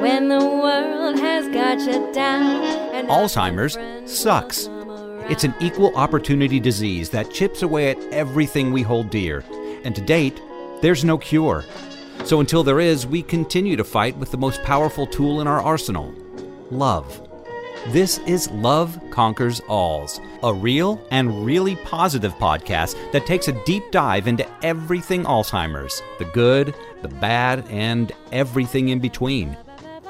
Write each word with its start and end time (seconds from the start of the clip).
when 0.00 0.28
the 0.28 0.38
world 0.38 1.18
has 1.18 1.46
got 1.48 1.78
you 1.80 2.12
down. 2.12 2.64
and 2.94 3.08
Alzheimer's 3.08 3.76
sucks. 4.10 4.68
It's 5.30 5.44
an 5.44 5.54
equal 5.60 5.94
opportunity 5.94 6.58
disease 6.58 7.10
that 7.10 7.30
chips 7.30 7.62
away 7.62 7.90
at 7.90 7.98
everything 8.12 8.72
we 8.72 8.82
hold 8.82 9.10
dear. 9.10 9.44
And 9.84 9.94
to 9.94 10.00
date, 10.00 10.40
there's 10.80 11.04
no 11.04 11.18
cure. 11.18 11.64
So 12.24 12.40
until 12.40 12.64
there 12.64 12.80
is, 12.80 13.06
we 13.06 13.22
continue 13.22 13.76
to 13.76 13.84
fight 13.84 14.16
with 14.16 14.30
the 14.30 14.38
most 14.38 14.62
powerful 14.62 15.06
tool 15.06 15.40
in 15.40 15.46
our 15.46 15.60
arsenal 15.60 16.14
love. 16.70 17.20
This 17.88 18.18
is 18.26 18.50
Love 18.50 19.00
Conquers 19.10 19.60
Alz, 19.62 20.20
a 20.42 20.52
real 20.52 21.02
and 21.10 21.44
really 21.46 21.76
positive 21.76 22.34
podcast 22.34 22.94
that 23.12 23.24
takes 23.26 23.48
a 23.48 23.64
deep 23.64 23.82
dive 23.90 24.28
into 24.28 24.46
everything 24.62 25.24
Alzheimer's 25.24 26.02
the 26.18 26.26
good, 26.26 26.74
the 27.00 27.08
bad, 27.08 27.66
and 27.70 28.12
everything 28.32 28.90
in 28.90 28.98
between. 28.98 29.56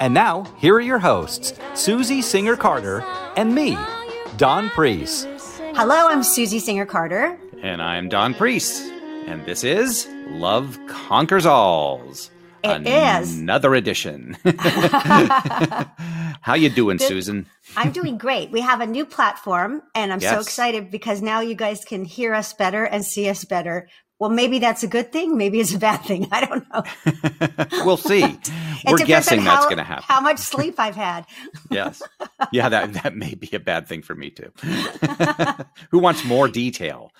And 0.01 0.15
now, 0.15 0.45
here 0.57 0.73
are 0.73 0.81
your 0.81 0.97
hosts, 0.97 1.53
Susie 1.75 2.23
Singer 2.23 2.55
Carter 2.55 3.01
and 3.37 3.53
me, 3.53 3.77
Dawn 4.35 4.71
Priest. 4.71 5.27
Hello, 5.75 6.07
I'm 6.07 6.23
Susie 6.23 6.57
Singer 6.57 6.87
Carter. 6.87 7.37
And 7.61 7.83
I'm 7.83 8.09
Dawn 8.09 8.33
Priest. 8.33 8.81
And 9.27 9.45
this 9.45 9.63
is 9.63 10.07
Love 10.29 10.79
Conquers 10.87 11.45
Alz. 11.45 12.31
It 12.63 12.87
is. 12.87 13.37
Another 13.37 13.75
edition. 13.75 14.35
How 16.41 16.55
you 16.55 16.71
doing, 16.71 16.97
Susan? 16.97 17.45
I'm 17.77 17.91
doing 17.91 18.17
great. 18.17 18.49
We 18.49 18.61
have 18.61 18.81
a 18.81 18.87
new 18.87 19.05
platform, 19.05 19.83
and 19.93 20.11
I'm 20.11 20.19
so 20.19 20.39
excited 20.39 20.89
because 20.89 21.21
now 21.21 21.41
you 21.41 21.53
guys 21.53 21.85
can 21.85 22.05
hear 22.05 22.33
us 22.33 22.53
better 22.53 22.85
and 22.85 23.05
see 23.05 23.29
us 23.29 23.45
better. 23.45 23.87
Well, 24.21 24.29
maybe 24.29 24.59
that's 24.59 24.83
a 24.83 24.87
good 24.87 25.11
thing. 25.11 25.35
Maybe 25.35 25.59
it's 25.59 25.73
a 25.73 25.79
bad 25.79 26.03
thing. 26.03 26.27
I 26.31 26.45
don't 26.45 26.63
know. 26.71 26.83
we'll 27.85 27.97
see. 27.97 28.21
We're 28.87 28.97
guessing 28.99 29.43
that's 29.43 29.65
going 29.65 29.77
to 29.77 29.83
happen. 29.83 30.03
How 30.07 30.21
much 30.21 30.37
sleep 30.37 30.75
I've 30.77 30.95
had. 30.95 31.25
yes. 31.71 32.03
Yeah, 32.51 32.69
that, 32.69 32.93
that 32.93 33.15
may 33.15 33.33
be 33.33 33.49
a 33.53 33.59
bad 33.59 33.87
thing 33.87 34.03
for 34.03 34.13
me 34.13 34.29
too. 34.29 34.51
Who 35.89 35.97
wants 35.97 36.23
more 36.23 36.47
detail? 36.47 37.11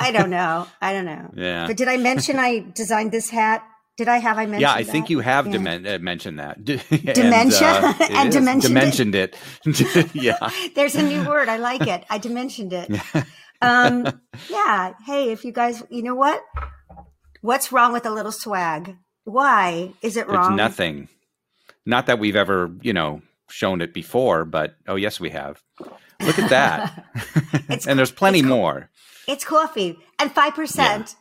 I 0.00 0.10
don't 0.10 0.30
know. 0.30 0.66
I 0.82 0.92
don't 0.92 1.04
know. 1.04 1.30
Yeah. 1.36 1.68
But 1.68 1.76
did 1.76 1.86
I 1.86 1.96
mention 1.96 2.40
I 2.40 2.58
designed 2.74 3.12
this 3.12 3.30
hat? 3.30 3.62
Did 3.96 4.08
I 4.08 4.16
have 4.18 4.36
I 4.36 4.46
mentioned? 4.46 4.62
Yeah, 4.62 4.72
I 4.72 4.82
think 4.82 5.06
that? 5.06 5.10
you 5.12 5.20
have 5.20 5.46
Yeah. 5.46 5.52
dimen- 5.58 5.94
uh, 5.94 5.98
mentioned 6.00 6.40
that. 6.40 6.64
D- 6.64 6.80
and, 6.90 7.14
Dementia? 7.14 7.68
uh, 7.68 7.94
And 8.10 8.28
is. 8.30 8.34
dimensioned 8.34 9.14
it. 9.14 9.36
Dimensioned 9.62 9.96
it. 9.96 10.14
yeah. 10.14 10.50
There's 10.74 10.96
a 10.96 11.02
new 11.02 11.24
word. 11.24 11.48
I 11.48 11.58
like 11.58 11.86
it. 11.86 12.04
I 12.10 12.18
dimensioned 12.18 12.72
it. 12.72 12.90
Um, 13.62 14.20
yeah. 14.50 14.94
Hey, 15.04 15.30
if 15.32 15.44
you 15.44 15.52
guys, 15.52 15.82
you 15.90 16.02
know 16.02 16.14
what? 16.14 16.42
What's 17.42 17.72
wrong 17.72 17.92
with 17.92 18.06
a 18.06 18.10
little 18.10 18.32
swag? 18.32 18.96
Why 19.24 19.92
is 20.02 20.16
it 20.16 20.22
It's 20.22 20.30
wrong? 20.30 20.56
nothing. 20.56 21.08
Not 21.84 22.06
that 22.06 22.18
we've 22.18 22.36
ever, 22.36 22.70
you 22.82 22.92
know, 22.92 23.22
shown 23.48 23.80
it 23.80 23.92
before, 23.94 24.44
but 24.44 24.74
oh 24.88 24.96
yes, 24.96 25.20
we 25.20 25.30
have. 25.30 25.62
Look 26.20 26.38
at 26.38 26.50
that. 26.50 27.04
It's- 27.68 27.86
and 27.88 27.98
there's 27.98 28.12
plenty 28.12 28.40
it's 28.40 28.48
more. 28.48 28.90
It's 29.28 29.44
coffee, 29.44 29.98
and 30.20 30.30
five 30.32 30.54
percent 30.54 31.16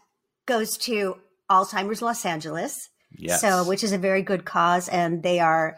goes 0.46 0.78
to 0.78 1.18
Alzheimer's 1.50 2.02
Los 2.02 2.24
Angeles. 2.26 2.90
Yes. 3.18 3.42
So, 3.42 3.64
which 3.68 3.84
is 3.84 3.92
a 3.94 3.98
very 3.98 4.22
good 4.22 4.46
cause, 4.46 4.88
and 4.90 5.24
they 5.24 5.40
are 5.40 5.78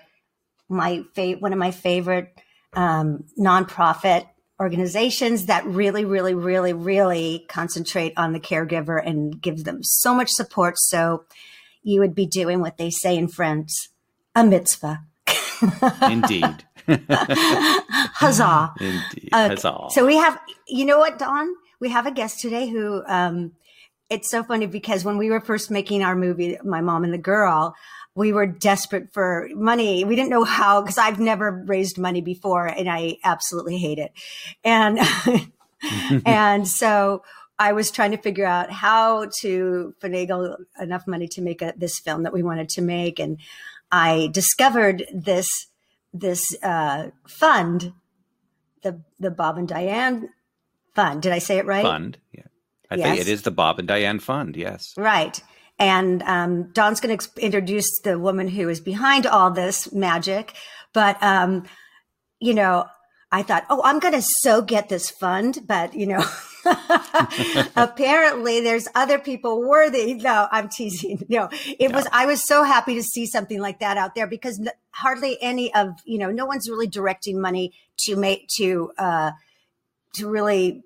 my 0.69 1.03
fa- 1.15 1.37
one 1.39 1.53
of 1.53 1.59
my 1.59 1.71
favorite 1.71 2.33
um, 2.73 3.23
nonprofit 3.39 4.25
organizations 4.59 5.45
that 5.45 5.65
really, 5.65 6.05
really, 6.05 6.33
really, 6.33 6.73
really 6.73 7.45
concentrate 7.47 8.13
on 8.17 8.33
the 8.33 8.39
caregiver 8.39 9.01
and 9.05 9.41
gives 9.41 9.63
them 9.63 9.79
so 9.83 10.13
much 10.13 10.29
support. 10.29 10.77
So, 10.77 11.25
you 11.87 12.01
would 12.01 12.13
be 12.13 12.25
doing 12.25 12.59
what 12.59 12.77
they 12.77 12.89
say 12.89 13.15
in 13.15 13.29
French, 13.29 13.71
a 14.35 14.43
mitzvah. 14.43 15.03
Indeed. 16.01 16.65
Huzzah! 18.15 18.73
Indeed. 18.79 19.29
That's 19.31 19.63
all. 19.63 19.89
So 19.91 20.05
we 20.05 20.17
have, 20.17 20.37
you 20.67 20.85
know 20.85 20.99
what, 20.99 21.17
Dawn? 21.17 21.47
We 21.79 21.89
have 21.89 22.05
a 22.05 22.11
guest 22.11 22.41
today 22.41 22.67
who, 22.67 23.03
um, 23.07 23.53
it's 24.09 24.29
so 24.29 24.43
funny 24.43 24.67
because 24.67 25.05
when 25.05 25.17
we 25.17 25.29
were 25.29 25.39
first 25.39 25.71
making 25.71 26.03
our 26.03 26.15
movie, 26.15 26.57
My 26.63 26.81
Mom 26.81 27.03
and 27.03 27.13
the 27.13 27.17
Girl, 27.17 27.73
we 28.17 28.33
were 28.33 28.47
desperate 28.47 29.13
for 29.13 29.47
money. 29.53 30.03
We 30.03 30.15
didn't 30.15 30.31
know 30.31 30.43
how, 30.43 30.81
because 30.81 30.97
I've 30.97 31.19
never 31.19 31.63
raised 31.67 31.99
money 31.99 32.21
before 32.21 32.65
and 32.65 32.89
I 32.89 33.17
absolutely 33.23 33.77
hate 33.77 33.99
it. 33.99 34.11
And, 34.63 34.99
and 36.25 36.67
so 36.67 37.23
I 37.59 37.73
was 37.73 37.91
trying 37.91 38.11
to 38.11 38.17
figure 38.17 38.45
out 38.45 38.71
how 38.71 39.29
to 39.41 39.93
finagle 40.01 40.55
enough 40.81 41.05
money 41.05 41.27
to 41.29 41.41
make 41.43 41.61
a, 41.61 41.73
this 41.77 41.99
film 41.99 42.23
that 42.23 42.33
we 42.33 42.41
wanted 42.41 42.69
to 42.69 42.81
make. 42.81 43.19
And 43.19 43.39
I 43.91 44.29
discovered 44.33 45.05
this, 45.13 45.47
this, 46.11 46.43
uh, 46.63 47.11
fund 47.27 47.93
the 48.83 49.01
the 49.19 49.31
Bob 49.31 49.57
and 49.57 49.67
Diane 49.67 50.29
Fund. 50.93 51.21
Did 51.21 51.31
I 51.31 51.39
say 51.39 51.57
it 51.57 51.65
right? 51.65 51.83
fund. 51.83 52.17
Yeah. 52.31 52.43
I 52.89 52.95
Yes. 52.95 53.03
think 53.07 53.21
it 53.21 53.27
is 53.27 53.41
the 53.41 53.51
Bob 53.51 53.79
and 53.79 53.87
Diane 53.87 54.19
Fund. 54.19 54.55
Yes. 54.55 54.93
Right. 54.97 55.41
And 55.79 56.23
um, 56.23 56.71
Dawn's 56.71 56.99
going 56.99 57.17
to 57.17 57.29
introduce 57.39 57.99
the 57.99 58.17
woman 58.17 58.47
who 58.47 58.67
is 58.67 58.79
behind 58.79 59.27
all 59.27 59.51
this 59.51 59.91
magic. 59.93 60.53
But 60.93 61.21
um, 61.21 61.65
you 62.39 62.53
know, 62.53 62.87
I 63.31 63.43
thought, 63.43 63.65
oh, 63.69 63.81
I'm 63.83 63.99
going 63.99 64.13
to 64.13 64.25
so 64.41 64.61
get 64.61 64.89
this 64.89 65.09
fund, 65.09 65.59
but 65.67 65.93
you 65.93 66.07
know. 66.07 66.25
Apparently, 67.75 68.59
there's 68.59 68.87
other 68.93 69.19
people 69.19 69.65
worthy. 69.67 70.15
No, 70.15 70.47
I'm 70.51 70.67
teasing. 70.67 71.25
No, 71.29 71.49
it 71.79 71.93
was. 71.93 72.07
I 72.11 72.25
was 72.25 72.45
so 72.45 72.63
happy 72.63 72.95
to 72.95 73.03
see 73.03 73.25
something 73.25 73.61
like 73.61 73.79
that 73.79 73.95
out 73.97 74.15
there 74.15 74.27
because 74.27 74.59
n- 74.59 74.71
hardly 74.91 75.37
any 75.41 75.73
of 75.73 75.89
you 76.03 76.17
know, 76.17 76.29
no 76.29 76.45
one's 76.45 76.69
really 76.69 76.87
directing 76.87 77.39
money 77.39 77.73
to 77.99 78.15
make 78.17 78.47
to 78.57 78.91
uh, 78.97 79.31
to 80.15 80.27
really 80.27 80.83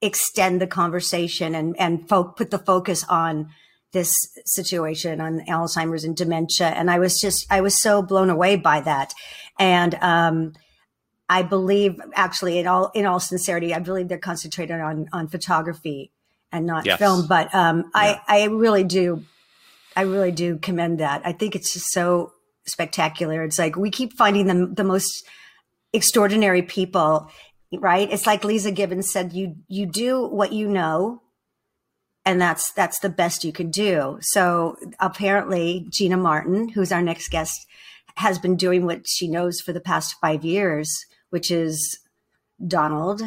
extend 0.00 0.60
the 0.60 0.66
conversation 0.66 1.54
and 1.54 1.74
and 1.80 2.08
fo- 2.08 2.24
put 2.24 2.50
the 2.50 2.58
focus 2.58 3.04
on 3.08 3.48
this 3.94 4.12
situation 4.44 5.22
on 5.22 5.40
Alzheimer's 5.48 6.04
and 6.04 6.14
dementia. 6.14 6.66
And 6.68 6.90
I 6.90 6.98
was 6.98 7.18
just 7.18 7.46
I 7.50 7.62
was 7.62 7.80
so 7.80 8.02
blown 8.02 8.28
away 8.28 8.56
by 8.56 8.80
that. 8.82 9.14
And 9.58 9.94
um, 10.02 10.52
I 11.30 11.42
believe 11.42 11.98
actually 12.14 12.58
in 12.58 12.66
all 12.66 12.90
in 12.94 13.06
all 13.06 13.20
sincerity, 13.20 13.72
I 13.72 13.78
believe 13.78 14.08
they're 14.08 14.18
concentrated 14.18 14.78
on 14.78 15.08
on 15.14 15.28
photography 15.28 16.10
and 16.52 16.66
not 16.66 16.84
Yes. 16.84 16.98
film. 16.98 17.26
But 17.26 17.54
um, 17.54 17.78
Yeah. 17.94 18.20
I 18.28 18.42
I 18.42 18.44
really 18.44 18.84
do 18.84 19.24
I 19.96 20.02
really 20.02 20.32
do 20.32 20.58
commend 20.58 21.00
that. 21.00 21.22
I 21.24 21.32
think 21.32 21.54
it's 21.56 21.72
just 21.72 21.90
so 21.92 22.32
spectacular. 22.66 23.42
It's 23.44 23.58
like 23.58 23.76
we 23.76 23.90
keep 23.90 24.12
finding 24.18 24.46
the 24.46 24.66
the 24.66 24.84
most 24.84 25.26
extraordinary 25.92 26.62
people, 26.62 27.30
right? 27.72 28.10
It's 28.10 28.26
like 28.26 28.42
Leeza 28.42 28.74
Gibbons 28.74 29.10
said, 29.12 29.32
you 29.32 29.54
you 29.68 29.86
do 29.86 30.26
what 30.26 30.52
you 30.52 30.68
know, 30.68 31.22
and 32.24 32.40
that's 32.40 32.72
that's 32.72 33.00
the 33.00 33.08
best 33.08 33.44
you 33.44 33.52
can 33.52 33.70
do. 33.70 34.18
So 34.20 34.76
apparently, 35.00 35.86
Gina 35.90 36.16
Martin, 36.16 36.68
who's 36.68 36.92
our 36.92 37.02
next 37.02 37.28
guest, 37.28 37.66
has 38.16 38.38
been 38.38 38.56
doing 38.56 38.86
what 38.86 39.02
she 39.06 39.28
knows 39.28 39.60
for 39.60 39.72
the 39.72 39.80
past 39.80 40.14
five 40.20 40.44
years, 40.44 40.90
which 41.30 41.50
is 41.50 41.98
Donald. 42.66 43.22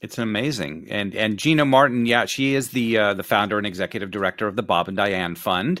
It's 0.00 0.18
amazing, 0.18 0.86
and 0.90 1.14
and 1.14 1.38
Gina 1.38 1.64
Martin, 1.64 2.06
yeah, 2.06 2.24
she 2.24 2.54
is 2.54 2.70
the 2.70 2.98
uh, 2.98 3.14
the 3.14 3.24
founder 3.24 3.58
and 3.58 3.66
executive 3.66 4.10
director 4.10 4.46
of 4.46 4.54
the 4.54 4.62
Bob 4.62 4.86
and 4.86 4.96
Diane 4.96 5.34
Fund, 5.34 5.80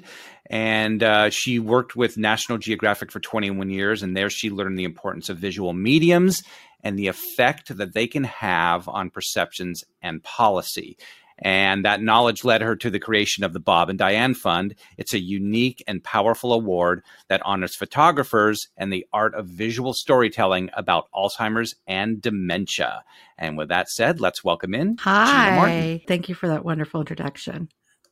and 0.50 1.02
uh, 1.02 1.30
she 1.30 1.60
worked 1.60 1.94
with 1.94 2.16
National 2.16 2.58
Geographic 2.58 3.12
for 3.12 3.20
21 3.20 3.70
years, 3.70 4.02
and 4.02 4.16
there 4.16 4.28
she 4.28 4.50
learned 4.50 4.76
the 4.76 4.84
importance 4.84 5.28
of 5.28 5.38
visual 5.38 5.72
mediums 5.72 6.42
and 6.82 6.98
the 6.98 7.06
effect 7.06 7.76
that 7.76 7.94
they 7.94 8.06
can 8.06 8.24
have 8.24 8.88
on 8.88 9.10
perceptions 9.10 9.84
and 10.02 10.22
policy. 10.22 10.96
And 11.40 11.84
that 11.84 12.02
knowledge 12.02 12.44
led 12.44 12.62
her 12.62 12.74
to 12.76 12.90
the 12.90 12.98
creation 12.98 13.44
of 13.44 13.52
the 13.52 13.60
Bob 13.60 13.88
and 13.88 13.98
Diane 13.98 14.34
Fund. 14.34 14.74
It's 14.96 15.14
a 15.14 15.20
unique 15.20 15.82
and 15.86 16.02
powerful 16.02 16.52
award 16.52 17.02
that 17.28 17.42
honors 17.44 17.76
photographers 17.76 18.68
and 18.76 18.92
the 18.92 19.06
art 19.12 19.34
of 19.34 19.46
visual 19.46 19.94
storytelling 19.94 20.70
about 20.74 21.06
Alzheimer's 21.14 21.76
and 21.86 22.20
dementia. 22.20 23.04
And 23.38 23.56
with 23.56 23.68
that 23.68 23.88
said, 23.88 24.20
let's 24.20 24.42
welcome 24.42 24.74
in 24.74 24.96
Gina 24.96 25.56
Martin. 25.56 25.82
Hi. 25.82 26.04
Thank 26.08 26.28
you 26.28 26.34
for 26.34 26.48
that 26.48 26.64
wonderful 26.64 27.00
introduction. 27.00 27.68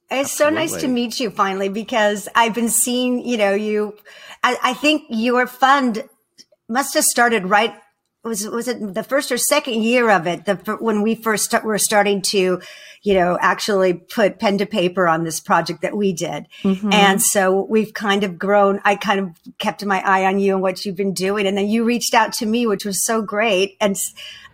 It's 0.09 0.31
so 0.31 0.51
nice 0.51 0.77
to 0.77 0.87
meet 0.87 1.19
you 1.19 1.31
finally 1.31 1.69
because 1.69 2.29
I've 2.37 2.55
been 2.55 2.69
seeing, 2.69 3.27
you 3.27 3.37
know, 3.37 3.55
you, 3.55 3.97
I, 4.45 4.57
I 4.63 4.75
think 4.75 5.03
your 5.09 5.49
fund 5.49 6.09
must 6.69 6.95
have 6.95 7.03
started 7.03 7.47
right 7.47 7.75
was 8.27 8.47
was 8.49 8.69
it 8.69 8.95
the 8.95 9.03
first 9.03 9.33
or 9.33 9.39
second 9.39 9.83
year 9.83 10.11
of 10.11 10.27
it 10.27 10.45
the 10.45 10.57
when 10.81 11.03
we 11.03 11.15
first 11.15 11.45
start, 11.45 11.65
were 11.65 11.79
starting 11.79 12.21
to 12.21 12.61
you 13.03 13.15
know 13.15 13.39
actually 13.41 13.95
put 13.95 14.39
pen 14.39 14.59
to 14.59 14.67
paper 14.67 15.09
on 15.09 15.25
this 15.25 15.41
project 15.41 15.83
that 15.83 15.97
we 15.97 16.13
did. 16.13 16.47
Mm-hmm. 16.63 16.93
and 16.93 17.23
so 17.23 17.67
we've 17.69 17.95
kind 17.95 18.25
of 18.25 18.39
grown 18.39 18.81
i 18.85 18.97
kind 18.97 19.21
of 19.21 19.31
kept 19.59 19.85
my 19.85 20.01
eye 20.01 20.27
on 20.27 20.39
you 20.39 20.55
and 20.55 20.63
what 20.63 20.85
you've 20.85 20.97
been 20.97 21.15
doing. 21.15 21.47
And 21.47 21.57
then 21.57 21.69
you 21.69 21.85
reached 21.85 22.15
out 22.15 22.33
to 22.35 22.47
me 22.47 22.67
which 22.67 22.85
was 22.85 23.05
so 23.05 23.23
great. 23.23 23.77
And 23.81 23.97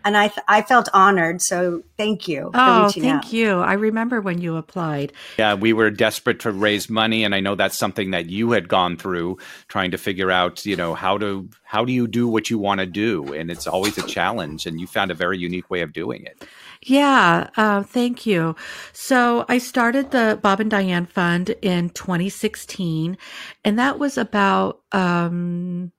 and 0.04 0.16
I 0.16 0.32
I 0.48 0.62
felt 0.62 0.88
honored. 0.92 1.40
So 1.42 1.82
thank 1.96 2.28
you. 2.28 2.50
oh, 2.54 2.90
thank 2.90 3.06
out. 3.06 3.32
you. 3.32 3.60
I 3.60 3.74
remember 3.74 4.20
when 4.20 4.40
you 4.40 4.56
applied. 4.56 5.12
Yeah, 5.38 5.54
we 5.54 5.72
were 5.72 5.90
desperate 5.90 6.40
to 6.40 6.52
raise 6.52 6.88
money, 6.88 7.24
and 7.24 7.34
I 7.34 7.40
know 7.40 7.54
that's 7.54 7.78
something 7.78 8.10
that 8.12 8.26
you 8.26 8.52
had 8.52 8.68
gone 8.68 8.96
through, 8.96 9.38
trying 9.68 9.90
to 9.92 9.98
figure 9.98 10.30
out, 10.30 10.64
you 10.66 10.76
know, 10.76 10.94
how 10.94 11.18
to 11.18 11.48
how 11.64 11.84
do 11.84 11.92
you 11.92 12.06
do 12.06 12.28
what 12.28 12.50
you 12.50 12.58
want 12.58 12.80
to 12.80 12.86
do, 12.86 13.32
and 13.32 13.50
it's 13.50 13.66
always 13.66 13.98
a 13.98 14.06
challenge. 14.06 14.66
And 14.66 14.80
you 14.80 14.86
found 14.86 15.10
a 15.10 15.14
very 15.14 15.38
unique 15.38 15.70
way 15.70 15.80
of 15.80 15.92
doing 15.92 16.24
it. 16.24 16.46
Yeah, 16.84 17.48
uh, 17.56 17.82
thank 17.84 18.26
you. 18.26 18.56
So 18.92 19.44
I 19.48 19.58
started 19.58 20.10
the 20.10 20.38
Bob 20.42 20.58
and 20.58 20.70
Diane 20.70 21.06
Fund 21.06 21.54
in 21.62 21.90
2016, 21.90 23.16
and 23.64 23.78
that 23.78 23.98
was 23.98 24.18
about. 24.18 24.80
Um, 24.92 25.92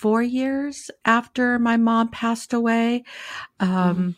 four 0.00 0.22
years 0.22 0.90
after 1.04 1.58
my 1.58 1.76
mom 1.76 2.08
passed 2.08 2.54
away. 2.54 3.04
Um, 3.58 3.68
mm-hmm. 3.70 4.10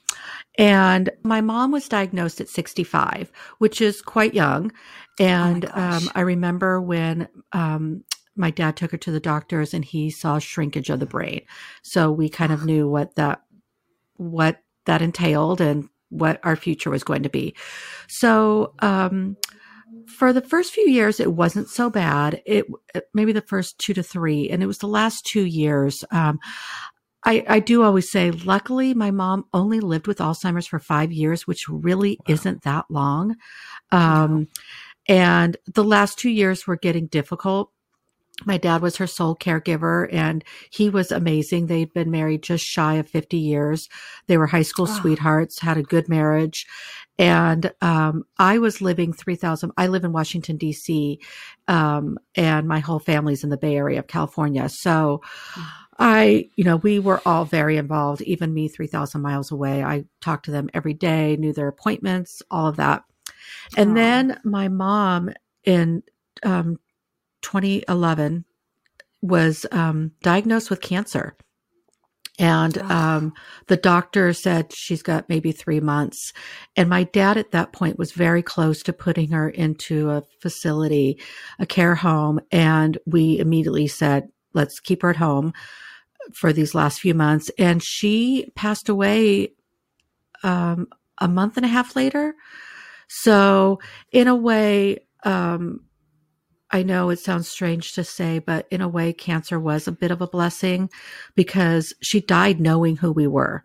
And 0.59 1.11
my 1.25 1.41
mom 1.41 1.73
was 1.73 1.89
diagnosed 1.89 2.41
at 2.41 2.49
65, 2.49 3.33
which 3.59 3.81
is 3.81 4.01
quite 4.01 4.33
young. 4.33 4.71
And 5.19 5.65
oh 5.65 5.73
um, 5.75 6.11
I 6.15 6.21
remember 6.21 6.81
when 6.81 7.27
um, 7.53 8.05
my 8.37 8.53
dad 8.53 8.77
took 8.77 8.93
her 8.93 8.97
to 8.99 9.11
the 9.11 9.19
doctors 9.19 9.75
and 9.75 9.85
he 9.85 10.09
saw 10.11 10.39
shrinkage 10.39 10.89
of 10.89 11.01
the 11.01 11.07
brain. 11.07 11.41
So 11.83 12.13
we 12.13 12.29
kind 12.29 12.53
of 12.53 12.65
knew 12.65 12.89
what 12.89 13.17
that 13.17 13.43
what 14.17 14.63
that 14.85 15.03
entailed 15.03 15.61
and 15.61 15.89
what 16.11 16.39
our 16.45 16.55
future 16.55 16.91
was 16.91 17.03
going 17.03 17.25
to 17.25 17.29
be. 17.29 17.57
So 18.07 18.75
um, 18.79 19.37
for 20.07 20.33
the 20.33 20.41
first 20.41 20.73
few 20.73 20.89
years, 20.89 21.21
it 21.21 21.33
wasn't 21.33 21.69
so 21.69 21.91
bad. 21.91 22.43
It 22.47 22.67
maybe 23.15 23.33
the 23.33 23.41
first 23.41 23.79
two 23.79 23.95
to 23.95 24.03
three, 24.03 24.51
and 24.51 24.63
it 24.63 24.67
was 24.67 24.79
the 24.79 24.89
last 24.89 25.27
two 25.27 25.45
years. 25.45 26.05
Um, 26.11 26.39
I, 27.25 27.45
I 27.49 27.61
do 27.61 27.83
always 27.85 28.11
say, 28.11 28.33
luckily, 28.33 28.95
my 28.95 29.13
mom 29.13 29.45
only 29.55 29.81
lived 29.81 30.07
with 30.09 30.19
Alzheimer's 30.19 30.67
for 30.67 30.81
five 30.81 31.13
years, 31.13 31.47
which 31.47 31.69
really 31.69 32.19
wow. 32.27 32.35
isn't 32.35 32.63
that 32.63 32.87
long. 32.91 33.37
Um, 33.93 34.39
wow. 34.39 34.47
And 35.09 35.57
the 35.67 35.85
last 35.85 36.19
two 36.19 36.31
years 36.31 36.67
were 36.67 36.77
getting 36.77 37.07
difficult. 37.07 37.71
My 38.45 38.57
dad 38.57 38.83
was 38.83 38.97
her 38.97 39.07
sole 39.07 39.37
caregiver 39.37 40.13
and 40.13 40.43
he 40.71 40.89
was 40.89 41.13
amazing. 41.13 41.67
They'd 41.67 41.93
been 41.93 42.11
married 42.11 42.43
just 42.43 42.65
shy 42.65 42.95
of 42.95 43.09
50 43.09 43.37
years. 43.37 43.89
They 44.27 44.37
were 44.37 44.47
high 44.47 44.63
school 44.63 44.87
oh. 44.89 45.01
sweethearts, 45.01 45.61
had 45.61 45.77
a 45.77 45.83
good 45.83 46.09
marriage. 46.09 46.67
And 47.19 47.73
um, 47.83 48.25
I 48.39 48.59
was 48.59 48.81
living 48.81 49.13
3,000. 49.13 49.71
I 49.77 49.87
live 49.87 50.05
in 50.05 50.13
Washington, 50.13 50.57
D.C., 50.57 51.21
um, 51.69 52.19
and 52.35 52.67
my 52.67 52.81
whole 52.81 52.99
family's 52.99 53.45
in 53.45 53.51
the 53.51 53.59
Bay 53.59 53.77
Area 53.77 53.99
of 53.99 54.07
California. 54.07 54.69
So 54.69 55.21
I, 55.99 56.49
you 56.57 56.65
know, 56.65 56.77
we 56.77 56.99
were 56.99 57.21
all 57.27 57.45
very 57.45 57.77
involved, 57.77 58.23
even 58.23 58.55
me 58.55 58.67
3,000 58.67 59.21
miles 59.21 59.53
away. 59.53 59.85
I 59.85 60.05
talked 60.21 60.47
to 60.47 60.51
them 60.51 60.71
every 60.73 60.95
day, 60.95 61.37
knew 61.37 61.53
their 61.53 61.69
appointments, 61.69 62.43
all 62.51 62.67
of 62.67 62.77
that. 62.77 63.05
And 63.77 63.97
then 63.97 64.41
my 64.43 64.69
mom 64.69 65.31
in 65.65 66.03
um, 66.43 66.79
2011 67.43 68.45
was 69.21 69.67
um, 69.71 70.13
diagnosed 70.23 70.71
with 70.71 70.81
cancer. 70.81 71.37
And 72.39 72.79
um, 72.79 73.35
the 73.69 73.77
doctor 73.77 74.33
said 74.33 74.73
she's 74.73 75.03
got 75.03 75.29
maybe 75.29 75.53
three 75.53 75.81
months. 75.81 76.33
And 76.77 76.89
my 76.89 77.05
dad 77.05 77.37
at 77.37 77.51
that 77.53 77.73
point 77.73 77.99
was 77.99 78.13
very 78.13 78.43
close 78.43 78.83
to 78.85 78.93
putting 78.93 79.31
her 79.31 79.49
into 79.49 80.11
a 80.11 80.23
facility, 80.41 81.21
a 81.59 81.67
care 81.67 81.95
home. 81.95 82.41
And 82.51 82.99
we 83.07 83.39
immediately 83.39 83.87
said, 83.87 84.29
let's 84.55 84.81
keep 84.81 85.03
her 85.03 85.11
at 85.11 85.17
home 85.17 85.53
for 86.35 86.53
these 86.53 86.75
last 86.75 87.01
few 87.01 87.15
months. 87.15 87.51
And 87.59 87.83
she 87.83 88.51
passed 88.57 88.89
away 88.89 89.53
um, 90.43 90.89
a 91.19 91.29
month 91.29 91.57
and 91.59 91.67
a 91.67 91.69
half 91.69 91.95
later. 91.95 92.35
So, 93.09 93.79
in 94.11 94.27
a 94.27 94.35
way, 94.35 95.01
um, 95.25 95.81
I 96.73 96.83
know 96.83 97.11
it 97.11 97.19
sounds 97.19 97.49
strange 97.49 97.93
to 97.93 98.05
say, 98.05 98.39
but 98.39 98.67
in 98.71 98.81
a 98.81 98.89
way, 98.89 99.13
cancer 99.13 99.61
was 99.61 99.87
a 99.87 99.93
bit 99.93 100.11
of 100.11 100.23
a 100.23 100.27
blessing 100.27 100.89
because 101.35 101.95
she 102.03 102.21
died 102.21 102.61
knowing 102.61 102.97
who 102.97 103.13
we 103.13 103.27
were. 103.27 103.65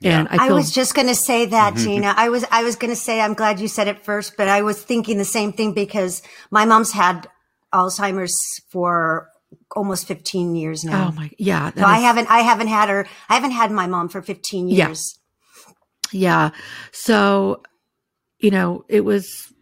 Yeah. 0.00 0.20
And 0.20 0.28
I, 0.28 0.46
feel- 0.46 0.54
I, 0.54 0.58
was 0.58 0.70
just 0.70 0.94
going 0.94 1.08
to 1.08 1.14
say 1.14 1.46
that, 1.46 1.74
mm-hmm. 1.74 1.84
Gina. 1.84 2.14
I 2.16 2.28
was, 2.28 2.44
I 2.50 2.62
was 2.62 2.76
going 2.76 2.90
to 2.90 2.96
say, 2.96 3.20
I'm 3.20 3.34
glad 3.34 3.60
you 3.60 3.66
said 3.66 3.88
it 3.88 4.04
first, 4.04 4.36
but 4.36 4.46
I 4.46 4.62
was 4.62 4.80
thinking 4.80 5.16
the 5.16 5.24
same 5.24 5.52
thing 5.52 5.72
because 5.72 6.22
my 6.50 6.66
mom's 6.66 6.92
had 6.92 7.28
Alzheimer's 7.72 8.36
for 8.68 9.30
almost 9.74 10.06
15 10.06 10.54
years 10.54 10.84
now. 10.84 11.08
Oh 11.08 11.12
my, 11.12 11.30
yeah. 11.38 11.70
So 11.72 11.80
is- 11.80 11.84
I 11.84 11.98
haven't, 11.98 12.30
I 12.30 12.40
haven't 12.40 12.68
had 12.68 12.90
her, 12.90 13.06
I 13.28 13.34
haven't 13.34 13.52
had 13.52 13.72
my 13.72 13.86
mom 13.86 14.08
for 14.10 14.20
15 14.20 14.68
years. 14.68 15.18
Yeah. 16.12 16.20
yeah. 16.20 16.50
So, 16.92 17.62
you 18.38 18.50
know, 18.50 18.84
it 18.88 19.00
was 19.00 19.52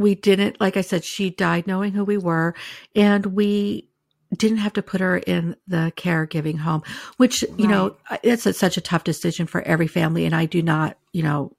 we 0.00 0.14
didn't, 0.14 0.58
like 0.60 0.78
I 0.78 0.80
said, 0.80 1.04
she 1.04 1.28
died 1.28 1.66
knowing 1.66 1.92
who 1.92 2.04
we 2.04 2.16
were, 2.16 2.54
and 2.96 3.26
we 3.26 3.86
didn't 4.34 4.58
have 4.58 4.72
to 4.72 4.82
put 4.82 5.00
her 5.00 5.18
in 5.18 5.56
the 5.66 5.92
caregiving 5.96 6.58
home, 6.58 6.82
which, 7.18 7.44
you 7.58 7.66
know, 7.66 7.96
it's 8.22 8.46
a, 8.46 8.52
such 8.54 8.76
a 8.76 8.80
tough 8.80 9.04
decision 9.04 9.46
for 9.46 9.60
every 9.62 9.88
family. 9.88 10.24
And 10.24 10.34
I 10.34 10.46
do 10.46 10.62
not, 10.62 10.96
you 11.12 11.22
know, 11.22 11.54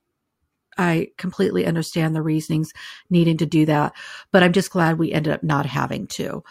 I 0.78 1.10
completely 1.18 1.66
understand 1.66 2.16
the 2.16 2.22
reasonings 2.22 2.72
needing 3.10 3.38
to 3.38 3.46
do 3.46 3.66
that, 3.68 3.94
but 4.32 4.42
I'm 4.42 4.54
just 4.54 4.72
glad 4.72 4.98
we 4.98 5.12
ended 5.12 5.34
up 5.34 5.44
not 5.44 5.66
having 5.66 6.08
to. 6.08 6.44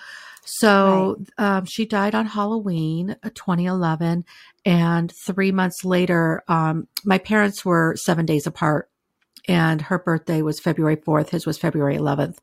So 0.45 1.17
right. 1.39 1.57
um, 1.57 1.65
she 1.65 1.87
died 1.87 2.15
on 2.15 2.27
Halloween, 2.27 3.17
uh, 3.23 3.31
2011, 3.35 4.25
and 4.65 5.13
three 5.27 5.53
months 5.53 5.85
later, 5.85 6.45
um, 6.49 6.87
my 7.05 7.19
parents 7.19 7.65
were 7.65 7.97
seven 7.97 8.27
days 8.27 8.47
apart 8.47 8.90
and 9.49 9.83
her 9.83 9.99
birthday 9.99 10.43
was 10.43 10.61
February 10.61 10.97
4th. 10.97 11.31
His 11.31 11.47
was 11.47 11.59
February 11.59 11.97
11th. 11.97 12.39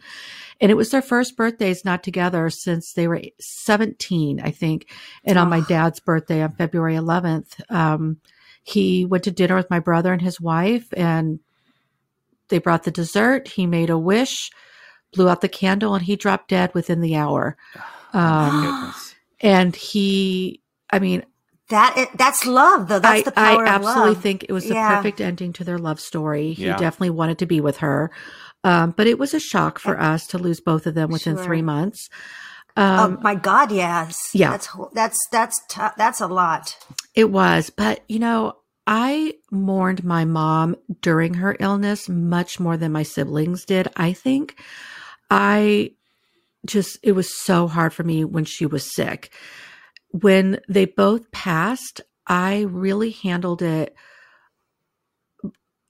And 0.60 0.72
it 0.72 0.76
was 0.76 0.90
their 0.90 1.02
first 1.02 1.38
birthdays 1.38 1.86
not 1.86 2.04
together 2.04 2.50
since 2.50 2.94
they 2.94 3.08
were 3.08 3.22
17, 3.40 4.42
I 4.42 4.52
think. 4.52 4.92
And 5.24 5.38
on 5.38 5.50
my 5.50 5.62
dad's 5.62 6.00
birthday 6.00 6.42
on 6.42 6.54
February 6.54 6.96
11th, 6.96 7.62
um, 7.70 8.18
he 8.64 9.06
went 9.06 9.24
to 9.26 9.32
dinner 9.32 9.56
with 9.56 9.70
my 9.70 9.80
brother 9.80 10.12
and 10.12 10.22
his 10.22 10.42
wife 10.42 10.92
and 10.98 11.40
they 12.50 12.60
brought 12.60 12.84
the 12.84 12.92
dessert. 12.92 13.48
He 13.48 13.66
made 13.66 13.90
a 13.90 13.98
wish, 13.98 14.52
blew 15.14 15.30
out 15.30 15.42
the 15.42 15.50
candle, 15.50 15.96
and 15.96 16.04
he 16.04 16.16
dropped 16.16 16.50
dead 16.50 16.74
within 16.74 17.02
the 17.02 17.16
hour. 17.16 17.58
Oh, 18.14 18.20
um, 18.20 18.94
and 19.42 19.76
he, 19.76 20.62
I 20.90 21.00
mean, 21.00 21.24
that 21.70 22.10
that's 22.16 22.46
love, 22.46 22.88
though. 22.88 23.00
That's 23.00 23.22
I, 23.22 23.24
the 23.24 23.32
power 23.32 23.66
of 23.66 23.68
love. 23.68 23.68
I 23.68 23.76
absolutely 23.76 24.22
think 24.22 24.46
it 24.48 24.52
was 24.52 24.66
the 24.66 24.76
yeah. 24.76 24.96
perfect 24.96 25.20
ending 25.20 25.54
to 25.54 25.64
their 25.64 25.78
love 25.78 26.00
story. 26.00 26.54
He 26.54 26.66
yeah. 26.66 26.78
definitely 26.78 27.10
wanted 27.12 27.40
to 27.40 27.46
be 27.46 27.60
with 27.60 27.78
her, 27.78 28.12
um, 28.64 28.92
but 28.92 29.08
it 29.08 29.20
was 29.20 29.34
a 29.34 29.40
shock 29.40 29.80
for 29.80 30.00
us 30.00 30.28
to 30.28 30.38
lose 30.38 30.62
both 30.62 30.88
of 30.88 30.96
them 30.96 31.12
within 31.12 31.36
sure. 31.36 31.44
three 31.44 31.62
months. 31.62 32.10
Oh 32.78 32.84
um, 32.84 33.18
oh 33.18 33.22
my 33.22 33.36
God, 33.36 33.72
yes, 33.72 34.18
yeah, 34.34 34.52
that's 34.52 34.70
that's 34.94 35.20
that's 35.32 35.62
t- 35.68 35.82
that's 35.98 36.22
a 36.22 36.28
lot. 36.28 36.78
It 37.16 37.32
was, 37.32 37.70
but 37.70 38.02
you 38.08 38.20
know, 38.20 38.58
I 38.86 39.34
mourned 39.52 40.06
my 40.06 40.24
mom 40.24 40.78
during 41.02 41.34
her 41.36 41.58
illness 41.60 42.08
much 42.08 42.60
more 42.60 42.78
than 42.78 42.94
my 42.94 43.04
siblings 43.04 43.66
did. 43.66 43.90
I 43.98 44.14
think 44.14 44.58
I 45.30 45.92
just 46.66 46.98
it 47.04 47.12
was 47.12 47.38
so 47.44 47.68
hard 47.68 47.94
for 47.94 48.04
me 48.04 48.24
when 48.24 48.46
she 48.46 48.66
was 48.66 48.96
sick 48.96 49.32
when 50.10 50.60
they 50.68 50.86
both 50.86 51.32
passed, 51.32 52.02
I 52.26 52.62
really 52.62 53.12
handled 53.12 53.62
it 53.62 53.96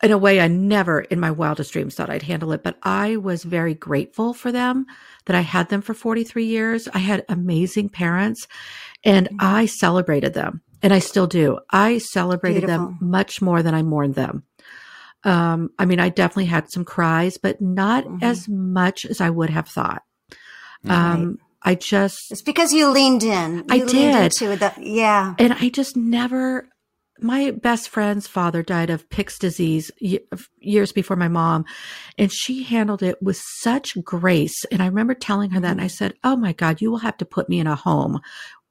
in 0.04 0.12
a 0.12 0.18
way 0.18 0.40
I 0.40 0.48
never 0.48 1.02
in 1.02 1.20
my 1.20 1.32
wildest 1.32 1.74
dreams 1.74 1.96
thought 1.96 2.10
I'd 2.10 2.24
handle 2.24 2.52
it, 2.52 2.64
but 2.64 2.78
I 2.84 3.18
was 3.18 3.44
very 3.44 3.74
grateful 3.74 4.34
for 4.34 4.52
them 4.52 4.86
that 5.26 5.36
I 5.36 5.42
had 5.42 5.70
them 5.70 5.82
for 5.82 5.94
43 5.94 6.46
years. 6.46 6.88
I 6.94 7.00
had 7.00 7.26
amazing 7.30 7.90
parents 7.90 8.48
and 9.04 9.28
mm-hmm. 9.28 9.38
I 9.40 9.66
celebrated 9.66 10.34
them 10.34 10.62
and 10.84 10.94
I 10.94 11.00
still 11.00 11.28
do. 11.28 11.60
I 11.72 11.98
celebrated 11.98 12.62
Beautiful. 12.62 12.88
them 12.88 12.98
much 13.02 13.42
more 13.42 13.64
than 13.64 13.74
I 13.74 13.82
mourned 13.82 14.16
them. 14.16 14.44
Um, 15.24 15.72
I 15.80 15.86
mean, 15.86 16.00
I 16.00 16.10
definitely 16.10 16.46
had 16.46 16.72
some 16.72 16.86
cries, 16.86 17.40
but 17.40 17.60
not 17.60 18.06
mm-hmm. 18.06 18.24
as 18.24 18.48
much 18.48 19.04
as 19.04 19.20
I 19.20 19.32
would 19.32 19.50
have 19.50 19.68
thought. 19.68 20.04
Um, 20.88 21.40
I 21.64 21.76
just 21.76 22.32
it's 22.32 22.42
because 22.42 22.74
you 22.74 22.90
leaned 22.90 23.24
in. 23.24 23.58
You 23.58 23.64
I 23.70 23.80
did. 23.80 24.32
The, 24.32 24.74
yeah, 24.80 25.36
and 25.40 25.54
I 25.54 25.70
just 25.70 25.96
never. 25.98 26.70
My 27.20 27.50
best 27.50 27.90
friend's 27.90 28.28
father 28.28 28.62
died 28.62 28.92
of 28.92 29.10
Pick's 29.10 29.40
disease 29.40 29.90
years 30.60 30.92
before 30.92 31.18
my 31.18 31.28
mom, 31.28 31.66
and 32.16 32.32
she 32.32 32.62
handled 32.62 33.02
it 33.02 33.20
with 33.24 33.38
such 33.38 33.98
grace. 34.04 34.66
And 34.72 34.84
I 34.84 34.86
remember 34.86 35.16
telling 35.16 35.50
her 35.50 35.60
that, 35.60 35.72
and 35.72 35.82
I 35.82 35.88
said, 35.88 36.14
"Oh 36.24 36.36
my 36.36 36.54
God, 36.54 36.80
you 36.80 36.92
will 36.92 37.00
have 37.00 37.18
to 37.18 37.26
put 37.26 37.50
me 37.50 37.60
in 37.60 37.68
a 37.68 37.76
home." 37.76 38.22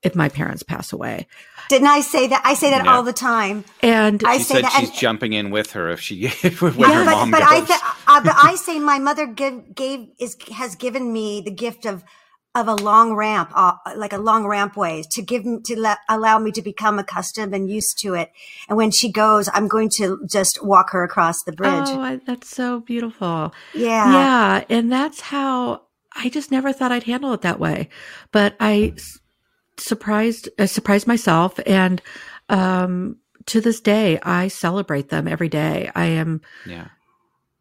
if 0.02 0.14
my 0.14 0.28
parents 0.28 0.62
pass 0.62 0.92
away. 0.92 1.26
Didn't 1.68 1.88
I 1.88 2.00
say 2.00 2.28
that? 2.28 2.42
I 2.44 2.54
say 2.54 2.70
that 2.70 2.84
Yeah. 2.84 2.94
all 2.94 3.02
the 3.02 3.14
time. 3.14 3.64
And 3.82 4.22
I 4.24 4.38
say 4.38 4.56
said 4.56 4.64
that. 4.64 4.72
she's 4.78 4.90
and- 4.90 4.98
jumping 4.98 5.32
in 5.32 5.50
with 5.50 5.72
her 5.72 5.88
if 5.90 6.00
she 6.00 6.28
when 6.60 6.74
yeah, 6.78 6.92
her 6.92 7.04
but, 7.04 7.10
mom 7.10 7.30
but 7.32 7.40
goes. 7.40 7.48
I, 7.50 7.60
th- 7.64 7.80
uh, 8.06 8.20
but 8.22 8.34
I 8.36 8.54
say 8.54 8.78
my 8.78 8.98
mother 9.00 9.26
give, 9.26 9.74
gave 9.74 10.08
is 10.20 10.36
has 10.54 10.76
given 10.76 11.12
me 11.12 11.40
the 11.40 11.50
gift 11.50 11.86
of 11.86 12.04
of 12.56 12.68
a 12.68 12.74
long 12.74 13.14
ramp, 13.14 13.50
uh, 13.54 13.74
like 13.96 14.12
a 14.12 14.18
long 14.18 14.44
rampway, 14.44 15.04
to 15.12 15.22
give 15.22 15.44
m- 15.46 15.62
to 15.64 15.78
let, 15.78 15.98
allow 16.08 16.38
me 16.38 16.50
to 16.52 16.62
become 16.62 16.98
accustomed 16.98 17.54
and 17.54 17.70
used 17.70 17.98
to 18.00 18.14
it. 18.14 18.32
And 18.68 18.76
when 18.76 18.90
she 18.90 19.12
goes, 19.12 19.48
I'm 19.52 19.68
going 19.68 19.90
to 19.98 20.26
just 20.30 20.64
walk 20.64 20.90
her 20.90 21.04
across 21.04 21.42
the 21.42 21.52
bridge. 21.52 21.86
oh, 21.92 22.00
I, 22.00 22.20
that's 22.24 22.48
so 22.48 22.80
beautiful. 22.80 23.52
yeah. 23.74 24.12
Yeah, 24.12 24.64
and 24.70 24.90
that's 24.90 25.20
how 25.20 25.82
I 26.14 26.30
just 26.30 26.50
never 26.50 26.72
thought 26.72 26.92
I'd 26.92 27.04
handle 27.04 27.32
it 27.34 27.42
that 27.42 27.60
way. 27.60 27.90
But 28.32 28.56
I 28.58 28.94
surprised 29.78 30.48
I 30.58 30.64
surprised 30.64 31.06
myself 31.06 31.60
and 31.66 32.00
um 32.48 33.16
to 33.44 33.60
this 33.60 33.80
day 33.80 34.18
I 34.22 34.48
celebrate 34.48 35.10
them 35.10 35.28
every 35.28 35.48
day. 35.50 35.90
I 35.94 36.06
am 36.06 36.40
yeah. 36.64 36.88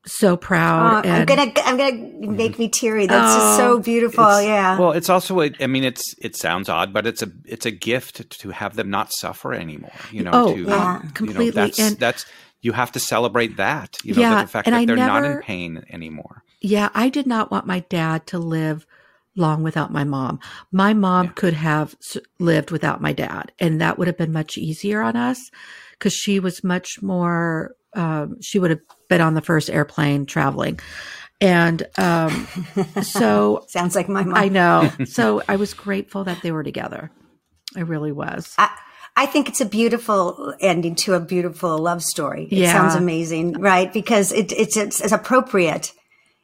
So 0.06 0.34
Oh, 0.34 0.38
proud 0.38 1.06
uh, 1.06 1.10
I'm 1.10 1.26
gonna, 1.26 1.52
I'm 1.64 1.78
gonna 1.78 2.32
make 2.32 2.60
me 2.60 2.70
teary. 2.70 3.08
That's 3.08 3.36
just 3.36 3.58
so 3.58 3.74
Oh, 3.74 3.80
beautiful. 3.80 4.24
It's- 4.26 4.46
yeah. 4.46 4.78
Well, 4.80 4.92
it's 4.92 5.10
also 5.10 5.42
a, 5.42 5.52
I 5.60 5.68
mean, 5.68 5.84
it's 5.84 6.14
it 6.22 6.36
sounds 6.36 6.70
odd, 6.70 6.94
but 6.94 7.08
it's 7.08 7.22
a 7.24 7.32
it's 7.46 7.66
a 7.66 7.72
gift 7.72 8.30
to 8.42 8.50
have 8.52 8.76
them 8.76 8.90
not 8.90 9.12
suffer 9.12 9.54
anymore. 9.54 9.92
You 10.12 10.24
know, 10.24 10.32
Oh, 10.34 10.54
to, 10.56 10.62
yeah. 10.62 10.64
you 10.64 11.04
know, 11.04 11.12
Completely. 11.14 11.50
that's 11.52 11.80
And- 11.80 11.98
that's 11.98 12.26
you 12.62 12.72
have 12.74 12.92
to 12.94 13.00
celebrate 13.00 13.58
that. 13.58 13.98
You 14.04 14.16
know, 14.16 14.22
Yeah, 14.22 14.42
the 14.42 14.48
fact 14.48 14.68
and 14.68 14.74
that 14.76 14.82
I 14.82 14.86
they're 14.86 14.96
not 14.96 15.24
in 15.24 15.30
never- 15.32 15.42
pain 15.42 15.84
anymore. 15.90 16.44
Yeah, 16.62 16.90
I 16.96 17.10
did 17.10 17.28
not 17.28 17.52
want 17.52 17.68
my 17.68 17.82
dad 17.90 18.26
to 18.28 18.40
live 18.40 18.86
long 19.36 19.62
without 19.64 19.92
my 19.92 20.04
mom. 20.04 20.40
My 20.72 20.94
mom 20.94 21.26
Yeah. 21.28 21.32
could 21.36 21.54
have 21.54 21.96
lived 22.40 22.72
without 22.72 23.02
my 23.02 23.12
dad, 23.14 23.52
and 23.60 23.82
that 23.82 23.98
would 24.00 24.08
have 24.08 24.18
been 24.18 24.32
much 24.32 24.58
easier 24.58 25.02
on 25.02 25.16
us 25.16 25.52
because 25.92 26.14
she 26.14 26.40
was 26.40 26.64
much 26.64 27.02
more. 27.02 27.76
Um, 27.96 28.42
she 28.42 28.60
would 28.60 28.72
have 28.72 28.82
been 29.10 29.22
on 29.22 29.34
the 29.34 29.42
first 29.42 29.70
airplane 29.70 30.26
traveling, 30.26 30.80
and 31.42 31.84
um, 31.98 32.48
so 33.02 33.66
Sounds 33.68 33.96
like 33.96 34.10
my 34.10 34.24
mom. 34.24 34.38
I 34.38 34.50
know. 34.50 34.92
So 35.06 35.42
I 35.48 35.56
was 35.56 35.74
grateful 35.74 36.24
that 36.26 36.42
they 36.42 36.52
were 36.52 36.64
together. 36.64 37.12
I 37.76 37.82
really 37.82 38.12
was. 38.12 38.54
I, 38.58 38.70
I 39.18 39.26
think 39.26 39.48
it's 39.50 39.62
a 39.62 39.66
beautiful 39.66 40.54
ending 40.60 40.96
to 40.96 41.14
a 41.14 41.20
beautiful 41.20 41.78
love 41.78 42.04
story. 42.04 42.48
It 42.52 42.58
Yeah. 42.58 42.72
sounds 42.72 42.96
amazing, 42.96 43.54
right? 43.54 43.92
Because 43.92 44.32
it, 44.32 44.52
it's, 44.52 44.76
it's 44.78 45.02
it's 45.02 45.12
appropriate. 45.14 45.94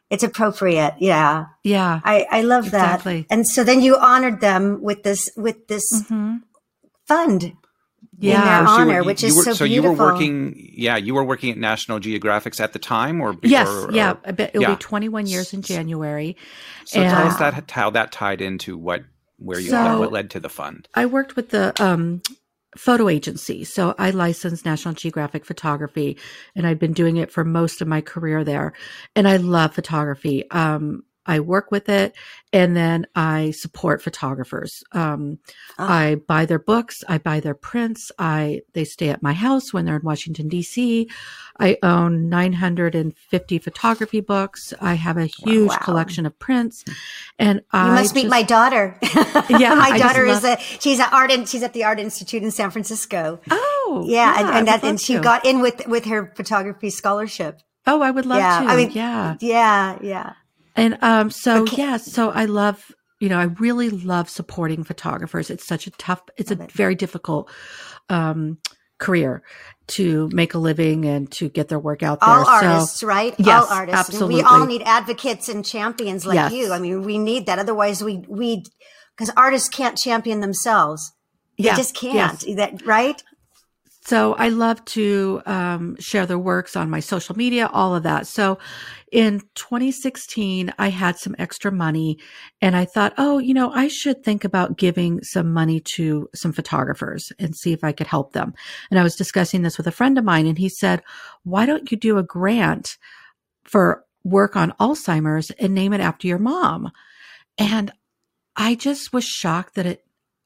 It's 0.10 0.24
appropriate. 0.24 0.96
Yeah, 1.00 1.46
Yeah. 1.64 2.02
I, 2.04 2.28
I 2.30 2.42
love 2.42 2.72
that. 2.72 2.96
Exactly. 2.96 3.26
And 3.30 3.48
so 3.48 3.64
then 3.64 3.82
you 3.82 3.96
honored 3.98 4.42
them 4.42 4.82
with 4.82 5.04
this 5.04 5.30
with 5.38 5.68
this 5.68 5.84
hmm 6.08 6.38
fund 7.08 7.54
in 8.22 8.30
Yeah. 8.30 8.60
their 8.60 8.68
So 8.68 8.74
were- 8.76 8.82
honor, 8.82 9.00
you- 9.02 9.06
which 9.06 9.24
is 9.24 9.36
were- 9.36 9.44
so 9.44 9.54
so 9.54 9.66
beautiful. 9.66 9.92
you 9.92 9.98
were 9.98 10.06
working. 10.14 10.72
Yeah, 10.76 10.98
you 10.98 11.14
were 11.14 11.24
working 11.24 11.52
at 11.52 11.58
National 11.58 12.00
Geographic's 12.00 12.60
at 12.60 12.74
the 12.74 12.80
time, 12.80 13.20
or 13.20 13.36
Yes. 13.44 13.68
or- 13.68 13.92
yeah. 13.92 14.12
or- 14.12 14.18
I 14.26 14.32
bet 14.32 14.52
it'll 14.54 14.62
yeah. 14.62 14.70
be 14.76 14.76
21 14.78 15.26
years 15.28 15.54
in 15.54 15.62
January. 15.62 16.38
So 16.86 17.02
tell 17.02 17.28
us 17.28 17.38
that 17.38 17.70
how 17.72 17.90
that 17.92 18.12
tied 18.12 18.42
into 18.42 18.78
what 18.78 19.04
where 19.38 19.60
you 19.60 19.70
So- 19.72 20.00
what 20.00 20.12
led 20.12 20.30
to 20.30 20.40
the 20.40 20.50
fund. 20.50 20.88
I 20.94 21.08
worked 21.08 21.36
with 21.36 21.50
the 21.50 21.74
um, 21.84 22.22
photo 22.78 23.10
agency. 23.10 23.64
So 23.64 23.96
I 23.98 24.12
licensed 24.12 24.66
National 24.66 24.94
Geographic 24.94 25.46
photography 25.46 26.16
and 26.56 26.68
I'd 26.68 26.78
been 26.80 26.94
doing 26.94 27.18
it 27.18 27.32
for 27.32 27.44
most 27.44 27.82
of 27.82 27.88
my 27.88 28.02
career 28.02 28.44
there. 28.44 28.72
And 29.16 29.28
I 29.28 29.38
love 29.38 29.74
photography. 29.74 30.50
Um, 30.52 31.04
I 31.26 31.40
work 31.40 31.72
with 31.72 31.88
it 31.90 32.16
and 32.52 32.76
then 32.76 33.06
I 33.16 33.52
support 33.52 34.02
photographers. 34.02 34.84
Um, 34.92 35.40
Ah. 35.78 35.88
I 36.02 36.16
buy 36.16 36.46
their 36.46 36.60
books. 36.60 37.04
I 37.08 37.18
buy 37.18 37.40
their 37.40 37.54
prints. 37.54 38.12
I, 38.20 38.62
they 38.74 38.84
stay 38.84 39.10
at 39.10 39.22
my 39.24 39.34
house 39.34 39.74
when 39.74 39.86
they're 39.86 39.96
in 39.98 40.02
Washington 40.04 40.50
DC. 40.50 41.10
I 41.60 41.78
own 41.84 42.28
950 42.30 43.60
photography 43.60 44.20
books. 44.22 44.74
I 44.82 44.96
have 44.96 45.18
a 45.18 45.26
huge 45.26 45.70
Wow. 45.70 45.78
collection 45.78 46.26
of 46.26 46.38
prints 46.40 46.84
and 47.40 47.60
You 47.60 47.64
I 47.72 47.96
must 47.96 48.16
meet 48.16 48.24
just- 48.24 48.32
my 48.32 48.44
daughter. 48.44 48.98
Yeah, 49.50 49.76
my 49.76 49.92
I 49.92 49.98
daughter 49.98 50.26
is 50.26 50.44
love- 50.44 50.58
a 50.60 50.62
she's 50.62 51.00
an 51.00 51.08
art 51.12 51.32
in, 51.32 51.46
she's 51.46 51.64
at 51.64 51.74
the 51.74 51.84
Art 51.84 52.00
Institute 52.00 52.44
in 52.44 52.52
San 52.52 52.72
Francisco. 52.72 53.40
Oh, 53.50 54.04
Yeah, 54.08 54.34
and, 54.40 54.48
I 54.48 54.58
and 54.60 54.68
that 54.68 54.84
and 54.84 55.00
she 55.00 55.16
to. 55.16 55.20
got 55.22 55.46
in 55.46 55.62
with 55.62 55.86
with 55.88 56.06
her 56.06 56.34
photography 56.36 56.90
scholarship. 56.90 57.62
Oh, 57.88 58.02
I 58.02 58.12
would 58.12 58.26
love 58.26 58.40
yeah, 58.40 58.62
to. 58.62 58.68
I 58.68 58.76
mean, 58.76 58.92
yeah. 58.92 59.36
yeah, 59.40 59.98
yeah. 60.02 60.34
And 60.76 60.98
um, 61.02 61.30
so 61.32 61.66
can- 61.66 61.80
yeah, 61.80 61.98
so 61.98 62.30
I 62.32 62.46
love, 62.46 62.92
you 63.20 63.30
know, 63.30 63.38
I 63.40 63.44
really 63.44 63.90
love 63.90 64.30
supporting 64.30 64.84
photographers. 64.84 65.50
It's 65.50 65.66
such 65.66 65.88
a 65.88 65.92
tough, 65.92 66.22
it's 66.38 66.52
a 66.52 66.62
it. 66.62 66.72
very 66.72 66.96
difficult 66.96 67.50
um, 68.10 68.58
career 69.00 69.44
to 69.88 70.30
make 70.32 70.54
a 70.54 70.58
living 70.58 71.06
and 71.06 71.30
to 71.34 71.50
get 71.50 71.68
their 71.68 71.80
work 71.80 72.04
out 72.04 72.20
there. 72.22 72.30
all 72.30 72.46
so 72.46 72.52
artists, 72.52 73.04
right? 73.04 73.36
Yes, 73.38 73.66
all 73.70 73.78
artists. 73.78 74.20
And 74.20 74.28
we 74.30 74.42
all 74.42 74.66
need 74.66 74.84
advocates 74.84 75.50
and 75.50 75.66
champions 75.66 76.26
like 76.26 76.36
Yes. 76.36 76.54
you. 76.54 76.72
I 76.72 76.80
mean, 76.80 77.04
we 77.04 77.18
need 77.18 77.46
that. 77.48 77.60
Otherwise, 77.60 78.04
we 78.04 78.24
we 78.30 78.64
because 79.18 79.34
artists 79.36 79.68
can't 79.70 79.98
champion 79.98 80.40
themselves. 80.40 81.12
They 81.58 81.66
yeah, 81.66 81.76
just 81.76 81.96
can't. 81.96 82.44
yes. 82.44 82.56
That 82.56 82.86
right? 82.86 83.22
So 84.04 84.34
I 84.34 84.50
love 84.50 84.84
to 84.86 85.42
um, 85.46 85.96
share 86.00 86.26
their 86.26 86.40
works 86.40 86.76
on 86.76 86.90
my 86.90 87.00
social 87.00 87.36
media, 87.38 87.70
all 87.72 87.96
of 87.96 88.04
that. 88.04 88.26
So 88.26 88.58
in 89.12 89.42
2016, 89.54 90.74
I 90.80 90.90
had 90.90 91.20
some 91.20 91.36
extra 91.38 91.72
money 91.72 92.18
and 92.62 92.76
I 92.76 92.86
thought, 92.86 93.14
oh, 93.20 93.38
you 93.38 93.54
know, 93.54 93.72
I 93.72 93.88
should 93.88 94.24
think 94.24 94.44
about 94.44 94.78
giving 94.78 95.24
some 95.24 95.54
money 95.54 95.80
to 95.82 96.28
some 96.34 96.52
photographers 96.52 97.32
and 97.38 97.56
see 97.56 97.74
if 97.74 97.84
I 97.84 97.92
could 97.92 98.08
help 98.08 98.34
them. 98.34 98.56
And 98.90 99.00
I 99.00 99.04
was 99.04 99.16
discussing 99.16 99.62
this 99.62 99.78
with 99.78 99.86
a 99.86 99.92
friend 99.92 100.18
of 100.18 100.26
mine 100.26 100.48
and 100.48 100.58
he 100.58 100.70
said, 100.70 101.04
why 101.44 101.68
don't 101.68 101.92
you 101.92 101.98
do 101.98 102.18
a 102.18 102.24
grant 102.24 102.98
for 103.66 104.04
work 104.24 104.56
on 104.56 104.74
Alzheimer's 104.80 105.52
and 105.52 105.76
name 105.76 105.94
it 105.94 106.02
after 106.02 106.28
your 106.28 106.40
mom? 106.40 106.92
And 107.60 107.92
I 108.56 108.74
just 108.74 109.14
was 109.14 109.26
shocked 109.26 109.76
that 109.76 109.86
it 109.86 110.04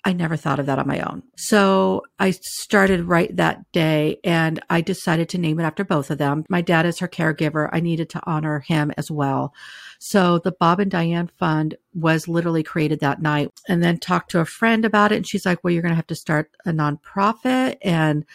I 0.07 0.13
never 0.13 0.37
thought 0.37 0.59
of 0.59 0.67
that 0.67 0.77
on 0.77 0.87
my 0.87 0.99
own. 0.99 1.23
So 1.35 2.03
I 2.19 2.29
started 2.29 3.05
right 3.05 3.35
that 3.37 3.71
day 3.71 4.19
and 4.23 4.63
I 4.69 4.81
decided 4.81 5.29
to 5.29 5.39
name 5.39 5.59
it 5.59 5.63
after 5.63 5.83
both 5.83 6.11
of 6.11 6.19
them. 6.19 6.45
My 6.47 6.61
dad 6.61 6.85
is 6.85 6.99
her 6.99 7.07
caregiver. 7.07 7.69
I 7.73 7.79
needed 7.79 8.11
to 8.11 8.21
honor 8.23 8.59
him 8.59 8.93
as 8.97 9.09
well. 9.09 9.51
So 9.97 10.37
the 10.37 10.51
Bob 10.51 10.79
and 10.79 10.91
Diane 10.91 11.31
Fund 11.39 11.75
was 11.95 12.27
literally 12.27 12.61
created 12.61 12.99
that 12.99 13.21
night 13.21 13.51
and 13.67 13.81
then 13.81 13.97
talked 13.97 14.29
to 14.31 14.39
a 14.39 14.45
friend 14.45 14.85
about 14.85 15.11
it. 15.11 15.15
And 15.15 15.27
she's 15.27 15.45
like, 15.45 15.63
well, 15.63 15.73
you're 15.73 15.81
going 15.81 15.91
to 15.91 15.95
have 15.95 16.07
to 16.07 16.15
start 16.15 16.51
a 16.67 16.71
nonprofit 16.71 17.77
and 17.81 18.25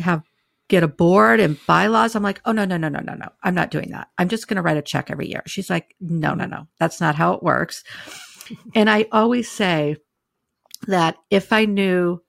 have 0.00 0.22
get 0.68 0.82
a 0.82 0.88
board 0.88 1.40
and 1.40 1.58
bylaws. 1.66 2.14
I'm 2.14 2.22
like, 2.22 2.40
oh, 2.44 2.52
no, 2.52 2.64
no, 2.64 2.76
no, 2.76 2.88
no, 2.88 3.00
no, 3.00 3.14
no. 3.14 3.28
I'm 3.42 3.54
not 3.54 3.70
doing 3.70 3.90
that. 3.90 4.08
I'm 4.18 4.28
just 4.28 4.48
going 4.48 4.56
to 4.56 4.62
write 4.62 4.76
a 4.76 4.82
check 4.82 5.10
every 5.10 5.28
year. 5.28 5.42
She's 5.46 5.70
like, 5.70 5.94
no, 6.00 6.34
no, 6.34 6.46
no. 6.46 6.66
That's 6.78 7.00
not 7.00 7.14
how 7.14 7.32
it 7.34 7.42
works. 7.42 7.84
and 8.74 8.90
I 8.90 9.06
always 9.12 9.50
say, 9.50 9.96
that 10.86 11.16
if 11.30 11.52
I 11.52 11.64
knew 11.64 12.20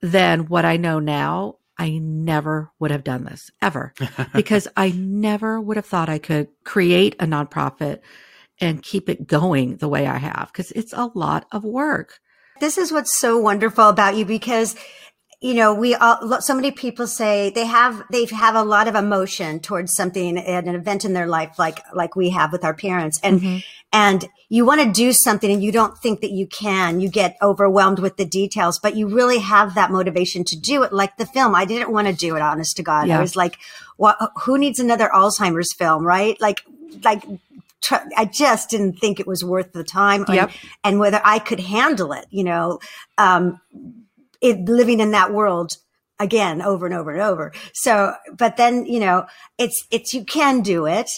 then 0.00 0.46
what 0.46 0.64
I 0.64 0.76
know 0.76 0.98
now, 0.98 1.56
I 1.76 1.98
never 1.98 2.72
would 2.78 2.90
have 2.90 3.04
done 3.04 3.24
this 3.24 3.50
ever 3.62 3.94
because 4.34 4.68
I 4.76 4.90
never 4.90 5.60
would 5.60 5.76
have 5.76 5.86
thought 5.86 6.08
I 6.08 6.18
could 6.18 6.48
create 6.64 7.14
a 7.20 7.26
nonprofit 7.26 8.00
and 8.60 8.82
keep 8.82 9.08
it 9.08 9.26
going 9.26 9.76
the 9.76 9.88
way 9.88 10.06
I 10.06 10.18
have 10.18 10.50
because 10.52 10.72
it's 10.72 10.92
a 10.92 11.10
lot 11.14 11.46
of 11.52 11.64
work. 11.64 12.18
This 12.60 12.76
is 12.76 12.90
what's 12.90 13.16
so 13.16 13.38
wonderful 13.38 13.88
about 13.88 14.16
you 14.16 14.24
because 14.24 14.74
you 15.40 15.54
know 15.54 15.72
we 15.74 15.94
all 15.94 16.40
so 16.40 16.54
many 16.54 16.70
people 16.70 17.06
say 17.06 17.50
they 17.50 17.64
have 17.66 18.02
they 18.10 18.24
have 18.26 18.54
a 18.56 18.62
lot 18.64 18.88
of 18.88 18.94
emotion 18.94 19.60
towards 19.60 19.94
something 19.94 20.36
at 20.38 20.64
an 20.64 20.74
event 20.74 21.04
in 21.04 21.12
their 21.12 21.26
life 21.26 21.58
like 21.58 21.78
like 21.94 22.16
we 22.16 22.30
have 22.30 22.50
with 22.52 22.64
our 22.64 22.74
parents 22.74 23.20
and 23.22 23.40
Mhm. 23.40 23.64
and 23.92 24.28
you 24.48 24.64
want 24.64 24.80
to 24.80 24.90
do 24.90 25.12
something 25.12 25.50
and 25.50 25.62
you 25.62 25.70
don't 25.70 25.96
think 25.98 26.22
that 26.22 26.32
you 26.32 26.46
can 26.48 27.00
you 27.00 27.08
get 27.08 27.36
overwhelmed 27.40 28.00
with 28.00 28.16
the 28.16 28.24
details 28.24 28.80
but 28.82 28.96
you 28.96 29.06
really 29.06 29.38
have 29.38 29.74
that 29.76 29.90
motivation 29.92 30.42
to 30.44 30.56
do 30.58 30.82
it 30.82 30.92
like 30.92 31.16
the 31.18 31.26
film 31.26 31.54
i 31.54 31.64
didn't 31.64 31.92
want 31.92 32.08
to 32.08 32.12
do 32.14 32.34
it 32.34 32.42
honest 32.42 32.76
to 32.76 32.82
god 32.82 33.06
Yeah. 33.06 33.18
i 33.18 33.20
was 33.20 33.36
like 33.36 33.58
what 33.96 34.16
who 34.42 34.58
needs 34.58 34.80
another 34.80 35.08
alzheimer's 35.14 35.72
film 35.72 36.04
right 36.04 36.36
like 36.40 36.62
like 37.04 37.22
tr- 37.80 37.94
I 38.16 38.24
just 38.24 38.70
didn't 38.70 38.94
think 38.98 39.20
it 39.20 39.26
was 39.26 39.44
worth 39.44 39.72
the 39.72 39.84
time 39.84 40.24
and- 40.26 40.34
Yep. 40.34 40.50
and, 40.82 40.98
whether 40.98 41.20
I 41.24 41.38
could 41.38 41.60
handle 41.60 42.12
it, 42.12 42.26
you 42.30 42.42
know, 42.42 42.80
um, 43.18 43.60
it, 44.40 44.68
living 44.68 45.00
in 45.00 45.12
that 45.12 45.32
world 45.32 45.72
again 46.18 46.62
over 46.62 46.86
and 46.86 46.94
over 46.94 47.12
and 47.12 47.22
over. 47.22 47.52
So, 47.74 48.14
but 48.36 48.56
then, 48.56 48.86
you 48.86 49.00
know, 49.00 49.26
it's, 49.56 49.86
it's, 49.90 50.12
you 50.12 50.24
can 50.24 50.62
do 50.62 50.86
it 50.86 51.10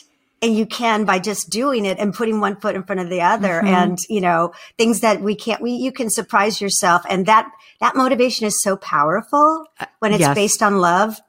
and 0.42 0.56
you 0.56 0.66
can 0.66 1.04
by 1.04 1.18
just 1.18 1.50
doing 1.50 1.84
it 1.84 1.98
and 1.98 2.14
putting 2.14 2.40
one 2.40 2.60
foot 2.60 2.74
in 2.74 2.82
front 2.82 3.00
of 3.00 3.08
the 3.10 3.20
other 3.20 3.62
Mhm. 3.62 3.68
and, 3.68 3.98
you 4.08 4.20
know, 4.20 4.52
things 4.78 5.00
that 5.00 5.20
we 5.20 5.34
can't, 5.34 5.60
we, 5.62 5.72
you 5.72 5.92
can 5.92 6.10
surprise 6.10 6.60
yourself. 6.60 7.02
And 7.08 7.26
that, 7.26 7.50
that 7.80 7.96
motivation 7.96 8.46
is 8.46 8.60
so 8.62 8.76
powerful 8.76 9.66
when 10.00 10.12
it's 10.12 10.20
yes. 10.20 10.34
based 10.34 10.62
on 10.62 10.78
love. 10.78 11.20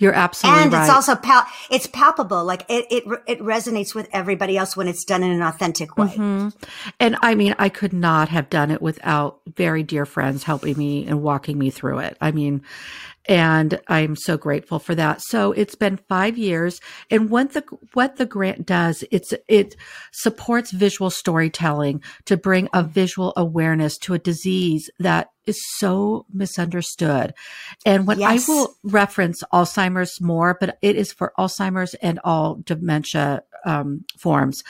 You're 0.00 0.14
absolutely 0.14 0.62
and 0.62 0.72
right. 0.72 0.80
it's 0.80 0.90
also 0.90 1.14
pal- 1.14 1.46
it's 1.70 1.86
palpable. 1.86 2.42
Like 2.42 2.64
it, 2.70 2.86
it 2.90 3.04
it 3.26 3.40
resonates 3.40 3.94
with 3.94 4.08
everybody 4.14 4.56
else 4.56 4.74
when 4.74 4.88
it's 4.88 5.04
done 5.04 5.22
in 5.22 5.30
an 5.30 5.42
authentic 5.42 5.98
way. 5.98 6.08
hmm 6.08 6.48
And 6.98 7.18
I 7.20 7.34
mean, 7.34 7.54
I 7.58 7.68
could 7.68 7.92
not 7.92 8.30
have 8.30 8.48
done 8.48 8.70
it 8.70 8.80
without 8.80 9.40
very 9.46 9.82
dear 9.82 10.06
friends 10.06 10.42
helping 10.42 10.78
me 10.78 11.06
and 11.06 11.22
walking 11.22 11.58
me 11.58 11.68
through 11.68 11.98
it. 11.98 12.16
I 12.18 12.32
mean, 12.32 12.62
and 13.30 13.80
I'm 13.86 14.16
so 14.16 14.36
grateful 14.36 14.80
for 14.80 14.96
that. 14.96 15.22
So 15.22 15.52
it's 15.52 15.76
been 15.76 16.00
five 16.08 16.36
years, 16.36 16.80
and 17.10 17.30
what 17.30 17.52
the 17.52 17.62
what 17.94 18.16
the 18.16 18.26
grant 18.26 18.66
does, 18.66 19.04
it's 19.12 19.32
it 19.48 19.76
supports 20.12 20.72
visual 20.72 21.10
storytelling 21.10 22.02
to 22.26 22.36
bring 22.36 22.68
a 22.74 22.82
visual 22.82 23.32
awareness 23.36 23.96
to 23.98 24.14
a 24.14 24.18
disease 24.18 24.90
that 24.98 25.30
is 25.46 25.58
so 25.78 26.26
misunderstood. 26.32 27.32
And 27.86 28.06
what 28.06 28.18
Yes. 28.18 28.48
I 28.48 28.52
will 28.52 28.76
reference 28.82 29.42
Alzheimer's 29.52 30.20
more, 30.20 30.56
but 30.58 30.76
it 30.82 30.96
is 30.96 31.12
for 31.12 31.32
Alzheimer's 31.38 31.94
and 31.94 32.18
all 32.24 32.56
dementia 32.64 33.42
um, 33.64 34.04
forms. 34.18 34.62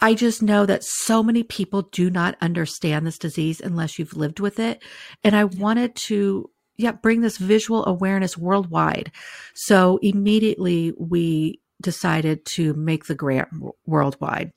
I 0.00 0.14
just 0.14 0.42
know 0.42 0.66
that 0.66 0.84
so 0.84 1.22
many 1.22 1.42
people 1.42 1.82
do 1.82 2.10
not 2.10 2.36
understand 2.40 3.06
this 3.06 3.18
disease 3.18 3.60
unless 3.60 3.98
you've 3.98 4.16
lived 4.16 4.40
with 4.40 4.58
it. 4.58 4.82
And 5.24 5.34
I 5.34 5.44
wanted 5.44 5.94
to, 6.06 6.50
yeah, 6.78 6.92
bring 6.92 7.20
this 7.20 7.38
visual 7.38 7.86
awareness 7.86 8.36
worldwide. 8.36 9.12
So 9.54 9.98
immediately 10.02 10.92
we 10.98 11.60
decided 11.82 12.44
to 12.46 12.74
make 12.74 13.06
the 13.06 13.14
grant 13.14 13.48
worldwide. 13.86 14.52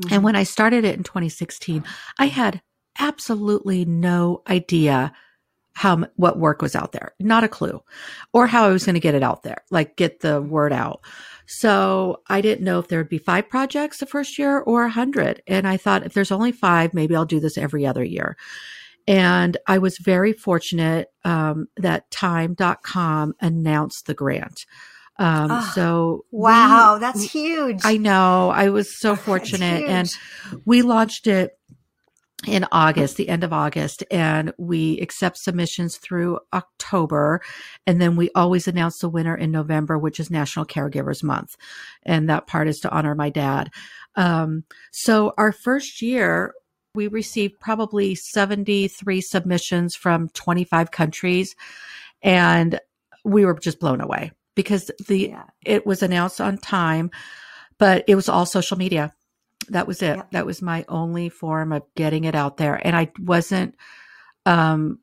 Mm-hmm. 0.00 0.14
And 0.14 0.24
when 0.24 0.36
I 0.36 0.44
started 0.44 0.84
it 0.84 0.96
in 0.96 1.02
2016, 1.02 1.84
I 2.18 2.26
had 2.26 2.62
absolutely 2.98 3.84
no 3.84 4.42
idea 4.48 5.12
how 5.74 6.04
what 6.16 6.38
work 6.38 6.60
was 6.60 6.76
out 6.76 6.92
there, 6.92 7.14
not 7.18 7.44
a 7.44 7.48
clue, 7.48 7.82
or 8.32 8.46
how 8.46 8.66
I 8.66 8.72
was 8.72 8.84
going 8.84 8.94
to 8.94 9.00
get 9.00 9.14
it 9.14 9.22
out 9.22 9.42
there, 9.42 9.64
like 9.70 9.96
get 9.96 10.20
the 10.20 10.42
word 10.42 10.72
out. 10.72 11.00
So 11.46 12.22
I 12.28 12.40
didn't 12.40 12.64
know 12.64 12.78
if 12.78 12.88
there 12.88 12.98
would 12.98 13.08
be 13.08 13.18
five 13.18 13.48
projects 13.48 13.98
the 13.98 14.06
first 14.06 14.38
year 14.38 14.60
or 14.60 14.84
a 14.84 14.90
hundred. 14.90 15.42
And 15.46 15.66
I 15.66 15.78
thought 15.78 16.04
if 16.04 16.12
there's 16.12 16.30
only 16.30 16.52
five, 16.52 16.92
maybe 16.92 17.16
I'll 17.16 17.24
do 17.24 17.40
this 17.40 17.56
every 17.56 17.86
other 17.86 18.04
year. 18.04 18.36
And 19.06 19.56
I 19.66 19.78
was 19.78 19.98
very 19.98 20.32
fortunate 20.32 21.08
um, 21.24 21.68
that 21.76 22.10
time.com 22.10 23.34
announced 23.40 24.06
the 24.06 24.14
grant. 24.14 24.66
Um, 25.18 25.50
Ah, 25.50 25.72
so 25.74 26.24
we- 26.30 26.40
Wow, 26.42 26.98
that's 27.00 27.22
huge. 27.22 27.80
I 27.84 27.96
know. 27.96 28.50
I 28.50 28.70
was 28.70 28.98
so 28.98 29.14
fortunate. 29.28 29.84
And 29.84 30.08
we 30.64 30.82
launched 30.82 31.26
it 31.26 31.58
in 32.46 32.66
August, 32.72 33.16
the 33.16 33.28
end 33.28 33.44
of 33.44 33.52
August, 33.52 34.02
and 34.10 34.52
we 34.58 34.98
accept 34.98 35.38
submissions 35.38 35.96
through 35.96 36.40
October. 36.52 37.40
And 37.86 38.00
then 38.02 38.16
we 38.16 38.30
always 38.34 38.66
announce 38.66 38.98
the 38.98 39.08
winner 39.08 39.36
in 39.36 39.52
November, 39.52 39.96
which 39.96 40.18
is 40.18 40.28
National 40.28 40.64
Caregivers 40.66 41.22
Month. 41.22 41.56
And 42.02 42.28
that 42.28 42.48
part 42.48 42.66
is 42.66 42.80
to 42.80 42.90
honor 42.90 43.14
my 43.14 43.30
dad. 43.30 43.70
Um, 44.16 44.64
so 44.90 45.34
our 45.38 45.52
first 45.52 46.02
year, 46.02 46.54
we 46.94 47.06
received 47.06 47.58
probably 47.58 48.14
73 48.14 49.20
submissions 49.20 49.94
from 49.94 50.28
25 50.30 50.90
countries. 50.90 51.56
And 52.22 52.78
we 53.24 53.44
were 53.44 53.54
just 53.58 53.80
blown 53.80 54.00
away 54.00 54.32
because 54.54 54.90
the 55.06 55.28
Yeah. 55.30 55.44
it 55.64 55.86
was 55.86 56.02
announced 56.02 56.40
on 56.40 56.58
time, 56.58 57.10
but 57.78 58.04
it 58.08 58.14
was 58.14 58.28
all 58.28 58.46
social 58.46 58.76
media. 58.76 59.14
That 59.68 59.86
was 59.86 60.02
it. 60.02 60.20
That 60.32 60.44
was 60.44 60.60
my 60.60 60.84
only 60.88 61.28
form 61.28 61.72
of 61.72 61.82
getting 61.94 62.24
it 62.24 62.34
out 62.34 62.56
there. 62.56 62.74
And 62.84 62.94
I 62.96 63.10
wasn't 63.18 63.76
um, 64.44 64.98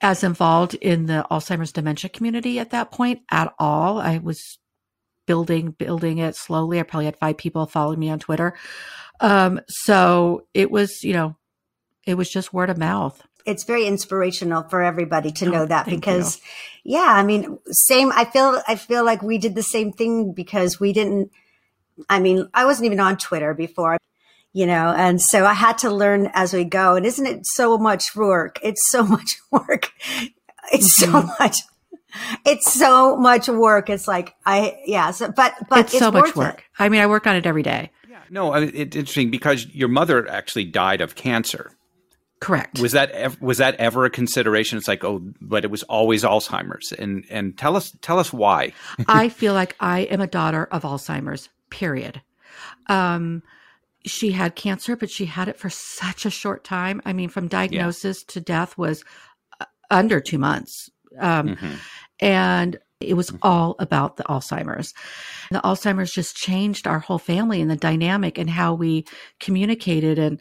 as 0.00 0.24
involved 0.24 0.74
in 0.74 1.04
the 1.06 1.26
Alzheimer's 1.30 1.72
dementia 1.72 2.08
community 2.08 2.58
at 2.58 2.70
that 2.70 2.90
point 2.90 3.20
at 3.30 3.52
all. 3.58 3.98
I 4.00 4.18
was 4.18 4.58
building, 5.26 5.72
building 5.72 6.18
it 6.18 6.34
slowly. 6.34 6.80
I 6.80 6.82
probably 6.82 7.04
had 7.04 7.18
five 7.18 7.36
people 7.36 7.66
following 7.66 8.00
me 8.00 8.08
on 8.08 8.18
Twitter. 8.18 8.56
Um, 9.20 9.60
so 9.68 10.46
it 10.54 10.70
was, 10.70 11.02
you 11.04 11.12
know, 11.12 11.36
it 12.06 12.14
was 12.14 12.30
just 12.30 12.52
word 12.52 12.70
of 12.70 12.78
mouth. 12.78 13.22
it's 13.46 13.64
very 13.64 13.86
inspirational 13.86 14.62
for 14.68 14.82
everybody 14.82 15.30
to 15.32 15.46
Oh, 15.46 15.50
know 15.50 15.66
that 15.66 15.86
because 15.86 16.40
yeah 16.84 17.08
i 17.08 17.22
mean 17.22 17.58
same 17.70 18.12
i 18.14 18.24
feel 18.24 18.60
i 18.68 18.76
feel 18.76 19.04
like 19.04 19.22
we 19.22 19.38
did 19.38 19.54
the 19.54 19.62
same 19.62 19.92
thing 19.92 20.32
because 20.34 20.78
we 20.78 20.92
didn't 20.92 21.30
i 22.08 22.18
mean 22.20 22.48
i 22.52 22.64
wasn't 22.66 22.84
even 22.84 23.00
on 23.00 23.16
twitter 23.16 23.54
before 23.54 23.96
you 24.52 24.66
know 24.66 24.92
and 24.96 25.20
so 25.20 25.44
i 25.46 25.54
had 25.54 25.78
to 25.78 25.90
learn 25.90 26.30
as 26.34 26.52
we 26.52 26.64
go 26.64 26.96
and 26.96 27.06
isn't 27.06 27.26
it 27.26 27.46
so 27.46 27.78
much 27.78 28.14
work 28.14 28.58
it's 28.62 28.90
so 28.90 29.02
much 29.16 29.36
work 29.50 29.90
it's 30.72 30.92
so 30.94 31.06
Mm-hmm. 31.10 31.28
much 31.40 31.56
it's 32.44 32.72
so 32.72 33.16
much 33.16 33.48
work 33.48 33.88
it's 33.88 34.06
like 34.08 34.34
i 34.44 34.76
yeah 34.86 35.10
so, 35.12 35.30
but 35.32 35.54
but 35.68 35.84
it's, 35.86 35.96
so 35.96 36.10
much 36.10 36.36
work. 36.36 36.58
it. 36.58 36.64
I 36.78 36.88
mean, 36.88 37.00
I 37.00 37.06
work 37.06 37.26
on 37.26 37.36
it 37.36 37.46
every 37.46 37.62
day. 37.62 37.90
No, 38.30 38.54
it's 38.54 38.96
interesting 38.96 39.30
because 39.30 39.66
your 39.74 39.88
mother 39.88 40.28
actually 40.30 40.64
died 40.64 41.00
of 41.00 41.14
cancer. 41.16 41.72
Correct. 42.40 42.78
Was 42.78 42.92
that 42.92 43.38
was 43.42 43.58
that 43.58 43.74
ever 43.76 44.06
a 44.06 44.10
consideration? 44.10 44.78
It's 44.78 44.88
like, 44.88 45.04
oh, 45.04 45.20
but 45.42 45.62
it 45.64 45.70
was 45.70 45.82
always 45.82 46.22
Alzheimer's, 46.24 46.90
and 46.92 47.24
and 47.28 47.58
tell 47.58 47.76
us 47.76 47.94
tell 48.00 48.18
us 48.18 48.32
why. 48.32 48.72
I 49.08 49.28
feel 49.28 49.52
like 49.52 49.76
I 49.78 50.00
am 50.02 50.22
a 50.22 50.26
daughter 50.26 50.64
of 50.72 50.82
Alzheimer's, 50.82 51.50
period. 51.68 52.22
Um, 52.86 53.42
she 54.06 54.32
had 54.32 54.54
cancer, 54.54 54.96
but 54.96 55.10
she 55.10 55.26
had 55.26 55.48
it 55.48 55.58
for 55.58 55.68
such 55.68 56.24
a 56.24 56.30
short 56.30 56.64
time. 56.64 57.02
I 57.04 57.12
mean, 57.12 57.28
from 57.28 57.46
diagnosis 57.48 58.22
to 58.24 58.40
death 58.40 58.78
was 58.78 59.04
uh, 59.60 59.66
under 59.90 60.18
two 60.20 60.38
months. 60.38 60.88
Um, 61.18 61.56
Mhm. 61.56 61.76
and 62.20 62.78
it 63.00 63.14
was 63.14 63.32
all 63.42 63.76
about 63.78 64.16
the 64.16 64.24
Alzheimer's. 64.24 64.92
The 65.50 65.60
Alzheimer's 65.60 66.12
just 66.12 66.36
changed 66.36 66.86
our 66.86 66.98
whole 66.98 67.18
family 67.18 67.60
and 67.60 67.70
the 67.70 67.76
dynamic 67.76 68.38
and 68.38 68.48
how 68.50 68.74
we 68.74 69.06
communicated 69.40 70.18
and 70.18 70.38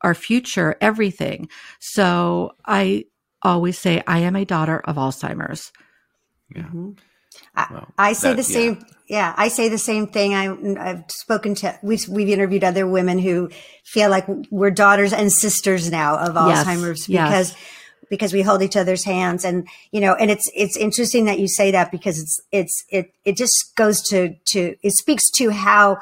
our 0.00 0.14
future, 0.14 0.76
everything. 0.80 1.48
So 1.78 2.52
I 2.66 3.04
always 3.42 3.78
say 3.78 4.02
I 4.06 4.20
am 4.20 4.36
a 4.36 4.44
daughter 4.44 4.80
of 4.80 4.96
Alzheimer's. 4.96 5.72
Mhm. 6.54 6.98
I, 7.54 7.66
Well, 7.70 7.88
I 7.98 8.12
say 8.14 8.30
that- 8.30 8.36
the 8.36 8.42
same. 8.42 8.84
Yeah, 9.08 9.34
I 9.36 9.48
say 9.48 9.68
the 9.68 9.78
same 9.78 10.06
thing. 10.06 10.34
I, 10.34 10.90
I've 10.90 11.04
spoken 11.08 11.54
to 11.56 11.76
we've 11.82 12.06
we've 12.08 12.28
interviewed 12.28 12.62
other 12.62 12.86
women 12.86 13.18
who 13.18 13.50
feel 13.84 14.08
like 14.08 14.24
we're 14.50 14.70
daughters 14.70 15.12
and 15.12 15.32
sisters 15.32 15.90
now 15.90 16.16
of 16.16 16.34
Alzheimer's 16.34 17.08
yes. 17.08 17.28
because 17.28 17.56
because 18.10 18.32
we 18.34 18.42
hold 18.42 18.60
each 18.62 18.76
other's 18.76 19.04
hands 19.04 19.44
and 19.44 19.66
you 19.92 20.00
know 20.00 20.14
and 20.14 20.30
it's 20.30 20.50
it's 20.54 20.76
interesting 20.76 21.24
that 21.24 21.38
you 21.38 21.48
say 21.48 21.70
that 21.70 21.90
because 21.90 22.18
it's 22.20 22.40
it's 22.52 22.84
it 22.90 23.14
it 23.24 23.36
just 23.38 23.72
goes 23.76 24.02
to 24.02 24.34
to 24.44 24.76
it 24.82 24.92
speaks 24.92 25.30
to 25.30 25.50
how 25.50 25.96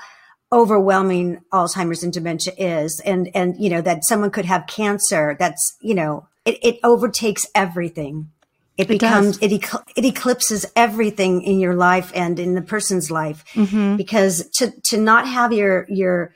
overwhelming 0.53 1.41
Alzheimer's 1.53 2.03
and 2.03 2.13
dementia 2.13 2.55
is 2.57 3.01
and 3.05 3.29
and 3.35 3.55
you 3.61 3.69
know 3.71 3.83
that 3.83 4.05
someone 4.05 4.31
could 4.31 4.47
have 4.47 4.67
cancer 4.67 5.37
that's 5.39 5.77
you 5.81 5.95
know 5.95 6.27
it, 6.45 6.59
it 6.63 6.79
overtakes 6.83 7.47
everything 7.55 8.31
it 8.79 8.89
It 8.91 8.99
does. 9.01 9.37
becomes 9.37 9.39
it, 9.43 9.51
ecl- 9.61 9.83
it 9.97 10.05
eclipses 10.05 10.65
everything 10.75 11.43
in 11.43 11.59
your 11.61 11.75
life 11.75 12.11
and 12.15 12.39
in 12.41 12.55
the 12.55 12.63
person's 12.63 13.11
life 13.11 13.45
Mm-hmm. 13.55 13.97
because 13.97 14.49
to 14.55 14.73
to 14.85 14.97
not 14.99 15.27
have 15.29 15.53
your 15.53 15.85
your 15.91 16.33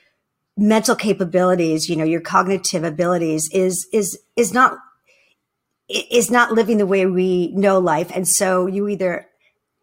mental 0.58 0.94
capabilities 0.94 1.88
you 1.88 1.96
know 1.96 2.04
your 2.04 2.20
cognitive 2.20 2.84
abilities 2.84 3.48
is 3.52 3.88
is 3.94 4.18
is 4.36 4.52
not 4.52 4.76
is 6.10 6.30
not 6.30 6.52
living 6.52 6.78
the 6.78 6.86
way 6.86 7.06
we 7.06 7.48
know 7.54 7.78
life 7.78 8.10
and 8.14 8.26
so 8.26 8.66
you 8.66 8.88
either 8.88 9.26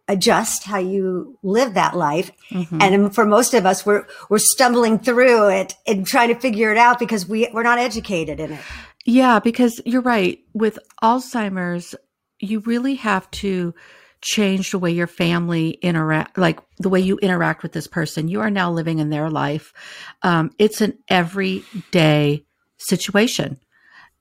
adjust 0.08 0.64
how 0.64 0.80
you 0.80 1.38
live 1.44 1.76
that 1.76 1.96
life 1.96 2.32
Mhm. 2.52 2.82
and 2.82 3.14
for 3.14 3.26
most 3.26 3.54
of 3.54 3.66
us 3.66 3.86
we're 3.86 4.06
we're 4.30 4.40
stumbling 4.40 4.98
through 4.98 5.50
it 5.50 5.76
and 5.86 6.08
trying 6.08 6.30
to 6.34 6.40
figure 6.40 6.72
it 6.72 6.78
out 6.78 6.98
because 7.00 7.28
we 7.28 7.48
we're 7.54 7.64
not 7.64 7.78
educated 7.80 8.40
in 8.40 8.54
it 8.54 8.60
Yeah, 9.06 9.40
because 9.40 9.82
you're 9.86 10.02
right. 10.02 10.40
With 10.54 10.78
Alzheimer's, 11.02 11.96
you 12.40 12.60
really 12.60 12.96
have 12.96 13.32
to 13.32 13.74
change 14.22 14.70
the 14.72 14.78
way 14.78 14.92
your 14.92 15.08
family 15.08 15.70
interact, 15.82 16.38
like 16.38 16.60
the 16.78 16.90
way 16.90 17.00
you 17.00 17.18
interact 17.20 17.64
with 17.64 17.72
this 17.72 17.88
person. 17.88 18.28
You 18.28 18.42
are 18.42 18.52
now 18.52 18.70
living 18.72 19.00
in 19.00 19.10
their 19.10 19.30
life. 19.30 19.74
Um, 20.22 20.52
it's 20.60 20.82
an 20.82 20.98
everyday 21.08 22.46
situation. 22.78 23.58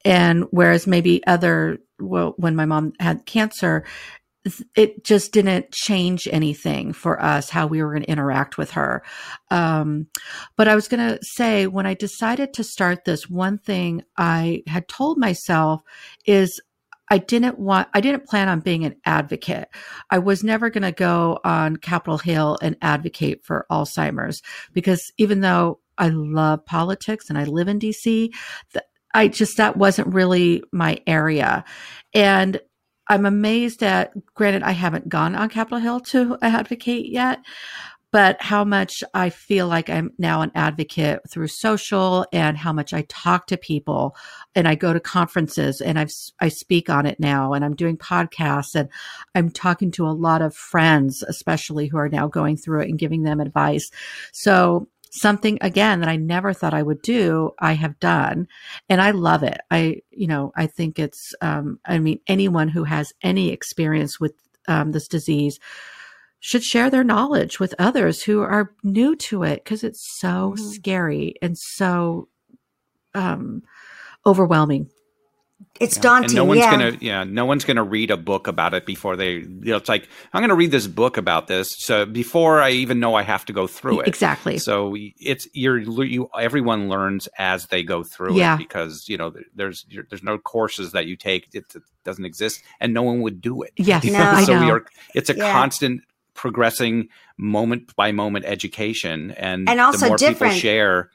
And 0.05 0.45
whereas 0.51 0.87
maybe 0.87 1.27
other, 1.27 1.79
well, 1.99 2.35
when 2.37 2.57
my 2.57 2.67
mom 2.67 2.93
had 3.01 3.27
cancer, 3.27 3.85
it 4.75 5.05
just 5.05 5.33
didn't 5.33 5.73
change 5.73 6.29
anything 6.31 6.93
for 6.93 7.21
us 7.23 7.51
how 7.51 7.67
we 7.67 7.83
were 7.83 7.91
going 7.91 8.03
to 8.03 8.11
interact 8.11 8.57
with 8.57 8.71
her. 8.73 9.03
Um, 9.51 10.07
but 10.57 10.69
I 10.69 10.75
was 10.75 10.89
going 10.89 11.07
to 11.07 11.19
say, 11.23 11.67
when 11.67 11.87
I 11.87 11.95
decided 11.95 12.55
to 12.55 12.65
start 12.65 13.05
this, 13.05 13.29
one 13.29 13.59
thing 13.59 14.05
I 14.17 14.63
had 14.67 14.89
told 14.89 15.19
myself 15.19 15.83
is 16.25 16.61
I 17.11 17.19
didn't 17.19 17.59
want, 17.59 17.89
I 17.95 18.01
didn't 18.01 18.27
plan 18.27 18.49
on 18.49 18.61
being 18.61 18.85
an 18.85 18.97
advocate. 19.05 19.69
I 20.11 20.19
was 20.19 20.45
never 20.45 20.71
going 20.71 20.83
to 20.83 20.93
go 20.93 21.39
on 21.45 21.77
Capitol 21.77 22.19
Hill 22.19 22.59
and 22.63 22.77
advocate 22.83 23.45
for 23.45 23.67
Alzheimer's 23.71 24.43
because 24.73 25.11
even 25.17 25.41
though 25.41 25.81
I 25.97 26.09
love 26.09 26.65
politics 26.65 27.29
and 27.29 27.39
I 27.39 27.45
live 27.45 27.69
in 27.69 27.79
DC, 27.81 28.05
th- 28.05 28.85
I 29.19 29.27
just, 29.27 29.57
that 29.57 29.77
wasn't 29.77 30.15
really 30.15 30.63
my 30.73 31.01
area. 31.05 31.65
And 32.15 32.61
I'm 33.09 33.27
amazed 33.27 33.83
at, 33.83 34.13
granted, 34.35 34.63
I 34.63 34.71
haven't 34.71 35.09
gone 35.09 35.35
on 35.35 35.49
Capitol 35.49 35.81
Hill 35.81 35.99
to 36.01 36.39
advocate 36.41 37.11
yet, 37.11 37.41
but 38.13 38.41
how 38.41 38.63
much 38.63 39.03
I 39.15 39.31
feel 39.31 39.67
like 39.67 39.91
I'm 39.91 40.13
now 40.19 40.43
an 40.43 40.53
advocate 40.55 41.23
through 41.29 41.49
social 41.49 42.27
and 42.33 42.57
how 42.57 42.73
much 42.73 42.93
I 42.93 43.07
talk 43.09 43.49
to 43.49 43.57
people 43.57 44.15
and 44.55 44.69
I 44.69 44.77
go 44.77 44.93
to 44.93 45.01
conferences 45.01 45.81
and 45.81 45.99
I've, 45.99 46.13
I 46.39 46.49
speak 46.49 46.89
on 46.89 47.05
it 47.05 47.19
now 47.19 47.55
and 47.55 47.65
I'm 47.65 47.75
doing 47.75 47.97
podcasts 47.97 48.77
and 48.77 48.89
I'm 49.35 49.51
talking 49.51 49.91
to 49.93 50.07
a 50.07 50.15
lot 50.15 50.43
of 50.43 50.55
friends, 50.55 51.25
especially 51.25 51.89
who 51.89 51.97
are 51.99 52.09
now 52.09 52.29
going 52.29 52.57
through 52.57 52.83
it 52.83 52.89
and 52.89 53.01
giving 53.01 53.25
them 53.25 53.41
advice. 53.41 53.91
So 54.31 54.87
something 55.13 55.59
again 55.61 56.01
that 56.01 56.09
I 56.09 56.17
never 56.17 56.53
thought 56.53 56.75
I 56.75 56.83
would 56.83 57.03
do, 57.03 57.53
I 57.59 57.75
have 57.75 57.99
done. 57.99 58.49
And 58.89 59.01
I 59.01 59.13
love 59.13 59.43
it. 59.43 59.61
I, 59.71 60.03
you 60.11 60.27
know, 60.27 60.53
I 60.57 60.67
think 60.67 60.99
it's, 60.99 61.33
um, 61.41 61.79
I 61.85 61.99
mean, 61.99 62.21
anyone 62.27 62.69
who 62.69 62.85
has 62.85 63.13
any 63.23 63.51
experience 63.51 64.21
with 64.21 64.35
um, 64.67 64.93
this 64.93 65.09
disease 65.09 65.59
should 66.41 66.63
share 66.63 66.91
their 66.91 67.05
knowledge 67.05 67.59
with 67.59 67.75
others 67.79 68.23
who 68.23 68.41
are 68.41 68.73
new 68.85 69.17
to 69.17 69.43
it 69.43 69.65
because 69.65 69.83
it's 69.83 70.19
so 70.19 70.55
mm-hmm. 70.55 70.65
scary 70.69 71.35
and 71.43 71.57
so 71.59 72.29
um, 73.15 73.63
overwhelming. 74.25 74.89
It's 75.81 75.97
daunting. 75.97 76.35
No 76.35 76.45
one's 76.45 76.59
yeah. 76.61 76.71
gonna, 76.71 76.97
yeah, 77.01 77.25
no 77.25 77.45
one's 77.45 77.65
gonna 77.65 77.85
read 77.85 78.11
a 78.11 78.17
book 78.17 78.47
about 78.47 78.75
it 78.75 78.85
before 78.85 79.17
they. 79.17 79.35
You 79.35 79.59
know, 79.61 79.77
it's 79.77 79.89
like 79.89 80.09
I'm 80.33 80.43
gonna 80.43 80.55
read 80.55 80.71
this 80.71 80.87
book 80.87 81.17
about 81.17 81.47
this, 81.47 81.71
so 81.71 82.05
before 82.05 82.61
I 82.61 82.71
even 82.71 82.99
know 83.01 83.15
I 83.15 83.23
have 83.23 83.45
to 83.47 83.53
go 83.53 83.67
through 83.67 84.01
it. 84.01 84.09
Exactly. 84.09 84.59
So 84.59 84.95
it's 84.97 85.47
you're 85.53 85.79
you. 85.79 86.29
Everyone 86.39 86.89
learns 86.89 87.29
as 87.39 87.67
they 87.67 87.83
go 87.83 88.03
through 88.03 88.37
yeah. 88.39 88.55
it 88.55 88.59
because 88.59 89.09
you 89.09 89.17
know 89.17 89.33
there's 89.55 89.87
there's 90.11 90.23
no 90.23 90.39
courses 90.39 90.93
that 90.93 91.07
you 91.07 91.17
take. 91.17 91.49
It, 91.55 91.65
it 91.75 91.83
doesn't 92.05 92.25
exist, 92.25 92.63
and 92.81 92.93
no 92.93 93.03
one 93.03 93.21
would 93.23 93.41
do 93.41 93.63
it. 93.63 93.73
Yes, 93.77 94.05
no, 94.07 94.19
I 94.21 94.45
so 94.45 94.55
know. 94.59 94.65
we 94.65 94.71
are. 94.71 94.85
It's 95.15 95.31
a 95.31 95.37
Yeah. 95.37 95.53
constant 95.53 96.03
progressing 96.35 97.09
moment 97.37 97.95
by 97.97 98.13
moment 98.13 98.45
education, 98.47 99.33
and 99.33 99.69
And 99.69 99.81
also 99.81 99.99
the 99.99 100.09
more 100.09 100.17
different. 100.17 100.55
people 100.55 100.61
share, 100.61 101.11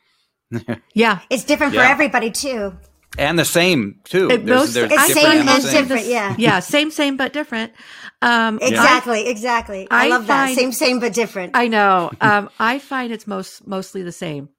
Yeah. 0.94 1.20
It's 1.30 1.44
different 1.44 1.74
for 1.74 1.82
everybody 1.82 2.32
too. 2.32 2.78
And 3.17 3.38
the 3.38 3.45
same 3.45 3.99
too. 4.04 4.30
It 4.30 4.45
There's, 4.45 4.60
most- 4.60 4.73
there's 4.73 4.91
It's 4.91 5.13
same 5.13 5.39
and 5.39 5.47
the 5.47 5.52
and 5.54 5.63
same. 5.63 5.84
different. 5.84 6.06
Yeah. 6.08 6.36
Yeah. 6.38 6.60
Same, 6.60 6.91
same, 6.91 7.17
but 7.17 7.34
different. 7.34 7.73
Um, 8.21 8.60
Exactly, 8.62 9.28
exactly. 9.28 9.88
I, 9.91 10.06
I 10.06 10.10
love 10.10 10.28
that. 10.28 10.54
Same, 10.56 10.71
same, 10.71 10.99
but 10.99 11.13
different. 11.13 11.52
I 11.56 11.67
know. 11.67 12.12
Um, 12.21 12.49
I 12.60 12.80
find 12.80 13.12
it's 13.12 13.28
most 13.28 13.67
mostly 13.67 14.04
the 14.04 14.12
same. 14.12 14.49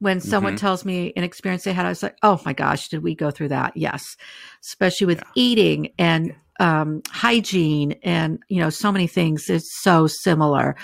When 0.00 0.20
someone 0.20 0.54
Mhm. 0.54 0.60
tells 0.60 0.84
me 0.86 1.12
an 1.14 1.24
experience 1.24 1.64
they 1.64 1.74
had, 1.74 1.84
I 1.84 1.90
was 1.90 2.02
like, 2.02 2.16
"Oh 2.22 2.40
my 2.46 2.54
gosh, 2.54 2.88
did 2.88 3.02
we 3.02 3.14
go 3.14 3.30
through 3.30 3.48
that?" 3.48 3.76
Yes, 3.76 4.16
especially 4.64 5.06
with 5.08 5.22
eating 5.34 5.92
and 5.98 6.34
um, 6.58 7.02
hygiene 7.10 7.92
and 8.02 8.38
you 8.48 8.60
know 8.60 8.70
so 8.70 8.90
many 8.92 9.06
things. 9.06 9.50
It's 9.50 9.78
so 9.82 10.06
similar, 10.06 10.76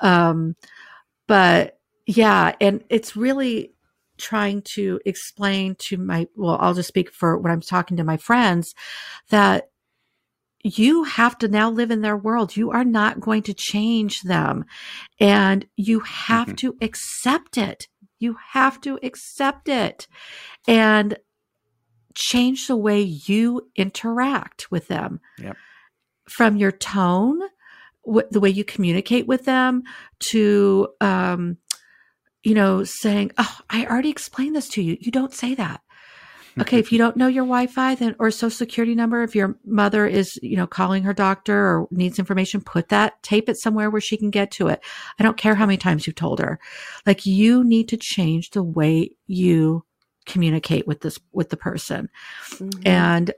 um, 0.00 0.56
but 1.28 1.78
yeah, 2.06 2.52
and 2.60 2.82
it's 2.88 3.16
really 3.16 3.73
trying 4.18 4.62
to 4.74 5.00
explain 5.04 5.76
to 5.78 5.96
my 5.96 6.26
well, 6.36 6.58
I'll 6.60 6.74
just 6.74 6.88
speak 6.88 7.12
for 7.12 7.38
when 7.38 7.52
I'm 7.52 7.60
talking 7.60 7.96
to 7.96 8.04
my 8.04 8.16
friends 8.16 8.74
that 9.30 9.70
you 10.62 11.04
have 11.04 11.36
to 11.38 11.48
now 11.48 11.70
live 11.70 11.90
in 11.90 12.00
their 12.00 12.16
world. 12.16 12.56
You 12.56 12.70
are 12.70 12.84
not 12.84 13.20
going 13.20 13.42
to 13.42 13.54
change 13.54 14.22
them. 14.22 14.64
And 15.20 15.66
you 15.76 16.00
have 16.00 16.48
Mhm. 16.48 16.56
to 16.56 16.76
accept 16.80 17.58
it. 17.58 17.88
You 18.18 18.36
have 18.52 18.80
to 18.80 18.98
accept 19.02 19.68
it 19.68 20.08
and 20.66 21.18
change 22.14 22.66
the 22.66 22.76
way 22.76 23.00
you 23.02 23.70
interact 23.76 24.70
with 24.70 24.88
them. 24.88 25.20
Yep. 25.38 25.56
From 26.28 26.56
your 26.56 26.72
tone, 26.72 27.42
the 28.30 28.40
way 28.40 28.48
you 28.50 28.64
communicate 28.64 29.26
with 29.26 29.44
them 29.44 29.82
to, 30.20 30.88
um, 31.00 31.58
you 32.44 32.54
know, 32.54 32.84
saying, 32.84 33.32
Oh, 33.38 33.58
I 33.68 33.86
already 33.86 34.10
explained 34.10 34.54
this 34.54 34.68
to 34.70 34.82
you. 34.82 34.96
You 35.00 35.10
don't 35.10 35.32
say 35.34 35.54
that. 35.56 35.80
Okay, 36.60 36.78
if 36.78 36.92
you 36.92 36.98
don't 36.98 37.16
know 37.16 37.26
your 37.26 37.42
Wi-Fi 37.42 37.96
then 37.96 38.14
or 38.20 38.30
social 38.30 38.48
security 38.56 38.94
number, 38.94 39.24
if 39.24 39.34
your 39.34 39.58
mother 39.64 40.06
is, 40.06 40.38
you 40.40 40.56
know, 40.56 40.68
calling 40.68 41.02
her 41.02 41.12
doctor 41.12 41.56
or 41.66 41.88
needs 41.90 42.20
information, 42.20 42.60
put 42.60 42.90
that, 42.90 43.20
tape 43.24 43.48
it 43.48 43.56
somewhere 43.56 43.90
where 43.90 44.00
she 44.00 44.16
can 44.16 44.30
get 44.30 44.52
to 44.52 44.68
it. 44.68 44.80
I 45.18 45.24
don't 45.24 45.36
care 45.36 45.56
how 45.56 45.66
many 45.66 45.78
times 45.78 46.06
you've 46.06 46.14
told 46.14 46.38
her. 46.38 46.60
Like 47.06 47.26
you 47.26 47.64
need 47.64 47.88
to 47.88 47.96
change 47.96 48.50
the 48.50 48.62
way 48.62 49.16
you 49.26 49.84
communicate 50.26 50.86
with 50.86 51.00
this 51.00 51.18
with 51.32 51.50
the 51.50 51.56
person. 51.56 52.08
Mhm. 52.50 52.86
And 52.86 53.32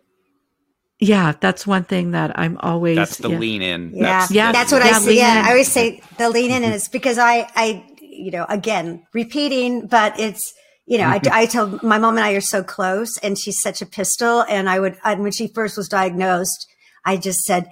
yeah, 0.98 1.32
that's 1.40 1.66
one 1.66 1.84
thing 1.84 2.10
that 2.10 2.38
I'm 2.38 2.58
always 2.58 2.96
That's 2.96 3.16
the 3.18 3.30
yeah. 3.30 3.38
lean 3.38 3.62
in. 3.62 3.92
Yeah, 3.94 4.02
That's, 4.02 4.30
Yeah. 4.30 4.52
that's 4.52 4.72
what 4.72 4.84
Yeah, 4.84 4.96
I 4.96 4.98
say. 5.00 5.08
lean 5.08 5.18
Yeah, 5.18 5.40
in. 5.40 5.46
I 5.46 5.48
always 5.50 5.72
say 5.72 6.02
the 6.18 6.28
lean 6.30 6.50
in, 6.50 6.64
and 6.64 6.74
it's 6.74 6.88
because 6.88 7.18
I, 7.18 7.48
I, 7.54 7.84
you 8.16 8.30
know, 8.30 8.46
again, 8.48 9.06
repeating, 9.12 9.86
but 9.86 10.18
it's, 10.18 10.52
you 10.86 10.98
know, 10.98 11.08
I, 11.08 11.18
mm-hmm. 11.18 11.32
I 11.32 11.46
tell 11.46 11.78
my 11.82 11.98
mom 11.98 12.16
and 12.16 12.24
I 12.24 12.32
are 12.32 12.40
so 12.40 12.62
close, 12.62 13.18
and 13.18 13.38
she's 13.38 13.60
such 13.60 13.82
a 13.82 13.86
pistol. 13.86 14.42
And 14.48 14.68
I 14.68 14.78
would, 14.80 14.96
and 15.04 15.22
when 15.22 15.32
she 15.32 15.48
first 15.48 15.76
was 15.76 15.88
diagnosed, 15.88 16.66
I 17.04 17.16
just 17.16 17.40
said, 17.40 17.70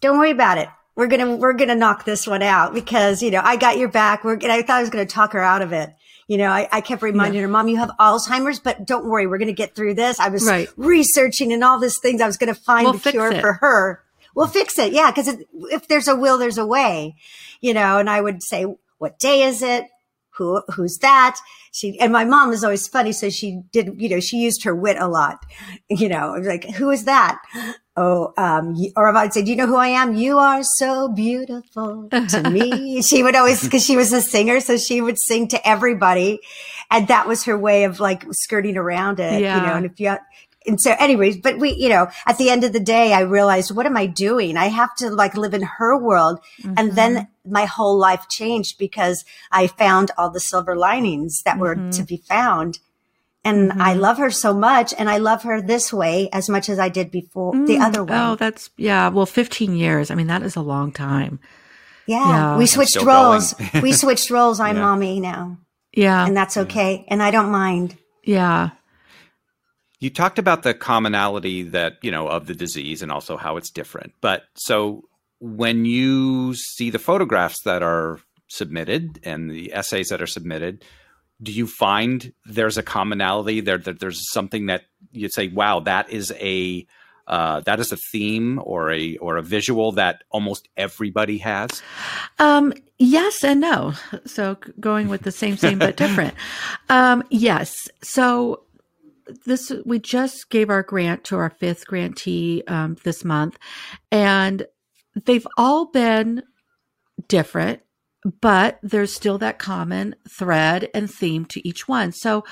"Don't 0.00 0.18
worry 0.18 0.30
about 0.30 0.58
it. 0.58 0.68
We're 0.94 1.06
gonna, 1.08 1.36
we're 1.36 1.54
gonna 1.54 1.74
knock 1.74 2.04
this 2.04 2.26
one 2.26 2.42
out 2.42 2.74
because 2.74 3.22
you 3.22 3.30
know 3.30 3.40
I 3.42 3.56
got 3.56 3.78
your 3.78 3.88
back." 3.88 4.24
We're, 4.24 4.34
and 4.34 4.44
I 4.52 4.62
thought 4.62 4.78
I 4.78 4.80
was 4.80 4.90
gonna 4.90 5.06
talk 5.06 5.32
her 5.32 5.42
out 5.42 5.62
of 5.62 5.72
it. 5.72 5.90
You 6.28 6.38
know, 6.38 6.50
I, 6.50 6.68
I 6.70 6.80
kept 6.80 7.02
reminding 7.02 7.40
her, 7.42 7.48
"Mom, 7.48 7.68
you 7.68 7.78
have 7.78 7.90
Alzheimer's, 7.98 8.60
but 8.60 8.86
don't 8.86 9.06
worry, 9.06 9.26
we're 9.26 9.38
gonna 9.38 9.52
get 9.52 9.74
through 9.74 9.94
this." 9.94 10.20
I 10.20 10.28
was 10.28 10.46
Right. 10.46 10.68
researching 10.76 11.52
and 11.52 11.64
all 11.64 11.78
these 11.80 11.98
things. 11.98 12.20
I 12.20 12.26
was 12.26 12.36
gonna 12.36 12.54
find 12.54 12.84
We'll 12.84 12.94
the 12.94 13.10
cure 13.10 13.32
it. 13.32 13.40
for 13.40 13.54
her. 13.54 14.02
We'll 14.34 14.46
fix 14.46 14.78
it. 14.78 14.92
Yeah. 14.92 15.10
Cause 15.12 15.28
it, 15.28 15.46
if 15.70 15.88
there's 15.88 16.08
a 16.08 16.16
will, 16.16 16.38
there's 16.38 16.58
a 16.58 16.64
way, 16.64 17.16
you 17.60 17.74
know, 17.74 17.98
and 17.98 18.08
I 18.08 18.20
would 18.20 18.42
say, 18.42 18.64
what 19.02 19.18
day 19.18 19.42
is 19.42 19.62
it? 19.62 19.86
Who, 20.36 20.62
who's 20.74 20.98
that? 20.98 21.36
She, 21.72 21.98
and 21.98 22.12
my 22.12 22.24
mom 22.24 22.52
is 22.52 22.62
always 22.62 22.86
funny. 22.86 23.10
So 23.10 23.30
she 23.30 23.60
did, 23.72 24.00
you 24.00 24.08
know, 24.08 24.20
she 24.20 24.36
used 24.36 24.62
her 24.62 24.76
wit 24.76 24.96
a 24.96 25.08
lot, 25.08 25.44
you 25.90 26.08
know, 26.08 26.36
like, 26.40 26.70
who 26.70 26.88
is 26.90 27.04
that? 27.04 27.42
Oh, 27.96 28.32
um, 28.38 28.76
or 28.96 29.10
if 29.10 29.16
I'd 29.16 29.34
say, 29.34 29.42
do 29.42 29.50
you 29.50 29.56
know 29.56 29.66
who 29.66 29.76
I 29.76 29.88
am? 29.88 30.14
You 30.14 30.38
are 30.38 30.62
so 30.62 31.08
beautiful 31.08 32.08
to 32.10 32.50
me. 32.50 33.02
she 33.08 33.24
would 33.24 33.34
always, 33.34 33.68
cause 33.68 33.84
she 33.84 33.96
was 33.96 34.12
a 34.12 34.22
singer. 34.22 34.60
So 34.60 34.76
she 34.78 35.00
would 35.00 35.18
sing 35.18 35.48
to 35.48 35.68
everybody. 35.68 36.38
And 36.90 37.08
that 37.08 37.26
was 37.26 37.44
her 37.44 37.58
way 37.58 37.84
of 37.84 37.98
like 37.98 38.24
skirting 38.30 38.76
around 38.76 39.18
it, 39.18 39.42
you 39.56 39.66
know, 39.66 39.74
and 39.74 39.84
if 39.84 39.98
you, 39.98 40.16
and 40.66 40.80
so 40.80 40.94
anyways, 40.98 41.38
but 41.38 41.58
we, 41.58 41.72
you 41.74 41.88
know, 41.88 42.08
at 42.26 42.38
the 42.38 42.50
end 42.50 42.64
of 42.64 42.72
the 42.72 42.80
day, 42.80 43.12
I 43.12 43.20
realized, 43.20 43.74
what 43.74 43.86
am 43.86 43.96
I 43.96 44.06
doing? 44.06 44.56
I 44.56 44.66
have 44.66 44.94
to 44.96 45.10
like 45.10 45.36
live 45.36 45.54
in 45.54 45.62
her 45.62 45.96
world. 45.96 46.40
And 46.76 46.92
then 46.92 47.14
mm-hmm. 47.14 47.52
my 47.52 47.64
whole 47.64 47.98
life 47.98 48.26
changed 48.28 48.78
because 48.78 49.24
I 49.50 49.66
found 49.66 50.10
all 50.16 50.30
the 50.30 50.40
silver 50.40 50.76
linings 50.76 51.42
that 51.44 51.58
were 51.58 51.74
to 51.74 51.80
mm-hmm. 51.80 52.04
be 52.04 52.16
found. 52.16 52.78
And 53.44 53.72
I 53.72 53.92
mm-hmm. 53.92 54.00
love 54.00 54.18
her 54.18 54.30
so 54.30 54.54
much. 54.54 54.94
And 54.96 55.10
I 55.10 55.18
love 55.18 55.42
her 55.42 55.60
this 55.60 55.92
way 55.92 56.28
as 56.32 56.48
much 56.48 56.68
as 56.68 56.78
I 56.78 56.88
did 56.88 57.10
before 57.10 57.52
the 57.52 57.76
mm, 57.76 57.80
other 57.82 58.04
way. 58.04 58.16
Oh, 58.16 58.36
that's 58.36 58.70
yeah. 58.76 59.08
Well, 59.08 59.26
15 59.26 59.74
years. 59.74 60.10
I 60.10 60.14
mean, 60.14 60.28
that 60.28 60.42
is 60.42 60.54
a 60.54 60.62
long 60.62 60.92
time. 60.92 61.40
yeah. 62.06 62.28
yeah. 62.28 62.56
We 62.56 62.66
switched 62.66 63.02
roles. 63.02 63.54
we 63.82 63.92
switched 63.92 64.30
roles. 64.30 64.60
I'm 64.60 64.76
Yeah. 64.76 64.82
mommy 64.82 65.18
now. 65.18 65.58
Yeah. 65.92 66.24
And 66.24 66.36
that's 66.36 66.56
okay. 66.56 67.04
And 67.08 67.22
I 67.22 67.30
don't 67.30 67.50
mind. 67.50 67.96
yeah. 68.22 68.70
You 70.02 70.10
talked 70.10 70.40
about 70.40 70.64
the 70.64 70.74
commonality 70.74 71.62
that, 71.62 71.98
you 72.02 72.10
know, 72.10 72.26
of 72.26 72.48
the 72.48 72.56
disease 72.56 73.02
and 73.02 73.12
also 73.12 73.36
how 73.36 73.56
it's 73.56 73.70
different. 73.70 74.14
But 74.20 74.42
so 74.56 75.04
when 75.38 75.84
you 75.84 76.54
see 76.54 76.90
the 76.90 76.98
photographs 76.98 77.62
that 77.62 77.84
are 77.84 78.18
submitted 78.48 79.20
and 79.22 79.48
the 79.48 79.72
essays 79.72 80.08
that 80.08 80.20
are 80.20 80.26
submitted, 80.26 80.84
do 81.40 81.52
you 81.52 81.68
find 81.68 82.32
there's 82.46 82.76
a 82.78 82.82
commonality 82.82 83.60
there 83.60 83.78
that 83.78 84.00
there's 84.00 84.28
something 84.32 84.66
that 84.66 84.82
you'd 85.12 85.32
say, 85.32 85.46
wow, 85.46 85.78
that 85.78 86.10
is 86.10 86.32
a 86.32 86.84
uh, 87.28 87.60
that 87.60 87.78
is 87.78 87.92
a 87.92 87.96
theme 88.10 88.60
or 88.64 88.90
a 88.90 89.16
or 89.18 89.36
a 89.36 89.42
visual 89.42 89.92
that 89.92 90.24
almost 90.30 90.68
everybody 90.76 91.38
has? 91.38 91.80
Um, 92.40 92.72
yes 92.98 93.44
and 93.44 93.60
no. 93.60 93.92
So 94.26 94.56
going 94.80 95.06
with 95.06 95.22
the 95.22 95.30
same, 95.30 95.56
same 95.56 95.78
but 95.78 95.96
different. 95.96 96.34
Um, 96.88 97.22
yes. 97.30 97.88
So 98.02 98.64
this 99.44 99.72
we 99.84 99.98
just 99.98 100.50
gave 100.50 100.70
our 100.70 100.82
grant 100.82 101.24
to 101.24 101.36
our 101.36 101.50
fifth 101.50 101.86
grantee 101.86 102.62
um, 102.68 102.96
this 103.04 103.24
month, 103.24 103.58
and 104.10 104.66
they've 105.24 105.46
all 105.56 105.86
been 105.86 106.42
different. 107.28 107.80
But 108.40 108.78
there's 108.84 109.12
still 109.12 109.38
that 109.38 109.58
common 109.58 110.14
thread 110.30 110.88
and 110.94 111.10
theme 111.10 111.44
to 111.46 111.68
each 111.68 111.88
one. 111.88 112.12
So 112.12 112.44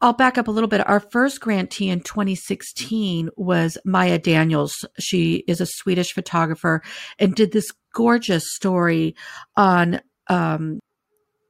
I'll 0.00 0.12
back 0.12 0.38
up 0.38 0.46
a 0.46 0.52
little 0.52 0.68
bit. 0.68 0.88
Our 0.88 1.00
first 1.00 1.40
grantee 1.40 1.90
in 1.90 2.02
2016 2.02 3.30
was 3.36 3.76
Maja 3.84 4.18
Daniels. 4.18 4.84
She 5.00 5.42
is 5.48 5.60
a 5.60 5.66
Swedish 5.66 6.12
photographer 6.12 6.82
and 7.18 7.34
did 7.34 7.50
this 7.50 7.72
gorgeous 7.94 8.54
story 8.54 9.16
on 9.56 10.00
um, 10.28 10.78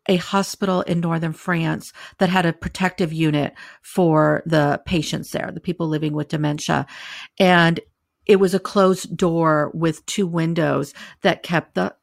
a 0.09 0.17
hospital 0.17 0.83
in 0.83 1.01
northern 1.01 1.33
France 1.33 1.93
that 2.19 2.31
had 2.31 2.47
a 2.47 2.53
protective 2.53 3.13
unit 3.13 3.55
for 3.83 4.43
the 4.47 4.81
patients 4.87 5.31
there, 5.31 5.51
the 5.53 5.61
people 5.61 5.87
living 5.87 6.15
with 6.15 6.29
dementia. 6.29 6.87
And 7.39 7.79
it 8.27 8.37
was 8.37 8.55
a 8.55 8.61
closed 8.61 9.17
door 9.17 9.71
with 9.75 10.05
two 10.07 10.27
windows 10.27 10.93
that 11.23 11.43
kept 11.43 11.75
the 11.75 11.95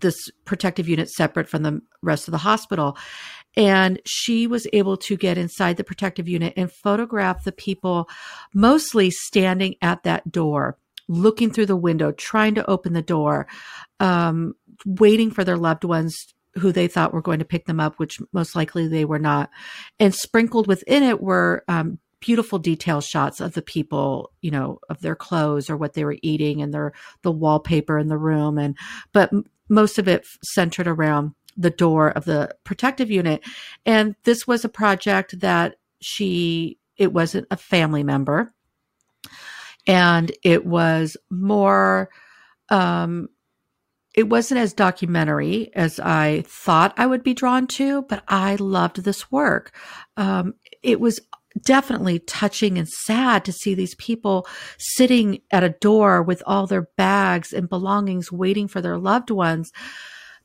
this 0.00 0.30
protective 0.44 0.88
unit 0.88 1.10
separate 1.10 1.48
from 1.48 1.62
the 1.62 1.80
rest 2.00 2.28
of 2.28 2.32
the 2.32 2.38
hospital. 2.38 2.96
And 3.56 4.00
she 4.04 4.46
was 4.46 4.66
able 4.72 4.96
to 4.98 5.16
get 5.16 5.38
inside 5.38 5.76
the 5.76 5.84
protective 5.84 6.28
unit 6.28 6.54
and 6.56 6.70
photograph 6.70 7.44
the 7.44 7.52
people 7.52 8.08
mostly 8.52 9.10
standing 9.10 9.74
at 9.82 10.02
that 10.04 10.30
door, 10.30 10.78
looking 11.08 11.50
through 11.50 11.66
the 11.66 11.76
window, 11.76 12.12
trying 12.12 12.54
to 12.54 12.68
open 12.70 12.92
the 12.92 13.02
door, 13.02 13.48
um, 13.98 14.54
waiting 14.84 15.30
for 15.30 15.42
their 15.44 15.56
loved 15.56 15.84
ones 15.84 16.33
who 16.56 16.72
they 16.72 16.88
thought 16.88 17.12
were 17.12 17.22
going 17.22 17.38
to 17.38 17.44
pick 17.44 17.66
them 17.66 17.80
up, 17.80 17.96
which 17.96 18.20
most 18.32 18.54
likely 18.54 18.86
they 18.86 19.04
were 19.04 19.18
not. 19.18 19.50
And 19.98 20.14
sprinkled 20.14 20.66
within 20.66 21.02
it 21.02 21.20
were 21.20 21.64
um, 21.68 21.98
beautiful 22.20 22.58
detail 22.58 23.00
shots 23.00 23.40
of 23.40 23.54
the 23.54 23.62
people, 23.62 24.32
you 24.40 24.50
know, 24.50 24.78
of 24.88 25.00
their 25.00 25.16
clothes 25.16 25.68
or 25.68 25.76
what 25.76 25.94
they 25.94 26.04
were 26.04 26.16
eating 26.22 26.62
and 26.62 26.72
their 26.72 26.92
the 27.22 27.32
wallpaper 27.32 27.98
in 27.98 28.08
the 28.08 28.16
room 28.16 28.56
and 28.56 28.76
but 29.12 29.30
most 29.68 29.98
of 29.98 30.08
it 30.08 30.26
centered 30.42 30.86
around 30.86 31.34
the 31.56 31.70
door 31.70 32.10
of 32.10 32.24
the 32.24 32.54
protective 32.64 33.10
unit. 33.10 33.42
And 33.86 34.14
this 34.24 34.46
was 34.46 34.64
a 34.64 34.68
project 34.68 35.40
that 35.40 35.76
she 36.00 36.78
it 36.96 37.12
wasn't 37.12 37.46
a 37.50 37.56
family 37.56 38.02
member 38.02 38.52
and 39.86 40.32
it 40.42 40.64
was 40.64 41.16
more 41.30 42.08
um 42.70 43.28
it 44.14 44.28
wasn't 44.28 44.60
as 44.60 44.72
documentary 44.72 45.70
as 45.74 45.98
I 45.98 46.44
thought 46.46 46.94
I 46.96 47.06
would 47.06 47.24
be 47.24 47.34
drawn 47.34 47.66
to, 47.68 48.02
but 48.02 48.22
I 48.28 48.54
loved 48.56 49.02
this 49.02 49.30
work. 49.30 49.74
Um, 50.16 50.54
it 50.82 51.00
was 51.00 51.20
definitely 51.60 52.20
touching 52.20 52.78
and 52.78 52.88
sad 52.88 53.44
to 53.44 53.52
see 53.52 53.74
these 53.74 53.94
people 53.96 54.46
sitting 54.78 55.40
at 55.50 55.64
a 55.64 55.70
door 55.80 56.22
with 56.22 56.42
all 56.46 56.66
their 56.66 56.88
bags 56.96 57.52
and 57.52 57.68
belongings 57.68 58.32
waiting 58.32 58.68
for 58.68 58.80
their 58.80 58.98
loved 58.98 59.30
ones. 59.30 59.72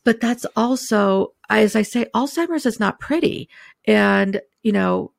But 0.04 0.20
that's 0.20 0.46
also, 0.56 1.34
as 1.50 1.76
I 1.76 1.82
say, 1.82 2.06
Alzheimer's 2.16 2.66
is 2.66 2.80
not 2.80 3.00
pretty. 3.00 3.50
And, 3.86 4.42
you 4.64 4.72
know, 4.72 5.12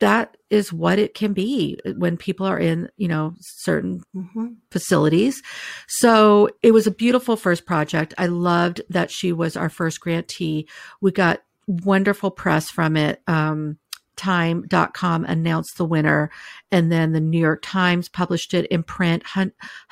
that 0.00 0.36
is 0.50 0.72
what 0.72 0.98
it 0.98 1.14
can 1.14 1.32
be 1.32 1.78
when 1.96 2.16
people 2.16 2.46
are 2.46 2.58
in, 2.58 2.88
you 2.96 3.08
know, 3.08 3.34
certain 3.40 4.02
mm-hmm. 4.14 4.48
facilities. 4.70 5.42
So 5.86 6.48
it 6.62 6.72
was 6.72 6.86
a 6.86 6.92
beautiful 6.92 7.36
first 7.36 7.66
project. 7.66 8.14
I 8.16 8.26
loved 8.26 8.80
that 8.88 9.10
she 9.10 9.32
was 9.32 9.56
our 9.56 9.68
first 9.68 10.00
grantee. 10.00 10.68
We 11.00 11.12
got 11.12 11.42
wonderful 11.66 12.30
press 12.30 12.70
from 12.70 12.96
it. 12.96 13.22
Um, 13.26 13.78
time.com 14.16 15.26
announced 15.26 15.76
the 15.76 15.84
winner 15.84 16.30
and 16.72 16.90
then 16.90 17.12
the 17.12 17.20
New 17.20 17.38
York 17.38 17.60
Times 17.62 18.08
published 18.08 18.54
it 18.54 18.66
in 18.66 18.82
print, 18.82 19.22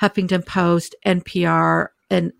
Huffington 0.01 0.45
Post, 0.45 0.95
NPR, 1.05 1.89
and 2.09 2.33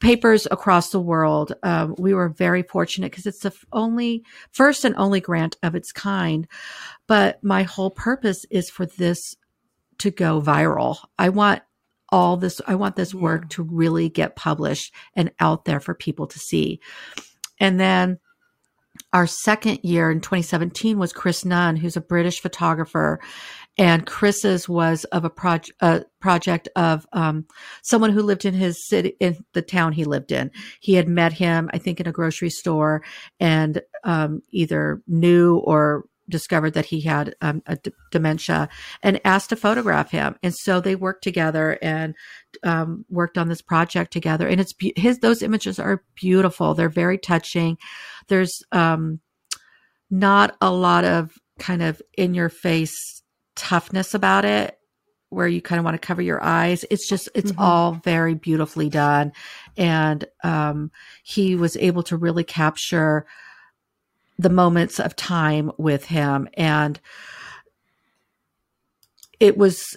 papers 0.00 0.46
across 0.50 0.90
the 0.90 1.00
world. 1.00 1.54
Um, 1.62 1.94
we 1.98 2.14
were 2.14 2.28
very 2.28 2.62
fortunate 2.62 3.10
because 3.10 3.26
it's 3.26 3.40
the 3.40 3.52
only 3.72 4.24
first 4.52 4.84
and 4.84 4.94
only 4.96 5.20
grant 5.20 5.56
of 5.62 5.74
its 5.74 5.92
kind. 5.92 6.46
But 7.06 7.42
my 7.42 7.62
whole 7.62 7.90
purpose 7.90 8.44
is 8.50 8.68
for 8.68 8.86
this 8.86 9.36
to 9.98 10.10
go 10.10 10.40
viral. 10.40 10.98
I 11.18 11.30
want 11.30 11.62
all 12.10 12.36
this, 12.36 12.60
I 12.66 12.74
want 12.74 12.96
this 12.96 13.14
work 13.14 13.48
to 13.50 13.62
really 13.62 14.08
get 14.08 14.36
published 14.36 14.94
and 15.14 15.32
out 15.40 15.64
there 15.64 15.80
for 15.80 15.94
people 15.94 16.26
to 16.28 16.38
see. 16.38 16.80
And 17.58 17.80
then 17.80 18.18
our 19.12 19.26
second 19.26 19.80
year 19.82 20.10
in 20.10 20.20
2017 20.20 20.98
was 20.98 21.12
Chris 21.12 21.44
Nunn, 21.44 21.76
who's 21.76 21.96
a 21.96 22.02
British 22.02 22.40
photographer. 22.40 23.20
And 23.78 24.06
Chris's 24.06 24.68
was 24.68 25.04
of 25.04 25.24
a, 25.24 25.30
proj- 25.30 25.72
a 25.80 26.04
project 26.20 26.68
of 26.76 27.06
um, 27.12 27.46
someone 27.82 28.10
who 28.10 28.22
lived 28.22 28.44
in 28.44 28.54
his 28.54 28.88
city, 28.88 29.14
in 29.20 29.44
the 29.52 29.62
town 29.62 29.92
he 29.92 30.04
lived 30.04 30.32
in. 30.32 30.50
He 30.80 30.94
had 30.94 31.08
met 31.08 31.32
him, 31.32 31.68
I 31.72 31.78
think, 31.78 32.00
in 32.00 32.06
a 32.06 32.12
grocery 32.12 32.50
store 32.50 33.02
and 33.38 33.82
um, 34.04 34.42
either 34.50 35.02
knew 35.06 35.58
or 35.58 36.04
discovered 36.28 36.74
that 36.74 36.86
he 36.86 37.00
had 37.00 37.34
um, 37.40 37.62
a 37.66 37.76
d- 37.76 37.92
dementia 38.10 38.68
and 39.02 39.20
asked 39.24 39.50
to 39.50 39.56
photograph 39.56 40.10
him. 40.10 40.36
And 40.42 40.54
so 40.54 40.80
they 40.80 40.96
worked 40.96 41.22
together 41.22 41.78
and 41.82 42.14
um, 42.64 43.04
worked 43.08 43.38
on 43.38 43.48
this 43.48 43.62
project 43.62 44.12
together. 44.12 44.48
And 44.48 44.60
it's 44.60 44.72
be- 44.72 44.92
his 44.96 45.18
those 45.18 45.42
images 45.42 45.78
are 45.78 46.02
beautiful. 46.14 46.74
They're 46.74 46.88
very 46.88 47.18
touching. 47.18 47.78
There's 48.28 48.62
um, 48.72 49.20
not 50.10 50.56
a 50.60 50.72
lot 50.72 51.04
of 51.04 51.32
kind 51.58 51.82
of 51.82 52.02
in 52.16 52.34
your 52.34 52.48
face 52.48 53.22
toughness 53.56 54.14
about 54.14 54.44
it 54.44 54.78
where 55.30 55.48
you 55.48 55.60
kind 55.60 55.78
of 55.78 55.84
want 55.84 56.00
to 56.00 56.06
cover 56.06 56.22
your 56.22 56.42
eyes. 56.42 56.84
It's 56.88 57.08
just, 57.08 57.28
it's 57.34 57.50
mm-hmm. 57.50 57.60
all 57.60 57.92
very 58.04 58.34
beautifully 58.34 58.88
done. 58.88 59.32
And 59.76 60.24
um, 60.44 60.92
he 61.24 61.56
was 61.56 61.76
able 61.76 62.04
to 62.04 62.16
really 62.16 62.44
capture 62.44 63.26
the 64.38 64.50
moments 64.50 65.00
of 65.00 65.16
time 65.16 65.72
with 65.78 66.04
him. 66.04 66.48
And 66.54 67.00
it 69.40 69.58
was 69.58 69.96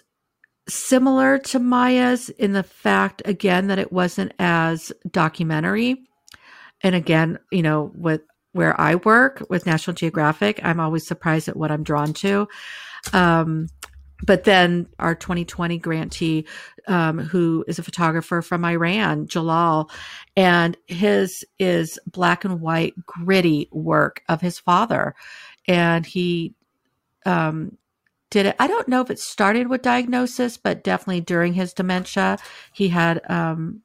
similar 0.68 1.38
to 1.38 1.60
Maja's 1.60 2.30
in 2.30 2.54
the 2.54 2.64
fact, 2.64 3.22
again, 3.26 3.68
that 3.68 3.80
it 3.80 3.92
wasn't 3.92 4.34
as 4.40 4.92
documentary. 5.10 6.04
And 6.82 6.96
again, 6.96 7.40
you 7.52 7.62
know, 7.62 7.92
with 7.96 8.22
where 8.54 8.80
I 8.80 8.96
work 8.96 9.46
with 9.50 9.66
National 9.66 9.94
Geographic, 9.94 10.60
I'm 10.64 10.80
always 10.80 11.06
surprised 11.06 11.48
at 11.48 11.58
what 11.58 11.72
I'm 11.72 11.84
drawn 11.84 12.14
to. 12.16 12.48
Um, 13.14 13.68
but 14.24 14.44
then 14.44 14.88
our 15.00 15.16
2020 15.16 15.78
grantee, 15.78 16.46
um, 16.88 17.20
who 17.20 17.64
is 17.68 17.80
a 17.80 17.84
photographer 17.84 18.42
from 18.42 18.66
Iran, 18.66 19.28
Jalal, 19.28 19.90
and 20.36 20.76
his 20.88 21.46
is 21.58 21.98
black 22.06 22.44
and 22.44 22.60
white, 22.60 22.94
gritty 23.06 23.70
work 23.72 24.22
of 24.28 24.42
his 24.42 24.60
father. 24.60 25.16
And 25.68 26.06
he 26.06 26.54
um, 27.26 27.78
did 28.30 28.48
it. 28.48 28.56
I 28.60 28.68
don't 28.68 28.88
know 28.88 29.02
if 29.02 29.10
it 29.10 29.20
started 29.20 29.68
with 29.68 29.82
diagnosis, 29.82 30.58
but 30.58 30.84
definitely 30.84 31.22
during 31.22 31.54
his 31.54 31.74
dementia, 31.74 32.38
he 32.74 32.90
had. 32.90 33.22
Um, 33.30 33.82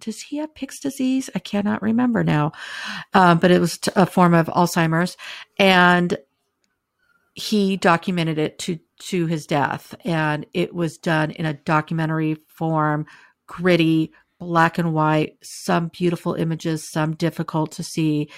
does 0.00 0.20
he 0.20 0.36
have 0.38 0.54
Pick's 0.54 0.80
disease? 0.80 1.30
I 1.34 1.38
cannot 1.38 1.80
remember 1.80 2.22
now, 2.24 2.52
um, 3.14 3.38
but 3.38 3.50
it 3.50 3.60
was 3.60 3.78
a 3.96 4.04
form 4.04 4.34
of 4.34 4.46
Alzheimer's, 4.48 5.16
and 5.58 6.18
he 7.34 7.76
documented 7.76 8.38
it 8.38 8.58
to 8.60 8.78
to 9.00 9.26
his 9.26 9.46
death. 9.46 9.94
And 10.04 10.46
it 10.54 10.74
was 10.74 10.98
done 10.98 11.30
in 11.32 11.46
a 11.46 11.54
documentary 11.54 12.36
form 12.46 13.06
gritty 13.46 14.12
black 14.40 14.78
and 14.78 14.92
white 14.92 15.36
some 15.42 15.88
beautiful 15.88 16.34
images 16.34 16.88
some 16.88 17.14
difficult 17.14 17.72
to 17.72 17.82
see. 17.82 18.30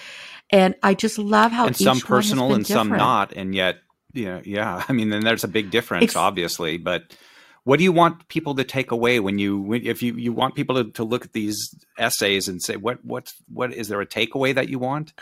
And 0.49 0.75
i 0.83 0.93
just 0.93 1.17
love 1.17 1.51
how 1.51 1.67
and 1.67 1.75
some 1.75 1.99
personal 1.99 2.53
and 2.53 2.65
different. 2.65 2.89
some 2.89 2.97
not 2.97 3.33
and 3.33 3.53
yet 3.53 3.77
you 4.13 4.25
know 4.25 4.41
yeah 4.45 4.83
i 4.89 4.93
mean 4.93 5.09
then 5.09 5.21
there's 5.21 5.43
a 5.43 5.49
big 5.49 5.69
difference 5.69 6.05
it's, 6.05 6.15
obviously 6.15 6.77
but 6.77 7.15
what 7.63 7.77
do 7.77 7.83
you 7.83 7.91
want 7.91 8.27
people 8.29 8.55
to 8.55 8.63
take 8.63 8.91
away 8.91 9.19
when 9.19 9.37
you 9.37 9.73
if 9.73 10.01
you 10.01 10.13
you 10.15 10.31
want 10.31 10.55
people 10.55 10.81
to, 10.81 10.91
to 10.91 11.03
look 11.03 11.25
at 11.25 11.33
these 11.33 11.75
essays 11.97 12.47
and 12.47 12.61
say 12.61 12.77
what 12.77 13.03
what 13.03 13.27
what 13.51 13.73
is 13.73 13.89
there 13.89 13.99
a 13.99 14.05
takeaway 14.05 14.55
that 14.55 14.69
you 14.69 14.79
want 14.79 15.13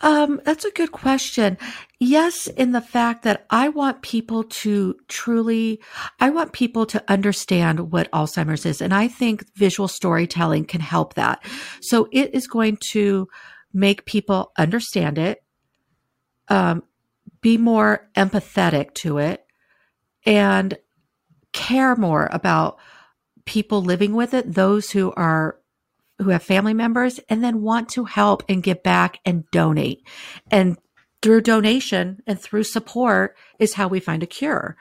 um, 0.00 0.40
that's 0.44 0.64
a 0.64 0.70
good 0.70 0.92
question. 0.92 1.56
Yes, 1.98 2.46
in 2.46 2.72
the 2.72 2.80
fact 2.80 3.22
that 3.22 3.46
I 3.50 3.68
want 3.68 4.02
people 4.02 4.44
to 4.44 4.94
truly, 5.08 5.80
I 6.20 6.30
want 6.30 6.52
people 6.52 6.84
to 6.86 7.02
understand 7.08 7.92
what 7.92 8.10
Alzheimer's 8.10 8.66
is. 8.66 8.82
And 8.82 8.92
I 8.92 9.08
think 9.08 9.44
visual 9.54 9.88
storytelling 9.88 10.66
can 10.66 10.80
help 10.80 11.14
that. 11.14 11.42
So 11.80 12.08
it 12.12 12.34
is 12.34 12.46
going 12.46 12.78
to 12.90 13.28
make 13.72 14.04
people 14.04 14.52
understand 14.58 15.18
it, 15.18 15.42
um, 16.48 16.82
be 17.40 17.56
more 17.56 18.08
empathetic 18.16 18.94
to 18.94 19.18
it, 19.18 19.44
and 20.24 20.76
care 21.52 21.96
more 21.96 22.28
about 22.32 22.78
people 23.46 23.80
living 23.80 24.14
with 24.14 24.34
it, 24.34 24.52
those 24.52 24.90
who 24.90 25.12
are 25.12 25.58
who 26.18 26.30
have 26.30 26.42
family 26.42 26.74
members 26.74 27.20
and 27.28 27.42
then 27.42 27.62
want 27.62 27.88
to 27.90 28.04
help 28.04 28.42
and 28.48 28.62
give 28.62 28.82
back 28.82 29.20
and 29.24 29.44
donate. 29.50 30.06
And 30.50 30.78
through 31.22 31.40
donation 31.40 32.20
and 32.26 32.40
through 32.40 32.62
support 32.62 33.36
is 33.58 33.74
how 33.74 33.88
we 33.88 33.98
find 34.00 34.22
a 34.22 34.26
cure. 34.26 34.76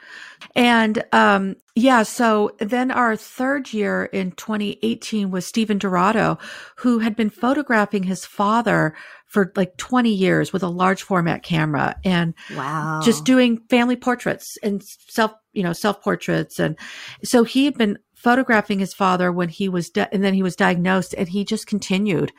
And 0.56 1.04
um, 1.12 1.56
yeah, 1.76 2.04
so 2.04 2.52
then 2.60 2.92
our 2.92 3.16
third 3.16 3.74
year 3.74 4.06
in 4.06 4.32
2018 4.34 5.32
was 5.32 5.46
Stephen 5.46 5.78
Dorado, 5.78 6.38
who 6.78 7.00
had 7.00 7.16
been 7.16 7.30
photographing 7.30 8.04
his 8.04 8.26
father 8.26 8.96
for 9.26 9.52
like 9.56 9.76
20 9.78 10.12
years 10.14 10.54
with 10.54 10.62
a 10.62 10.70
large 10.70 11.02
format 11.02 11.42
camera 11.42 11.96
and 12.06 12.34
wow. 12.56 13.02
just 13.04 13.26
doing 13.26 13.62
family 13.70 13.96
portraits 13.96 14.58
and 14.62 14.84
self, 14.84 15.32
you 15.54 15.64
know, 15.64 15.74
self 15.74 16.02
portraits. 16.02 16.60
And 16.60 16.78
so 17.24 17.44
he 17.44 17.66
had 17.66 17.78
been 17.78 17.98
photographing 18.26 18.80
his 18.80 18.94
father 18.94 19.32
when 19.32 19.50
he 19.50 19.70
was 19.70 19.90
de- 19.92 20.12
and 20.14 20.24
then 20.24 20.34
he 20.34 20.42
was 20.44 20.56
diagnosed 20.56 21.14
and 21.18 21.30
he 21.30 21.46
just 21.46 21.68
continued 21.68 22.32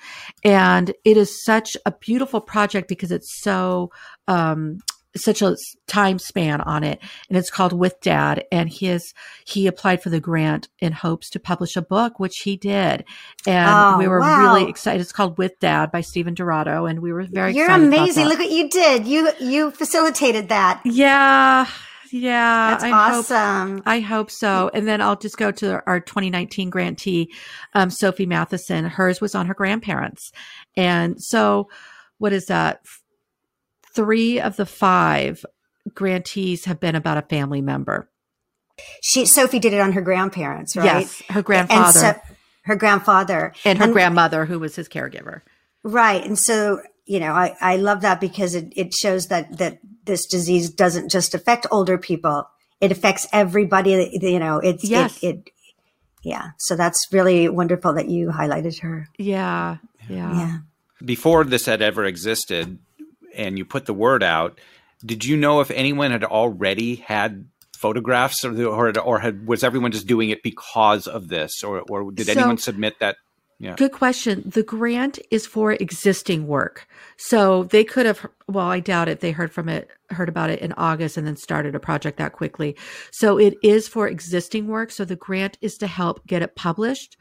and 0.43 0.93
it 1.05 1.17
is 1.17 1.43
such 1.45 1.77
a 1.87 1.93
beautiful 1.93 2.41
project 2.41 2.89
because 2.89 3.13
it's 3.13 3.33
so 3.41 3.91
um 4.27 4.79
such 5.17 5.41
a 5.43 5.57
time 5.87 6.19
span 6.19 6.61
on 6.61 6.83
it 6.85 6.99
and 7.29 7.39
it's 7.39 7.49
called 7.51 7.73
with 7.73 7.99
dad 8.03 8.45
and 8.53 8.69
his 8.71 9.15
he 9.47 9.67
applied 9.67 10.03
for 10.03 10.11
the 10.11 10.21
grant 10.21 10.69
in 10.81 10.93
hopes 10.93 11.31
to 11.31 11.39
publish 11.41 11.75
a 11.77 11.81
book 11.83 12.19
which 12.21 12.39
he 12.45 12.57
did 12.57 13.03
and 13.47 13.71
Oh, 13.73 13.97
we 13.99 14.09
were 14.09 14.21
wow. 14.21 14.41
really 14.43 14.69
excited 14.69 15.01
it's 15.01 15.13
called 15.13 15.39
with 15.39 15.59
dad 15.61 15.91
by 15.93 16.01
stephen 16.03 16.35
dorado 16.35 16.85
and 16.85 17.01
we 17.01 17.13
were 17.15 17.27
very 17.31 17.55
You're 17.55 17.71
amazing. 17.71 18.27
Look 18.27 18.41
what 18.41 18.51
you 18.51 18.69
did. 18.69 19.07
You 19.07 19.31
you 19.41 19.71
facilitated 19.71 20.49
that. 20.51 20.83
yeah 20.85 21.67
yeah 22.13 22.71
That's 22.71 22.85
I 22.85 22.89
hope 22.89 23.19
awesome. 23.19 23.83
I 23.87 24.01
hope 24.01 24.31
so. 24.31 24.71
And 24.73 24.87
then 24.87 25.01
I'll 25.01 25.17
just 25.17 25.37
go 25.37 25.51
to 25.53 25.83
our 25.87 26.01
2019 26.01 26.71
grantee, 26.71 27.33
um, 27.75 27.91
Sophie 27.91 28.27
Matheson. 28.27 28.85
Hers 28.85 29.21
was 29.21 29.35
on 29.35 29.47
her 29.47 29.55
grandparents. 29.55 30.33
And 30.77 31.23
so 31.23 31.69
what 32.19 32.33
is 32.33 32.47
that? 32.47 32.81
Three 33.95 34.41
of 34.41 34.57
the 34.57 34.67
five 34.67 35.45
grantees 35.95 36.67
have 36.67 36.81
been 36.81 36.95
about 36.95 37.19
a 37.19 37.23
family 37.23 37.63
member. 37.63 38.11
She 39.03 39.25
Sophie 39.25 39.59
did 39.59 39.73
it 39.73 39.81
on 39.81 39.93
her 39.93 40.03
grandparents, 40.03 40.77
right? 40.77 40.85
Yes, 40.85 41.23
her 41.31 41.39
And 41.39 41.47
grandfather 41.47 41.99
so, 41.99 42.15
her 42.65 42.77
grandfather 42.77 43.55
and 43.65 43.79
her 43.79 43.89
grandmother, 43.89 44.45
who 44.45 44.59
was 44.59 44.77
his 44.77 44.89
caregiver. 44.89 45.43
Right. 45.83 46.25
And 46.25 46.39
so, 46.39 46.83
you 47.07 47.21
know, 47.21 47.33
I, 47.33 47.57
I 47.61 47.77
love 47.77 48.01
that 48.03 48.21
because 48.21 48.55
it, 48.55 48.73
it 48.77 48.93
shows 48.93 49.29
that, 49.29 49.59
that 49.59 49.79
this 50.05 50.27
disease 50.27 50.71
doesn't 50.71 51.09
just 51.11 51.35
affect 51.35 51.67
older 51.71 51.97
people. 51.99 52.49
It 52.81 52.93
affects 52.93 53.27
everybody, 53.33 54.19
you 54.21 54.39
know, 54.39 54.59
it's, 54.59 54.85
Yes. 54.85 55.19
it, 55.23 55.27
it, 55.27 55.51
yeah. 56.23 56.51
So 56.59 56.75
that's 56.77 57.07
really 57.13 57.49
wonderful 57.49 57.95
that 57.95 58.09
you 58.09 58.29
highlighted 58.29 58.81
her. 58.81 59.09
Yeah, 59.19 59.77
yeah. 60.09 60.37
Yeah. 60.37 60.59
Before 61.05 61.45
this 61.45 61.67
had 61.67 61.81
ever 61.83 62.05
existed 62.05 62.79
and 63.35 63.57
you 63.57 63.65
put 63.65 63.87
the 63.87 63.95
word 63.95 64.23
out, 64.23 64.59
did 65.05 65.25
you 65.25 65.37
know 65.37 65.61
if 65.61 65.71
anyone 65.71 66.11
had 66.11 66.25
already 66.25 66.97
had 66.97 67.47
photographs 67.77 68.45
or, 68.45 68.61
or, 68.67 68.99
or 68.99 69.19
had, 69.21 69.47
was 69.47 69.63
everyone 69.63 69.93
just 69.93 70.07
doing 70.07 70.31
it 70.31 70.43
because 70.43 71.07
of 71.07 71.29
this 71.29 71.63
or, 71.63 71.83
or 71.89 72.11
did 72.11 72.27
So- 72.27 72.33
anyone 72.33 72.59
submit 72.59 72.99
that? 73.01 73.17
Good 73.75 73.93
question. 73.93 74.43
The 74.45 74.63
grant 74.63 75.19
is 75.31 75.47
for 75.47 75.73
existing 75.73 76.47
work. 76.47 76.87
So 77.17 77.65
they 77.65 77.85
could 77.85 78.05
have, 78.05 78.27
well, 78.49 78.67
I 78.67 78.81
doubt 78.81 79.09
it. 79.09 79.21
They 79.21 79.33
heard 79.33 79.53
from 79.53 79.69
it, 79.69 79.89
heard 80.11 80.29
about 80.29 80.51
it 80.51 80.61
in 80.61 80.73
August 80.75 81.17
and 81.17 81.27
then 81.27 81.37
started 81.37 81.75
a 81.75 81.81
project 81.81 82.19
that 82.19 82.33
quickly. 82.33 82.77
So 83.11 83.39
it 83.39 83.57
is 83.63 83.89
for 83.89 84.09
existing 84.09 84.67
work. 84.67 84.91
So 84.91 85.05
the 85.05 85.17
grant 85.17 85.57
is 85.63 85.79
to 85.79 85.87
help 85.87 86.27
get 86.27 86.43
it 86.43 86.55
published 86.55 87.17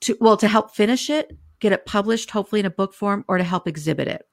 to, 0.00 0.16
well, 0.20 0.36
to 0.36 0.48
help 0.48 0.74
finish 0.74 1.08
it, 1.08 1.36
get 1.60 1.72
it 1.72 1.86
published, 1.86 2.30
hopefully 2.30 2.60
in 2.60 2.66
a 2.66 2.70
book 2.70 2.92
form 2.94 3.24
or 3.28 3.38
to 3.38 3.44
help 3.44 3.66
exhibit 3.66 4.08
it. 4.08 4.26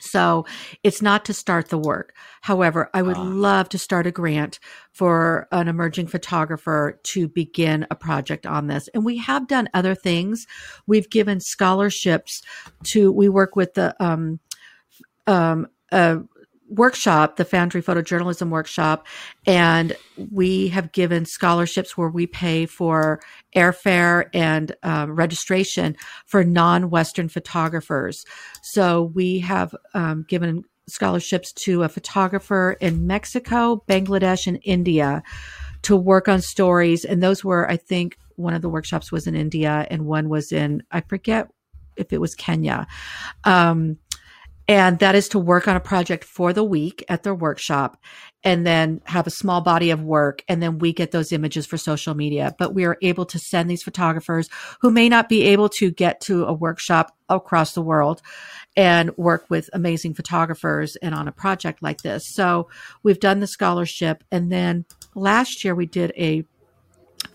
So 0.00 0.46
it's 0.82 1.00
not 1.02 1.24
to 1.26 1.32
start 1.32 1.68
the 1.68 1.78
work. 1.78 2.14
However, 2.40 2.90
I 2.94 3.02
would 3.02 3.16
Ah. 3.16 3.22
love 3.22 3.68
to 3.70 3.78
start 3.78 4.06
a 4.06 4.10
grant 4.10 4.58
for 4.92 5.46
an 5.52 5.68
emerging 5.68 6.08
photographer 6.08 6.98
to 7.04 7.28
begin 7.28 7.86
a 7.90 7.94
project 7.94 8.46
on 8.46 8.66
this. 8.66 8.88
And 8.94 9.04
we 9.04 9.18
have 9.18 9.46
done 9.46 9.68
other 9.74 9.94
things. 9.94 10.46
We've 10.86 11.08
given 11.08 11.40
scholarships 11.40 12.42
to, 12.84 13.12
we 13.12 13.28
work 13.28 13.54
with 13.56 13.74
the, 13.74 13.94
um, 14.02 14.40
um, 15.26 15.68
a 15.92 16.20
workshop, 16.72 17.36
the 17.36 17.44
Foundry 17.44 17.82
Photojournalism 17.82 18.48
Workshop, 18.50 19.06
and 19.46 19.96
we 20.30 20.68
have 20.68 20.92
given 20.92 21.24
scholarships 21.24 21.96
where 21.96 22.08
we 22.08 22.26
pay 22.26 22.66
for 22.66 23.20
airfare 23.54 24.28
and 24.32 24.74
um, 24.82 25.12
registration 25.12 25.96
for 26.26 26.44
non-Western 26.44 27.28
photographers. 27.28 28.24
So 28.62 29.12
we 29.14 29.40
have 29.40 29.74
um, 29.94 30.24
given 30.28 30.64
scholarships 30.88 31.52
to 31.52 31.82
a 31.82 31.88
photographer 31.88 32.76
in 32.80 33.06
Mexico, 33.06 33.84
Bangladesh, 33.88 34.46
and 34.46 34.58
India 34.62 35.22
to 35.82 35.96
work 35.96 36.28
on 36.28 36.40
stories. 36.40 37.04
And 37.04 37.22
those 37.22 37.44
were, 37.44 37.70
I 37.70 37.76
think, 37.76 38.16
one 38.36 38.54
of 38.54 38.62
the 38.62 38.68
workshops 38.68 39.12
was 39.12 39.26
in 39.26 39.34
India 39.34 39.86
and 39.90 40.06
one 40.06 40.28
was 40.28 40.52
in, 40.52 40.82
I 40.90 41.00
forget 41.02 41.48
if 41.96 42.12
it 42.12 42.20
was 42.20 42.34
Kenya. 42.34 42.86
Um, 43.44 43.98
and 44.72 45.00
that 45.00 45.14
is 45.14 45.28
to 45.28 45.38
work 45.38 45.68
on 45.68 45.76
a 45.76 45.80
project 45.80 46.24
for 46.24 46.54
the 46.54 46.64
week 46.64 47.04
at 47.10 47.24
their 47.24 47.34
workshop 47.34 47.98
and 48.42 48.66
then 48.66 49.02
have 49.04 49.26
a 49.26 49.30
small 49.30 49.60
body 49.60 49.90
of 49.90 50.02
work 50.02 50.42
and 50.48 50.62
then 50.62 50.78
we 50.78 50.94
get 50.94 51.10
those 51.10 51.30
images 51.30 51.66
for 51.66 51.76
social 51.76 52.14
media. 52.14 52.54
But 52.58 52.72
we 52.72 52.86
are 52.86 52.96
able 53.02 53.26
to 53.26 53.38
send 53.38 53.68
these 53.68 53.82
photographers 53.82 54.48
who 54.80 54.90
may 54.90 55.10
not 55.10 55.28
be 55.28 55.42
able 55.42 55.68
to 55.68 55.90
get 55.90 56.22
to 56.22 56.46
a 56.46 56.54
workshop 56.54 57.14
across 57.28 57.74
the 57.74 57.82
world 57.82 58.22
and 58.74 59.14
work 59.18 59.44
with 59.50 59.68
amazing 59.74 60.14
photographers 60.14 60.96
and 60.96 61.14
on 61.14 61.28
a 61.28 61.32
project 61.32 61.82
like 61.82 62.00
this. 62.00 62.26
So 62.32 62.70
we've 63.02 63.20
done 63.20 63.40
the 63.40 63.46
scholarship. 63.46 64.24
And 64.32 64.50
then 64.50 64.86
last 65.14 65.64
year 65.64 65.74
we 65.74 65.84
did 65.84 66.14
a 66.16 66.44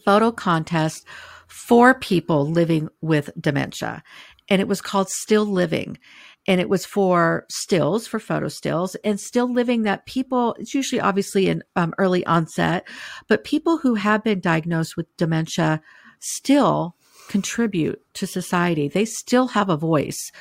photo 0.03 0.31
contest 0.31 1.05
for 1.45 1.93
people 1.93 2.47
living 2.49 2.89
with 2.99 3.29
dementia. 3.39 4.01
And 4.49 4.59
it 4.59 4.67
was 4.67 4.81
called 4.81 5.09
still 5.09 5.45
living 5.45 5.99
and 6.47 6.61
it 6.61 6.69
was 6.69 6.85
for 6.85 7.45
stills 7.49 8.07
for 8.07 8.19
photo 8.19 8.47
stills 8.47 8.95
and 9.03 9.19
still 9.19 9.51
living 9.51 9.83
that 9.83 10.05
people 10.05 10.55
it's 10.59 10.73
usually 10.73 11.01
obviously 11.01 11.47
in 11.49 11.63
um, 11.75 11.93
early 11.97 12.25
onset 12.25 12.87
but 13.27 13.43
people 13.43 13.77
who 13.77 13.95
have 13.95 14.23
been 14.23 14.39
diagnosed 14.39 14.95
with 14.97 15.15
dementia 15.17 15.81
still 16.19 16.95
contribute 17.27 18.01
to 18.13 18.25
society. 18.25 18.87
They 18.87 19.03
still 19.03 19.47
have 19.47 19.69
a 19.69 19.77
voice. 19.77 20.31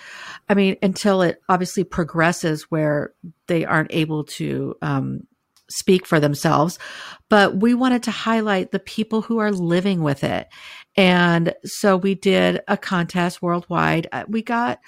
I 0.48 0.54
mean 0.54 0.76
until 0.82 1.22
it 1.22 1.42
obviously 1.48 1.84
progresses 1.84 2.70
where 2.70 3.12
they 3.48 3.64
aren't 3.64 3.92
able 3.92 4.24
to 4.24 4.76
um, 4.82 5.26
speak 5.68 6.06
for 6.06 6.20
themselves 6.20 6.78
but 7.28 7.56
we 7.56 7.74
wanted 7.74 8.04
to 8.04 8.10
highlight 8.10 8.70
the 8.70 8.78
people 8.78 9.22
who 9.22 9.38
are 9.38 9.50
living 9.50 10.02
with 10.02 10.22
it. 10.22 10.46
And 10.96 11.54
so 11.64 11.96
we 11.96 12.14
did 12.14 12.60
a 12.68 12.76
contest 12.76 13.42
worldwide. 13.42 14.06
Uh, 14.12 14.24
we 14.28 14.42
got 14.42 14.78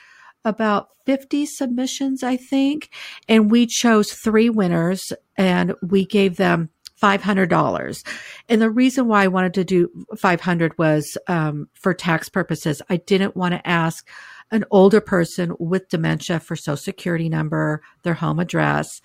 about 0.49 0.89
50 1.07 1.47
submissions, 1.47 2.23
I 2.23 2.37
think. 2.37 2.91
And 3.29 3.51
we 3.51 3.67
chose 3.67 4.13
three 4.13 4.51
winners 4.51 5.13
and 5.37 5.75
we 5.83 6.05
gave 6.05 6.37
them 6.37 6.71
$500. 7.01 8.07
And 8.49 8.61
the 8.61 8.71
reason 8.71 9.07
why 9.07 9.25
I 9.25 9.29
wanted 9.29 9.55
to 9.55 9.65
do 9.65 9.89
500 10.17 10.77
was 10.79 11.17
um, 11.29 11.69
for 11.75 11.95
tax 11.95 12.29
purposes. 12.29 12.83
I 12.91 12.97
didn't 12.97 13.37
want 13.37 13.55
to 13.55 13.67
ask 13.67 14.07
an 14.51 14.65
older 14.71 15.01
person 15.01 15.55
with 15.59 15.89
dementia 15.89 16.41
for 16.41 16.57
social 16.57 16.77
security 16.77 17.29
number, 17.29 17.83
their 18.03 18.15
home 18.15 18.41
address. 18.41 19.01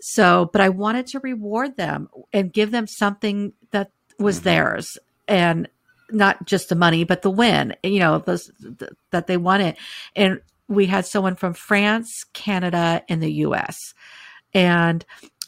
So, 0.00 0.50
but 0.52 0.60
I 0.60 0.68
wanted 0.68 1.06
to 1.08 1.20
reward 1.20 1.76
them 1.76 2.08
and 2.32 2.52
give 2.52 2.70
them 2.70 2.86
something 2.86 3.52
that 3.70 3.90
was 4.18 4.40
Mhm. 4.40 4.42
theirs 4.44 4.98
and 5.26 5.68
not 6.10 6.44
just 6.46 6.68
the 6.68 6.74
money, 6.74 7.04
but 7.04 7.22
the 7.22 7.30
win, 7.30 7.74
you 7.82 7.98
know, 8.00 8.18
those, 8.18 8.50
th- 8.78 8.92
that 9.10 9.26
they 9.26 9.38
wanted. 9.38 9.76
And 10.14 10.40
we 10.68 10.86
had 10.86 11.06
someone 11.06 11.36
from 11.36 11.54
France, 11.54 12.24
Canada, 12.32 13.02
and 13.08 13.22
the 13.22 13.32
US. 13.32 13.94
And 14.54 15.04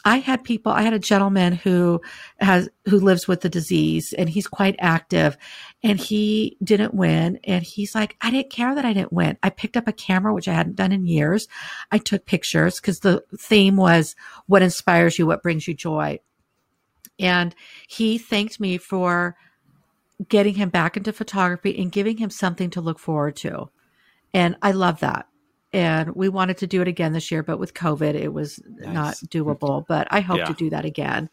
I 0.07 0.17
had 0.17 0.43
people, 0.43 0.71
I 0.71 0.83
had 0.83 0.93
a 0.93 0.99
gentleman 0.99 1.53
who 1.53 1.99
has, 2.39 2.69
who 2.87 2.99
lives 2.99 3.27
with 3.27 3.41
the 3.41 3.49
disease 3.49 4.13
and 4.13 4.29
he's 4.29 4.45
quite 4.45 4.75
active 4.77 5.35
and 5.81 5.99
he 5.99 6.57
didn't 6.63 6.93
win. 6.93 7.39
And 7.43 7.63
he's 7.63 7.95
like, 7.95 8.15
I 8.21 8.29
didn't 8.29 8.51
care 8.51 8.75
that 8.75 8.85
I 8.85 8.93
didn't 8.93 9.11
win. 9.11 9.35
I 9.41 9.49
picked 9.49 9.75
up 9.75 9.87
a 9.87 9.91
camera, 9.91 10.31
which 10.31 10.47
I 10.47 10.53
hadn't 10.53 10.75
done 10.75 10.91
in 10.91 11.07
years. 11.07 11.47
I 11.91 11.97
took 11.97 12.27
pictures 12.27 12.79
because 12.79 12.99
the 12.99 13.23
theme 13.39 13.77
was 13.77 14.15
what 14.45 14.61
inspires 14.61 15.17
you, 15.17 15.25
what 15.25 15.41
brings 15.41 15.67
you 15.67 15.73
joy. 15.73 16.19
And 17.17 17.55
he 17.87 18.19
thanked 18.19 18.59
me 18.59 18.77
for 18.77 19.35
getting 20.29 20.53
him 20.53 20.69
back 20.69 20.97
into 20.97 21.13
photography 21.13 21.77
and 21.79 21.91
giving 21.91 22.17
him 22.17 22.29
something 22.29 22.69
to 22.71 22.81
look 22.81 22.99
forward 22.99 23.35
to. 23.37 23.69
And 24.35 24.57
I 24.61 24.71
love 24.73 24.99
that. 24.99 25.27
And 25.71 26.13
we 26.15 26.27
wanted 26.29 26.57
to 26.57 26.67
do 26.67 26.81
it 26.81 26.87
again 26.87 27.13
this 27.13 27.31
year, 27.31 27.41
but 27.41 27.57
with 27.57 27.73
COVID, 27.73 28.13
it 28.15 28.33
was 28.33 28.61
Nice. 28.65 28.93
not 28.93 29.15
doable. 29.29 29.85
But 29.87 30.07
I 30.11 30.19
hope 30.19 30.37
Yeah. 30.39 30.45
to 30.45 30.53
do 30.53 30.69
that 30.71 30.83
again. 30.85 31.29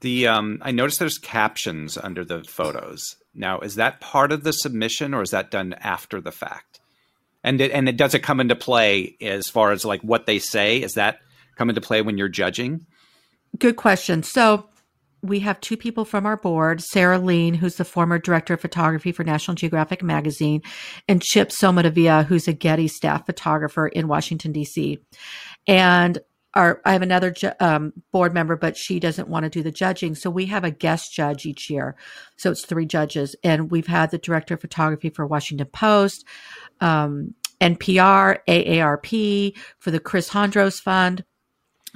The 0.00 0.26
um, 0.28 0.58
I 0.62 0.70
noticed 0.72 0.98
there's 0.98 1.18
captions 1.18 1.98
under 1.98 2.24
the 2.24 2.42
photos. 2.44 3.16
Now, 3.34 3.60
is 3.60 3.74
that 3.74 4.00
part 4.00 4.32
of 4.32 4.42
the 4.42 4.52
submission, 4.54 5.12
or 5.12 5.20
is 5.22 5.30
that 5.30 5.50
done 5.50 5.74
after 5.74 6.20
the 6.20 6.32
fact? 6.32 6.80
And 7.44 7.60
it, 7.60 7.70
and 7.72 7.88
it 7.88 7.96
does 7.98 8.14
it 8.14 8.20
come 8.22 8.40
into 8.40 8.56
play 8.56 9.16
as 9.20 9.48
far 9.48 9.72
as 9.72 9.84
like 9.84 10.00
what 10.00 10.24
they 10.26 10.38
say? 10.38 10.78
Is 10.78 10.94
that 10.94 11.18
come 11.56 11.68
into 11.68 11.82
play 11.82 12.00
when 12.00 12.16
you're 12.16 12.28
judging? 12.28 12.86
Good 13.58 13.76
question. 13.76 14.22
So 14.22 14.66
we 15.22 15.40
have 15.40 15.60
two 15.60 15.76
people 15.76 16.04
from 16.04 16.26
our 16.26 16.36
board, 16.36 16.80
Sarah 16.80 17.18
Leen, 17.18 17.56
who's 17.56 17.76
the 17.76 17.84
former 17.84 18.18
director 18.18 18.54
of 18.54 18.60
photography 18.60 19.12
for 19.12 19.24
National 19.24 19.54
Geographic 19.54 20.02
magazine, 20.02 20.62
and 21.08 21.22
Chip 21.22 21.50
Somodevilla, 21.50 22.24
who's 22.24 22.48
a 22.48 22.52
Getty 22.52 22.88
staff 22.88 23.26
photographer 23.26 23.88
in 23.88 24.08
Washington, 24.08 24.52
D.C. 24.52 24.98
And 25.66 26.18
our, 26.54 26.80
I 26.84 26.92
have 26.92 27.02
another 27.02 27.30
ju- 27.30 27.52
um, 27.60 27.92
board 28.12 28.34
member, 28.34 28.56
but 28.56 28.76
she 28.76 28.98
doesn't 28.98 29.28
want 29.28 29.44
to 29.44 29.50
do 29.50 29.62
the 29.62 29.70
judging. 29.70 30.14
So 30.14 30.30
we 30.30 30.46
have 30.46 30.64
a 30.64 30.70
guest 30.70 31.12
judge 31.12 31.46
each 31.46 31.70
year. 31.70 31.94
So 32.36 32.50
it's 32.50 32.64
three 32.64 32.86
judges. 32.86 33.36
And 33.44 33.70
we've 33.70 33.86
had 33.86 34.10
the 34.10 34.18
director 34.18 34.54
of 34.54 34.60
photography 34.60 35.10
for 35.10 35.26
Washington 35.26 35.68
Post, 35.68 36.24
um, 36.80 37.34
NPR, 37.60 38.38
AARP, 38.48 39.56
for 39.78 39.90
the 39.90 40.00
Chris 40.00 40.30
Hondros 40.30 40.80
Fund. 40.80 41.24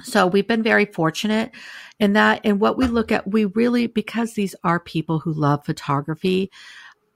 So 0.03 0.27
we've 0.27 0.47
been 0.47 0.63
very 0.63 0.85
fortunate 0.85 1.51
in 1.99 2.13
that. 2.13 2.41
And 2.43 2.59
what 2.59 2.77
we 2.77 2.87
look 2.87 3.11
at, 3.11 3.29
we 3.29 3.45
really, 3.45 3.87
because 3.87 4.33
these 4.33 4.55
are 4.63 4.79
people 4.79 5.19
who 5.19 5.33
love 5.33 5.65
photography, 5.65 6.51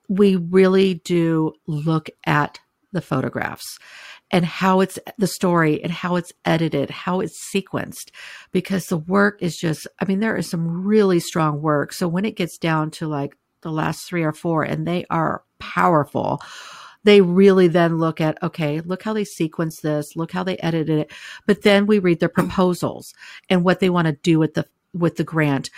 we 0.08 0.36
really 0.36 0.96
do 0.96 1.54
look 1.68 2.10
at 2.26 2.60
the 2.92 3.02
photographs 3.02 3.78
and 4.32 4.46
how 4.46 4.80
it's 4.80 4.98
the 5.18 5.28
story 5.28 5.84
and 5.84 5.92
how 5.92 6.16
it's 6.16 6.32
edited, 6.46 6.90
how 6.90 7.20
it's 7.20 7.52
sequenced, 7.54 8.12
because 8.52 8.88
the 8.88 8.98
work 8.98 9.42
is 9.42 9.58
just, 9.58 9.88
I 10.00 10.06
mean, 10.06 10.20
there 10.20 10.38
is 10.38 10.50
some 10.50 10.84
really 10.84 11.20
strong 11.20 11.62
work. 11.62 11.94
So 11.94 12.08
when 12.08 12.26
it 12.26 12.36
gets 12.36 12.58
down 12.58 12.92
to 12.92 13.08
like 13.08 13.36
the 13.62 13.72
last 13.72 14.08
three 14.08 14.24
or 14.24 14.34
four 14.34 14.64
and 14.64 14.88
they 14.88 15.06
are 15.10 15.44
powerful, 15.60 16.42
they 17.04 17.22
really 17.22 17.68
then 17.68 17.98
look 17.98 18.20
at, 18.20 18.42
okay, 18.44 18.82
look 18.82 19.04
how 19.04 19.14
they 19.14 19.24
sequence 19.24 19.82
this, 19.82 20.16
look 20.16 20.32
how 20.32 20.44
they 20.44 20.58
edited 20.58 21.00
it. 21.00 21.12
But 21.46 21.62
then 21.62 21.86
we 21.86 22.00
read 22.00 22.20
their 22.20 22.30
proposals 22.30 23.14
and 23.50 23.64
what 23.64 23.80
they 23.80 23.90
want 23.90 24.08
to 24.08 24.14
do 24.14 24.40
with 24.40 24.54
the, 24.54 24.66
with 24.94 25.16
the 25.18 25.24
grant. 25.24 25.70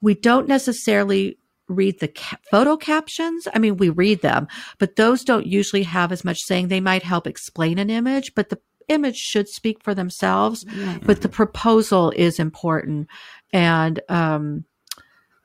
We 0.00 0.14
don't 0.14 0.48
necessarily 0.48 1.38
read 1.68 2.00
the 2.00 2.08
ca- 2.08 2.38
photo 2.50 2.76
captions. 2.76 3.48
I 3.52 3.58
mean, 3.58 3.76
we 3.76 3.90
read 3.90 4.22
them, 4.22 4.48
but 4.78 4.96
those 4.96 5.24
don't 5.24 5.46
usually 5.46 5.82
have 5.82 6.12
as 6.12 6.24
much 6.24 6.38
saying. 6.40 6.68
They 6.68 6.80
might 6.80 7.02
help 7.02 7.26
explain 7.26 7.78
an 7.78 7.90
image, 7.90 8.34
but 8.34 8.48
the 8.48 8.60
image 8.88 9.16
should 9.16 9.48
speak 9.48 9.82
for 9.82 9.94
themselves. 9.94 10.64
But 11.04 11.20
the 11.20 11.28
proposal 11.28 12.10
is 12.16 12.38
important. 12.38 13.08
And, 13.52 14.00
um, 14.08 14.64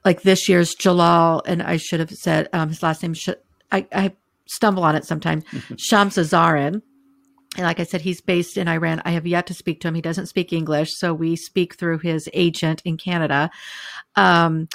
like 0.05 0.21
this 0.21 0.49
year's 0.49 0.75
Jalal, 0.75 1.41
and 1.45 1.63
I 1.63 1.77
should 1.77 1.99
have 2.01 2.11
said 2.11 2.49
um, 2.53 2.69
his 2.69 2.84
last 2.84 3.01
name. 3.01 3.13
Should, 3.13 3.38
I, 3.71 3.88
I 3.91 4.13
stumble 4.45 4.83
on 4.83 4.95
it 4.95 5.05
sometimes. 5.05 5.43
Shams 5.77 6.15
Zarin. 6.15 6.81
And 7.55 7.65
like 7.65 7.79
I 7.79 7.83
said, 7.83 8.01
he's 8.01 8.21
based 8.21 8.57
in 8.57 8.67
Iran. 8.67 9.01
I 9.05 9.11
have 9.11 9.27
yet 9.27 9.45
to 9.47 9.53
speak 9.53 9.79
to 9.81 9.87
him. 9.87 9.95
He 9.95 10.01
doesn't 10.01 10.25
speak 10.25 10.51
English, 10.51 10.89
so 10.95 11.13
we 11.13 11.35
speak 11.35 11.75
through 11.75 11.99
his 11.99 12.27
agent 12.33 12.81
in 12.83 12.97
Canada. 12.97 13.51
Um, 14.15 14.67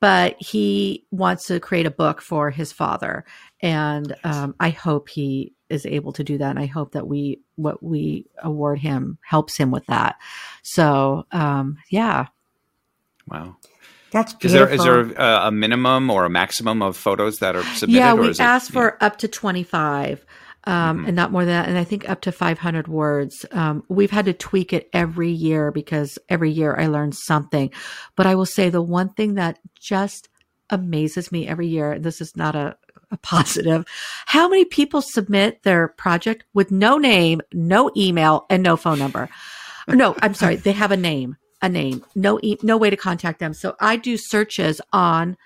but 0.00 0.36
he 0.40 1.04
wants 1.10 1.46
to 1.46 1.60
create 1.60 1.86
a 1.86 1.90
book 1.90 2.22
for 2.22 2.50
his 2.50 2.72
father, 2.72 3.24
and 3.60 4.16
um, 4.24 4.54
I 4.58 4.70
hope 4.70 5.08
he 5.10 5.52
is 5.68 5.86
able 5.86 6.12
to 6.14 6.24
do 6.24 6.38
that. 6.38 6.50
And 6.50 6.58
I 6.58 6.66
hope 6.66 6.92
that 6.92 7.06
we 7.06 7.40
what 7.56 7.82
we 7.82 8.26
award 8.42 8.78
him 8.78 9.18
helps 9.22 9.56
him 9.56 9.70
with 9.70 9.86
that. 9.86 10.16
So 10.62 11.26
um, 11.32 11.76
yeah, 11.90 12.26
Wow. 13.28 13.56
That's 14.12 14.34
Is 14.42 14.52
there 14.52 14.68
is 14.68 14.82
there 14.84 15.00
a, 15.00 15.46
a 15.48 15.50
minimum 15.50 16.10
or 16.10 16.24
a 16.26 16.30
maximum 16.30 16.82
of 16.82 16.96
photos 16.96 17.38
that 17.38 17.56
are 17.56 17.62
submitted? 17.62 17.98
yeah, 17.98 18.12
or 18.12 18.16
we 18.20 18.28
is 18.28 18.38
it- 18.40 18.42
asked 18.42 18.70
yeah. 18.70 18.74
for 18.74 19.02
up 19.02 19.16
to 19.18 19.28
25 19.28 20.24
um, 20.64 21.00
Mhm. 21.04 21.06
and 21.08 21.16
not 21.16 21.32
more 21.32 21.44
than 21.44 21.54
that. 21.54 21.68
And 21.68 21.76
I 21.78 21.84
think 21.84 22.08
up 22.08 22.20
to 22.22 22.30
500 22.32 22.86
words. 22.88 23.44
Um, 23.52 23.82
we've 23.88 24.10
had 24.12 24.26
to 24.26 24.32
tweak 24.32 24.72
it 24.72 24.88
every 24.92 25.30
year 25.30 25.72
because 25.72 26.18
every 26.28 26.50
year 26.52 26.76
I 26.78 26.86
learn 26.86 27.12
something. 27.12 27.70
But 28.16 28.26
I 28.26 28.34
will 28.36 28.46
say 28.46 28.68
the 28.70 28.82
one 28.82 29.08
thing 29.08 29.34
that 29.34 29.58
just 29.80 30.28
amazes 30.70 31.32
me 31.32 31.48
every 31.48 31.66
year, 31.66 31.98
this 31.98 32.20
is 32.20 32.36
not 32.36 32.54
a, 32.54 32.76
a 33.10 33.16
positive, 33.22 33.84
how 34.26 34.48
many 34.48 34.64
people 34.64 35.02
submit 35.02 35.62
their 35.64 35.88
project 35.88 36.44
with 36.54 36.70
no 36.70 36.96
name, 36.98 37.40
no 37.52 37.90
email, 37.96 38.46
and 38.48 38.62
no 38.62 38.76
phone 38.76 38.98
number? 38.98 39.28
No, 39.88 40.14
I'm 40.22 40.34
sorry. 40.34 40.56
They 40.56 40.72
have 40.72 40.92
a 40.92 40.96
name, 40.96 41.36
a 41.62 41.68
name, 41.68 42.04
no, 42.14 42.38
e- 42.42 42.58
no 42.62 42.76
way 42.76 42.90
to 42.90 42.96
contact 42.96 43.38
them. 43.38 43.54
So 43.54 43.76
I 43.80 43.96
do 43.96 44.16
searches 44.16 44.80
on 44.92 45.36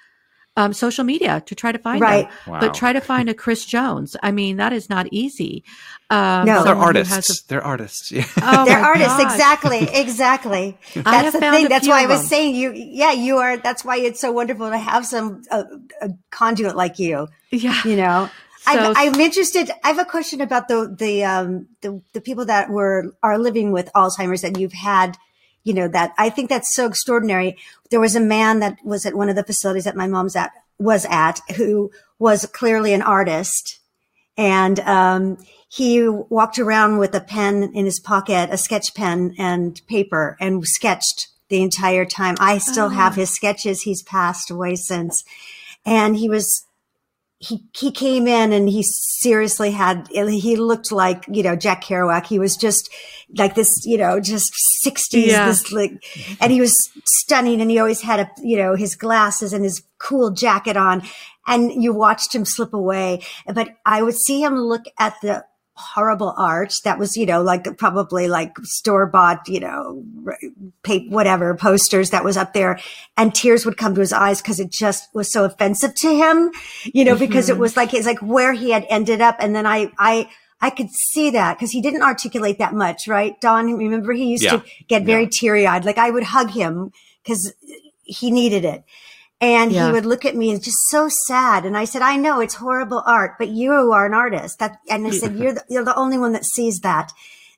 um, 0.59 0.73
social 0.73 1.05
media 1.05 1.43
to 1.45 1.55
try 1.55 1.71
to 1.71 1.79
find 1.79 2.01
Right. 2.01 2.27
them. 2.47 2.55
Wow. 2.55 2.61
But 2.61 2.73
try 2.73 2.95
to 2.95 3.01
find 3.03 3.29
a 3.29 3.35
Chris 3.35 3.67
Jones. 3.67 4.17
I 4.23 4.33
mean, 4.33 4.57
that 4.57 4.73
is 4.73 4.89
not 4.89 5.07
easy. 5.13 5.63
Um, 6.09 6.47
No. 6.47 6.65
They're 6.65 6.75
artists. 6.75 7.15
has 7.15 7.43
they're 7.49 7.63
artists. 7.63 8.11
Yeah. 8.11 8.25
oh 8.43 8.65
They're 8.65 8.79
artists, 8.79 9.19
gosh. 9.19 9.33
exactly, 9.35 9.87
exactly. 9.93 10.79
I 10.97 11.03
That's 11.03 11.25
have 11.25 11.33
the 11.35 11.41
found 11.41 11.57
thing. 11.57 11.67
a 11.67 11.69
That's 11.69 11.87
why 11.87 12.05
I 12.05 12.07
was 12.07 12.21
them. 12.21 12.29
saying 12.29 12.55
you. 12.55 12.73
Yeah, 12.75 13.13
you 13.13 13.37
are. 13.37 13.59
That's 13.59 13.85
why 13.85 13.99
it's 13.99 14.19
so 14.21 14.33
wonderful 14.33 14.71
to 14.71 14.79
have 14.79 15.05
some 15.05 15.43
a, 15.51 15.65
a 16.01 16.09
conduit 16.31 16.75
like 16.75 16.99
you. 16.99 17.29
Yeah. 17.51 17.79
You 17.85 17.97
know, 17.97 18.31
So- 18.61 18.73
I'm, 18.73 18.97
I'm 18.97 19.21
interested. 19.21 19.71
I 19.85 19.89
have 19.89 19.99
a 19.99 20.07
question 20.07 20.41
about 20.41 20.69
the 20.69 20.95
the 20.99 21.23
um 21.25 21.67
the 21.83 22.01
the 22.15 22.23
people 22.23 22.47
that 22.47 22.71
were 22.71 23.13
are 23.23 23.37
living 23.39 23.73
with 23.73 23.91
Alzheimer's 23.95 24.41
that 24.41 24.59
you've 24.59 24.73
had. 24.73 25.19
You 25.67 25.75
know 25.75 25.89
that 25.89 26.15
I 26.17 26.31
think 26.31 26.49
that's 26.49 26.75
so 26.75 26.87
extraordinary. 26.87 27.57
There 27.91 28.01
was 28.01 28.17
a 28.17 28.21
man 28.21 28.61
that 28.61 28.79
was 28.85 29.05
at 29.05 29.15
one 29.15 29.29
of 29.29 29.37
the 29.37 29.45
facilities 29.45 29.85
that 29.85 29.97
my 29.97 30.07
mom's 30.07 30.37
at 30.37 30.53
was 30.79 31.07
at 31.11 31.41
who 31.57 31.91
was 32.19 32.47
clearly 32.47 32.95
an 32.95 33.03
artist 33.03 33.81
and 34.37 34.81
um, 34.81 35.39
he 35.69 36.09
walked 36.09 36.59
around 36.59 36.99
with 36.99 37.15
a 37.15 37.21
pen 37.21 37.71
in 37.75 37.85
his 37.85 38.01
pocket, 38.01 38.51
a 38.53 38.59
sketch 38.59 38.95
pen 38.95 39.35
and 39.39 39.81
paper, 39.87 40.37
and 40.41 40.67
sketched 40.67 41.29
the 41.49 41.63
entire 41.63 42.05
time. 42.05 42.37
I 42.39 42.59
still 42.59 42.91
have 42.91 43.15
his 43.15 43.31
sketches. 43.31 43.83
He's 43.83 44.03
passed 44.03 44.51
away 44.51 44.77
since, 44.77 45.25
and 45.85 46.17
he 46.17 46.29
was 46.29 46.66
he 47.39 47.65
he 47.77 47.91
came 47.93 48.27
in 48.27 48.53
and 48.53 48.69
he 48.69 48.83
seriously 48.83 49.71
had 49.71 50.09
he 50.11 50.57
looked 50.57 50.91
like 50.91 51.25
you 51.29 51.43
know 51.43 51.55
Jack 51.57 51.85
Kerouac. 51.85 52.27
He 52.27 52.39
was 52.39 52.57
just 52.57 52.91
like 53.37 53.55
this, 53.55 53.85
you 53.85 53.99
know, 53.99 54.21
just 54.21 54.51
sixties, 54.81 55.33
Yeah. 55.33 55.47
this 55.47 55.71
like, 55.73 55.93
and 56.41 56.51
he 56.53 56.61
was 56.61 56.75
stunning. 57.05 57.61
And 57.61 57.71
he 57.71 57.79
always 57.79 58.01
had 58.01 58.21
a 58.21 58.31
you 58.43 58.57
know 58.57 58.75
his 58.75 58.95
glasses 58.95 59.53
and 59.53 59.65
his 59.65 59.83
cool 59.99 60.31
jacket 60.31 60.77
on, 60.77 61.03
and 61.47 61.83
you 61.83 61.93
watched 61.93 62.35
him 62.35 62.45
slip 62.45 62.73
away. 62.73 63.21
But 63.53 63.69
I 63.85 64.03
would 64.03 64.17
see 64.17 64.43
him 64.43 64.55
look 64.57 64.85
at 64.99 65.15
the 65.21 65.45
horrible 65.77 66.35
art 66.39 66.73
that 66.85 66.99
was 66.99 67.19
you 67.19 67.27
know 67.27 67.43
like 67.43 67.77
probably 67.77 68.29
like 68.29 68.57
store 68.63 69.05
bought 69.07 69.47
you 69.47 69.61
know 69.61 70.03
paper, 70.83 71.15
whatever 71.15 71.55
posters 71.55 72.11
that 72.11 72.25
was 72.25 72.39
up 72.39 72.55
there 72.55 72.81
and 73.19 73.35
tears 73.35 73.67
would 73.67 73.77
come 73.77 73.95
to 73.95 74.01
his 74.01 74.13
eyes 74.13 74.41
because 74.41 74.59
it 74.59 74.73
just 74.73 75.15
was 75.15 75.31
so 75.31 75.45
offensive 75.45 75.95
to 75.95 76.17
him 76.17 76.51
you 76.85 77.05
know 77.05 77.15
because 77.15 77.51
it 77.51 77.53
mm-hmm. 77.53 77.61
was 77.61 77.77
like 77.77 77.93
it's 77.93 78.07
like 78.07 78.21
where 78.21 78.55
he 78.55 78.71
had 78.71 78.87
ended 78.89 79.21
up 79.21 79.37
and 79.39 79.55
then 79.55 79.67
i 79.67 79.91
i 79.99 80.27
I 80.59 80.71
could 80.71 80.89
see 80.91 81.29
that 81.31 81.59
because 81.59 81.71
he 81.71 81.83
didn't 81.83 82.01
articulate 82.01 82.59
that 82.61 82.73
much, 82.73 83.07
right? 83.07 83.39
Dawn, 83.43 83.75
remember 83.75 84.15
he 84.15 84.25
used 84.25 84.43
Yeah. 84.43 84.53
to 84.53 84.65
get 84.89 85.05
very 85.05 85.29
teary 85.31 85.67
eyed. 85.67 85.85
Like 85.85 85.99
I 85.99 86.11
would 86.11 86.23
hug 86.23 86.51
him 86.51 86.93
because 87.23 87.53
he 88.05 88.31
needed 88.31 88.65
it. 88.65 88.83
And 89.41 89.71
Yeah. 89.71 89.87
he 89.87 89.93
would 89.93 90.07
look 90.07 90.25
at 90.25 90.35
me 90.35 90.51
and 90.51 90.63
just 90.63 90.79
so 90.89 91.09
sad. 91.27 91.67
And 91.67 91.77
I 91.77 91.85
said, 91.85 92.01
I 92.01 92.17
know 92.17 92.41
it's 92.41 92.55
horrible 92.55 93.03
art, 93.07 93.37
but 93.39 93.49
you 93.49 93.73
are 93.73 94.07
an 94.07 94.15
artist. 94.15 94.59
That, 94.61 94.79
and 94.89 95.07
I 95.07 95.11
said, 95.11 95.37
you're 95.37 95.53
the, 95.53 95.65
you're 95.69 95.85
the 95.85 95.95
only 95.97 96.17
one 96.17 96.33
that 96.33 96.45
sees 96.45 96.81
that. 96.81 97.13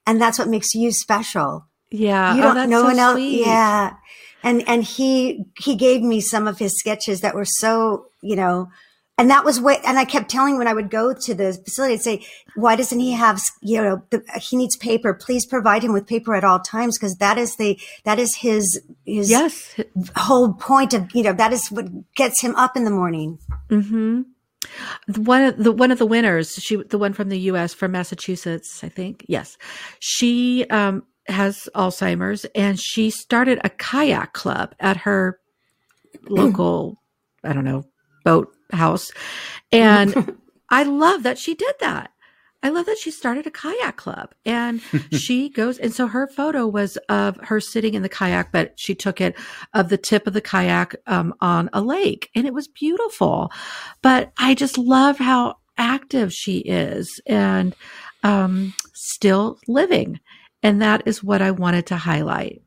And 0.07 0.21
that's 0.21 0.39
what 0.39 0.49
makes 0.49 0.75
you 0.75 0.91
special. 0.91 1.67
Yeah. 1.91 2.35
You 2.35 2.41
oh, 2.41 2.43
don't, 2.43 2.55
that's 2.57 2.71
no 2.71 2.81
so 2.83 2.87
one 2.89 2.99
else. 2.99 3.15
sweet. 3.15 3.47
Yeah. 3.47 3.95
And, 4.43 4.69
and 4.69 4.83
he, 4.83 5.45
he 5.59 5.77
gave 5.77 6.03
me 6.03 6.21
some 6.21 6.49
of 6.49 6.59
his 6.59 6.77
sketches 6.79 7.21
that 7.21 7.35
were 7.35 7.45
so, 7.45 8.07
you 8.23 8.35
know, 8.35 8.69
and 9.19 9.29
that 9.31 9.45
was 9.45 9.61
what, 9.61 9.85
and 9.85 9.99
I 9.99 10.05
kept 10.05 10.31
telling 10.31 10.57
when 10.57 10.69
I 10.69 10.73
would 10.73 10.91
go 10.91 11.13
to 11.13 11.35
the 11.35 11.53
facility, 11.53 11.95
I'd 11.95 12.03
say, 12.03 12.27
why 12.55 12.77
doesn't 12.77 13.01
he 13.01 13.13
have, 13.13 13.41
you 13.61 13.83
know, 13.83 14.03
the, 14.11 14.23
he 14.41 14.57
needs 14.57 14.77
paper. 14.77 15.13
Please 15.13 15.45
provide 15.45 15.83
him 15.83 15.93
with 15.93 16.07
paper 16.07 16.37
at 16.37 16.45
all 16.45 16.61
times 16.61 16.97
because 16.97 17.17
that 17.17 17.37
is 17.37 17.57
the, 17.57 17.81
that 18.05 18.21
is 18.21 18.37
his, 18.37 18.81
his 19.05 19.29
Yes. 19.29 19.75
whole 20.15 20.55
point 20.55 20.95
of, 20.95 21.13
you 21.15 21.25
know, 21.25 21.33
that 21.33 21.53
is 21.53 21.69
what 21.69 21.87
gets 22.15 22.41
him 22.41 22.55
up 22.55 22.77
in 22.77 22.85
the 22.85 22.93
morning. 22.93 23.41
Mm-hmm. 23.71 24.23
One 25.17 25.45
of 25.45 25.57
the 25.57 25.73
one 25.73 25.91
of 25.91 25.99
the 25.99 26.07
winners, 26.07 26.55
she 26.55 26.77
the 26.77 26.99
one 26.99 27.13
from 27.13 27.29
the 27.29 27.39
U.S. 27.41 27.73
from 27.73 27.93
Massachusetts, 27.93 28.83
I 28.83 28.89
think. 28.89 29.25
Yes, 29.29 29.57
she 30.01 30.67
um, 30.69 31.05
has 31.27 31.69
Alzheimer's, 31.75 32.45
and 32.55 32.79
she 32.79 33.09
started 33.09 33.61
a 33.65 33.71
kayak 33.71 34.33
club 34.33 34.75
at 34.81 34.99
her 34.99 35.39
local, 36.29 37.01
I 37.45 37.53
don't 37.53 37.65
know, 37.65 37.85
boat 38.25 38.53
house, 38.73 39.11
and 39.73 40.37
I 40.71 40.83
love 40.83 41.23
that 41.23 41.39
she 41.39 41.55
did 41.55 41.75
that. 41.81 42.13
I 42.61 42.71
love 42.71 42.87
that 42.87 42.99
she 42.99 43.13
started 43.13 43.47
a 43.47 43.53
kayak 43.53 43.97
club 43.97 44.35
and 44.45 44.81
she 45.13 45.49
goes, 45.49 45.79
and 45.79 45.93
so 45.93 46.09
her 46.09 46.27
photo 46.27 46.67
was 46.67 46.97
of 47.09 47.37
her 47.43 47.61
sitting 47.61 47.95
in 47.95 48.03
the 48.03 48.09
kayak, 48.09 48.51
but 48.51 48.73
she 48.77 48.95
took 48.95 49.21
it 49.21 49.37
of 49.75 49.89
the 49.89 49.99
tip 49.99 50.27
of 50.27 50.33
the 50.33 50.41
kayak 50.41 50.97
um, 51.07 51.35
on 51.41 51.71
a 51.73 51.81
lake 51.81 52.31
and 52.35 52.47
it 52.47 52.55
was 52.55 52.67
beautiful. 52.67 53.53
But 54.03 54.33
I 54.39 54.55
just 54.55 54.77
love 54.77 55.19
how 55.19 55.57
active 55.77 56.33
she 56.33 56.59
is 56.59 57.21
and 57.27 57.77
um, 58.25 58.75
still 58.93 59.59
living. 59.69 60.19
And 60.63 60.83
that 60.83 61.05
is 61.07 61.23
what 61.23 61.41
I 61.41 61.53
wanted 61.53 61.87
to 61.87 61.97
highlight. 61.97 62.63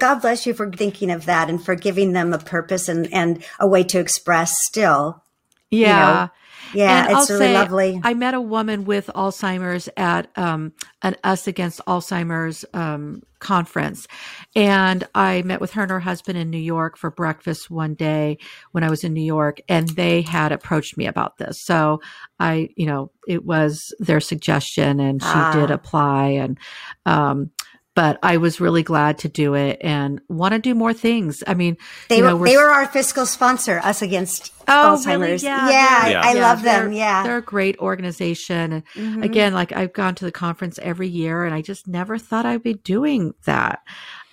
God 0.00 0.20
bless 0.20 0.46
you 0.46 0.54
for 0.54 0.70
thinking 0.70 1.10
of 1.10 1.26
that 1.26 1.48
and 1.48 1.64
for 1.64 1.74
giving 1.74 2.12
them 2.12 2.32
a 2.32 2.38
purpose 2.38 2.88
and, 2.88 3.12
and 3.12 3.44
a 3.58 3.68
way 3.68 3.84
to 3.84 3.98
express 3.98 4.54
still. 4.66 5.22
Yeah. 5.70 6.28
Yeah, 6.74 7.04
And 7.04 7.12
it's 7.12 7.30
I'll 7.30 7.36
really 7.38 7.46
say, 7.48 7.54
lovely. 7.54 8.00
I 8.04 8.12
met 8.12 8.34
a 8.34 8.40
woman 8.42 8.84
with 8.84 9.06
Alzheimer's 9.14 9.88
at 9.96 10.28
um, 10.36 10.72
an 11.00 11.16
Us 11.24 11.46
Against 11.46 11.80
Alzheimer's 11.86 12.62
um, 12.74 13.22
conference. 13.38 14.06
And 14.54 15.04
I 15.14 15.40
met 15.42 15.62
with 15.62 15.72
her 15.72 15.82
and 15.82 15.90
her 15.90 16.00
husband 16.00 16.36
in 16.36 16.50
New 16.50 16.58
York 16.58 16.98
for 16.98 17.10
breakfast 17.10 17.70
one 17.70 17.94
day 17.94 18.36
when 18.72 18.84
I 18.84 18.90
was 18.90 19.02
in 19.02 19.14
New 19.14 19.22
York, 19.24 19.60
and 19.66 19.88
they 19.90 20.20
had 20.20 20.52
approached 20.52 20.98
me 20.98 21.06
about 21.06 21.38
this. 21.38 21.58
So 21.62 22.02
I, 22.38 22.68
you 22.76 22.84
know, 22.84 23.12
it 23.26 23.46
was 23.46 23.94
their 23.98 24.20
suggestion, 24.20 25.00
and 25.00 25.22
she 25.22 25.28
Ah. 25.30 25.52
did 25.54 25.70
apply. 25.70 26.26
And, 26.28 26.58
um, 27.06 27.50
but 27.98 28.16
I 28.22 28.36
was 28.36 28.60
really 28.60 28.84
glad 28.84 29.18
to 29.18 29.28
do 29.28 29.54
it 29.54 29.78
and 29.80 30.20
want 30.28 30.52
to 30.52 30.60
do 30.60 30.72
more 30.72 30.92
things. 30.94 31.42
I 31.48 31.54
mean, 31.54 31.76
they 32.08 32.22
were 32.22 32.28
know, 32.28 32.36
we're 32.36 32.46
they 32.46 32.56
were 32.56 32.68
our 32.70 32.86
fiscal 32.86 33.26
sponsor, 33.26 33.80
us 33.82 34.02
against 34.02 34.52
Oh, 34.68 34.94
Alzheimer's. 34.96 35.42
really? 35.42 35.42
Yeah, 35.42 35.68
yeah, 35.68 36.08
they're- 36.08 36.18
I, 36.18 36.30
I 36.30 36.32
love 36.34 36.62
them. 36.62 36.92
Yeah, 36.92 37.24
They're 37.24 37.38
a 37.38 37.42
great 37.42 37.76
organization. 37.80 38.72
And 38.72 38.82
Mhm. 38.94 39.24
again, 39.24 39.52
like 39.52 39.72
I've 39.72 39.92
gone 39.92 40.14
to 40.14 40.24
the 40.24 40.30
conference 40.30 40.78
every 40.80 41.08
year 41.08 41.44
and 41.44 41.52
I 41.52 41.60
just 41.60 41.88
never 41.88 42.18
thought 42.18 42.46
I'd 42.46 42.62
be 42.62 42.74
doing 42.74 43.32
that. 43.46 43.80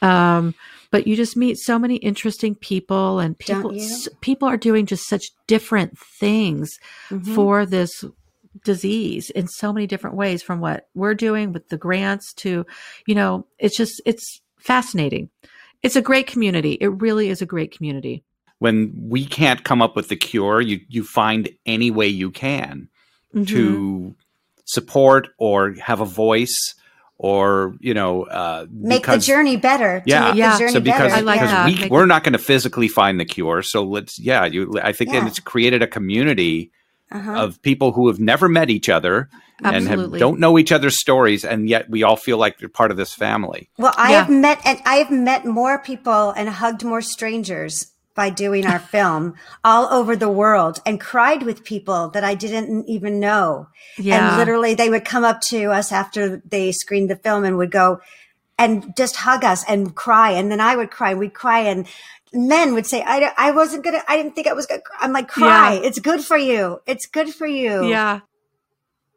Um, 0.04 0.54
but 0.92 1.08
you 1.08 1.16
just 1.16 1.36
meet 1.36 1.58
so 1.58 1.80
many 1.80 1.96
interesting 1.96 2.54
people 2.54 3.18
and 3.18 3.36
people, 3.40 3.74
s- 3.74 4.08
people 4.22 4.48
are 4.48 4.58
doing 4.58 4.86
just 4.86 5.08
such 5.08 5.32
different 5.48 5.98
things 6.20 6.78
Mhm. 7.10 7.34
for 7.34 7.66
this 7.66 8.04
disease 8.64 9.30
in 9.32 9.48
so 9.48 9.74
many 9.74 9.88
different 9.88 10.16
ways 10.16 10.42
from 10.42 10.60
what 10.60 10.88
we're 10.96 11.14
doing 11.14 11.52
with 11.52 11.68
the 11.70 11.78
grants 11.78 12.34
to, 12.36 12.66
you 13.06 13.16
know, 13.16 13.46
it's 13.60 13.76
just, 13.76 14.02
it's 14.06 14.42
fascinating. 14.60 15.30
It's 15.84 15.96
a 15.96 16.02
great 16.02 16.28
community. 16.28 16.74
It 16.82 16.88
really 16.88 17.30
is 17.30 17.42
a 17.42 17.46
great 17.46 17.76
community. 17.76 18.24
When 18.60 18.94
we 18.96 19.26
can't 19.26 19.64
come 19.64 19.82
up 19.82 19.96
with 19.96 20.08
the 20.08 20.16
cure, 20.16 20.62
you 20.62 20.80
you 20.88 21.04
find 21.04 21.50
any 21.66 21.92
way 21.92 22.08
you 22.08 22.32
can 22.32 22.88
Mhm. 23.36 23.48
to 23.50 24.16
support 24.64 25.28
or 25.38 25.74
have 25.74 26.00
a 26.02 26.06
voice 26.06 26.74
or 27.18 27.76
you 27.82 27.94
know 27.94 28.24
uh, 28.24 28.66
make 28.72 29.02
because- 29.04 29.26
the 29.26 29.28
journey 29.34 29.58
better. 29.58 30.00
to 30.00 30.10
Yeah. 30.10 30.30
make 30.30 30.36
Yeah. 30.36 30.54
the 30.54 30.60
journey 30.60 30.72
so 30.74 30.80
because, 30.80 31.12
better. 31.12 31.16
I 31.16 31.20
like 31.20 31.40
because 31.42 31.52
that. 31.52 31.82
we, 31.84 31.88
we're 31.90 32.06
not 32.06 32.24
going 32.24 32.34
to 32.34 32.40
physically 32.40 32.88
find 32.88 33.20
the 33.20 33.26
cure 33.26 33.62
so 33.62 33.84
let's 33.84 34.18
yeah 34.20 34.46
you 34.46 34.74
i 34.82 34.92
think 34.92 35.12
Yeah. 35.14 35.28
it's 35.28 35.40
created 35.40 35.82
a 35.84 35.88
community 35.88 36.72
Uh-huh. 37.16 37.44
of 37.44 37.62
people 37.62 37.92
who 37.94 38.08
have 38.08 38.20
never 38.20 38.48
met 38.50 38.70
each 38.70 38.90
other 38.90 39.30
and 39.64 39.88
have, 39.88 40.12
don't 40.20 40.40
know 40.40 40.60
each 40.60 40.72
other's 40.72 41.00
stories 41.00 41.46
and 41.46 41.70
yet 41.70 41.90
we 41.90 42.04
all 42.04 42.18
feel 42.18 42.38
like 42.38 42.58
they're 42.60 42.68
part 42.70 42.92
of 42.92 42.98
this 42.98 43.14
family 43.14 43.70
Well, 43.78 43.94
I 43.98 44.12
Yeah. 44.12 44.20
have 44.24 44.30
met 44.30 44.60
and 44.66 44.80
I 44.86 44.96
have 44.96 45.12
met 45.12 45.46
more 45.46 45.80
people 45.80 46.32
and 46.32 46.50
hugged 46.50 46.84
more 46.84 47.02
strangers 47.02 47.92
by 48.16 48.30
doing 48.30 48.66
our 48.66 48.80
film 48.96 49.36
all 49.64 49.86
over 49.94 50.16
the 50.16 50.30
world 50.30 50.82
and 50.86 51.00
cried 51.00 51.44
with 51.44 51.64
people 51.64 52.10
that 52.10 52.24
I 52.24 52.34
didn't 52.36 52.86
even 52.88 53.20
know. 53.20 53.68
Yeah. 53.98 54.30
And 54.30 54.38
literally 54.38 54.74
they 54.74 54.90
would 54.90 55.06
come 55.06 55.24
up 55.24 55.40
to 55.52 55.72
us 55.72 55.92
after 55.92 56.42
they 56.46 56.72
screened 56.72 57.10
the 57.10 57.16
film 57.18 57.44
and 57.46 57.58
would 57.58 57.72
go 57.72 58.00
and 58.58 58.96
just 58.96 59.18
hug 59.18 59.44
us 59.44 59.66
and 59.68 59.94
cry. 59.96 60.32
And 60.32 60.50
then 60.50 60.62
I 60.62 60.78
would 60.78 60.90
cry. 60.92 61.14
We'd 61.14 61.34
cry 61.34 61.60
and 61.62 61.88
men 62.36 62.74
would 62.74 62.86
say, 62.86 63.02
I, 63.06 63.32
I 63.38 63.52
wasn't 63.52 63.84
going 63.84 64.00
to, 64.00 64.12
I 64.12 64.18
didn't 64.18 64.36
think 64.36 64.48
I 64.48 64.54
was 64.54 64.66
going 64.66 64.82
to, 64.82 64.88
I'm 65.00 65.14
like, 65.14 65.28
cry. 65.28 65.74
Yeah. 65.74 65.88
It's 65.88 66.00
good 66.00 66.24
for 66.24 66.38
you. 66.38 66.80
It's 66.86 67.06
good 67.06 67.34
for 67.34 67.48
you. 67.48 67.88
Yeah. 67.88 68.22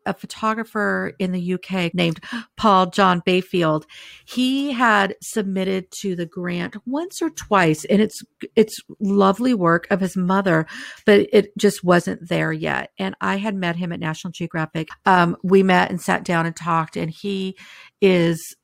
A 0.07 0.15
photographer 0.15 1.13
in 1.19 1.33
the 1.33 1.55
UK 1.55 1.93
named 1.93 2.21
Paul 2.57 2.87
John 2.87 3.21
Bayfield, 3.27 3.85
he 4.25 4.73
had 4.73 5.17
submitted 5.21 5.91
to 6.01 6.17
the 6.17 6.25
grant 6.25 6.77
once 6.87 7.21
or 7.21 7.29
twice 7.29 7.85
and 7.85 8.01
it's 8.01 8.23
it's 8.57 8.81
lovely 9.01 9.53
work 9.53 9.87
of 9.91 10.01
his 10.01 10.17
mother, 10.17 10.67
but 11.05 11.27
it 11.31 11.55
just 11.59 11.85
wasn't 11.85 12.27
there 12.27 12.55
yet. 12.55 12.91
And 12.99 13.17
I 13.21 13.37
had 13.37 13.55
met 13.55 13.77
him 13.77 13.93
at 13.93 14.01
National 14.01 14.31
Geographic. 14.31 14.89
Um, 15.05 15.37
we 15.43 15.63
met 15.63 15.91
and 15.91 16.01
sat 16.01 16.25
down 16.25 16.47
and 16.47 16.57
talked 16.57 16.97
and 16.97 17.11
he 17.11 17.59
is 18.01 18.57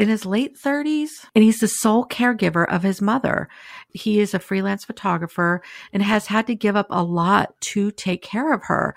in 0.00 0.08
his 0.08 0.24
late 0.24 0.56
30s 0.56 1.10
and 1.34 1.44
he's 1.44 1.58
the 1.58 1.68
sole 1.68 2.06
caregiver 2.06 2.66
of 2.72 2.82
his 2.82 3.02
mother. 3.02 3.48
He 3.90 4.18
is 4.18 4.32
a 4.32 4.38
freelance 4.38 4.82
photographer 4.82 5.62
and 5.92 6.02
has 6.02 6.26
had 6.26 6.46
to 6.46 6.54
give 6.54 6.74
up 6.74 6.86
a 6.88 7.04
lot 7.04 7.60
to 7.60 7.90
take 7.90 8.22
care 8.22 8.54
of 8.54 8.62
her. 8.64 8.96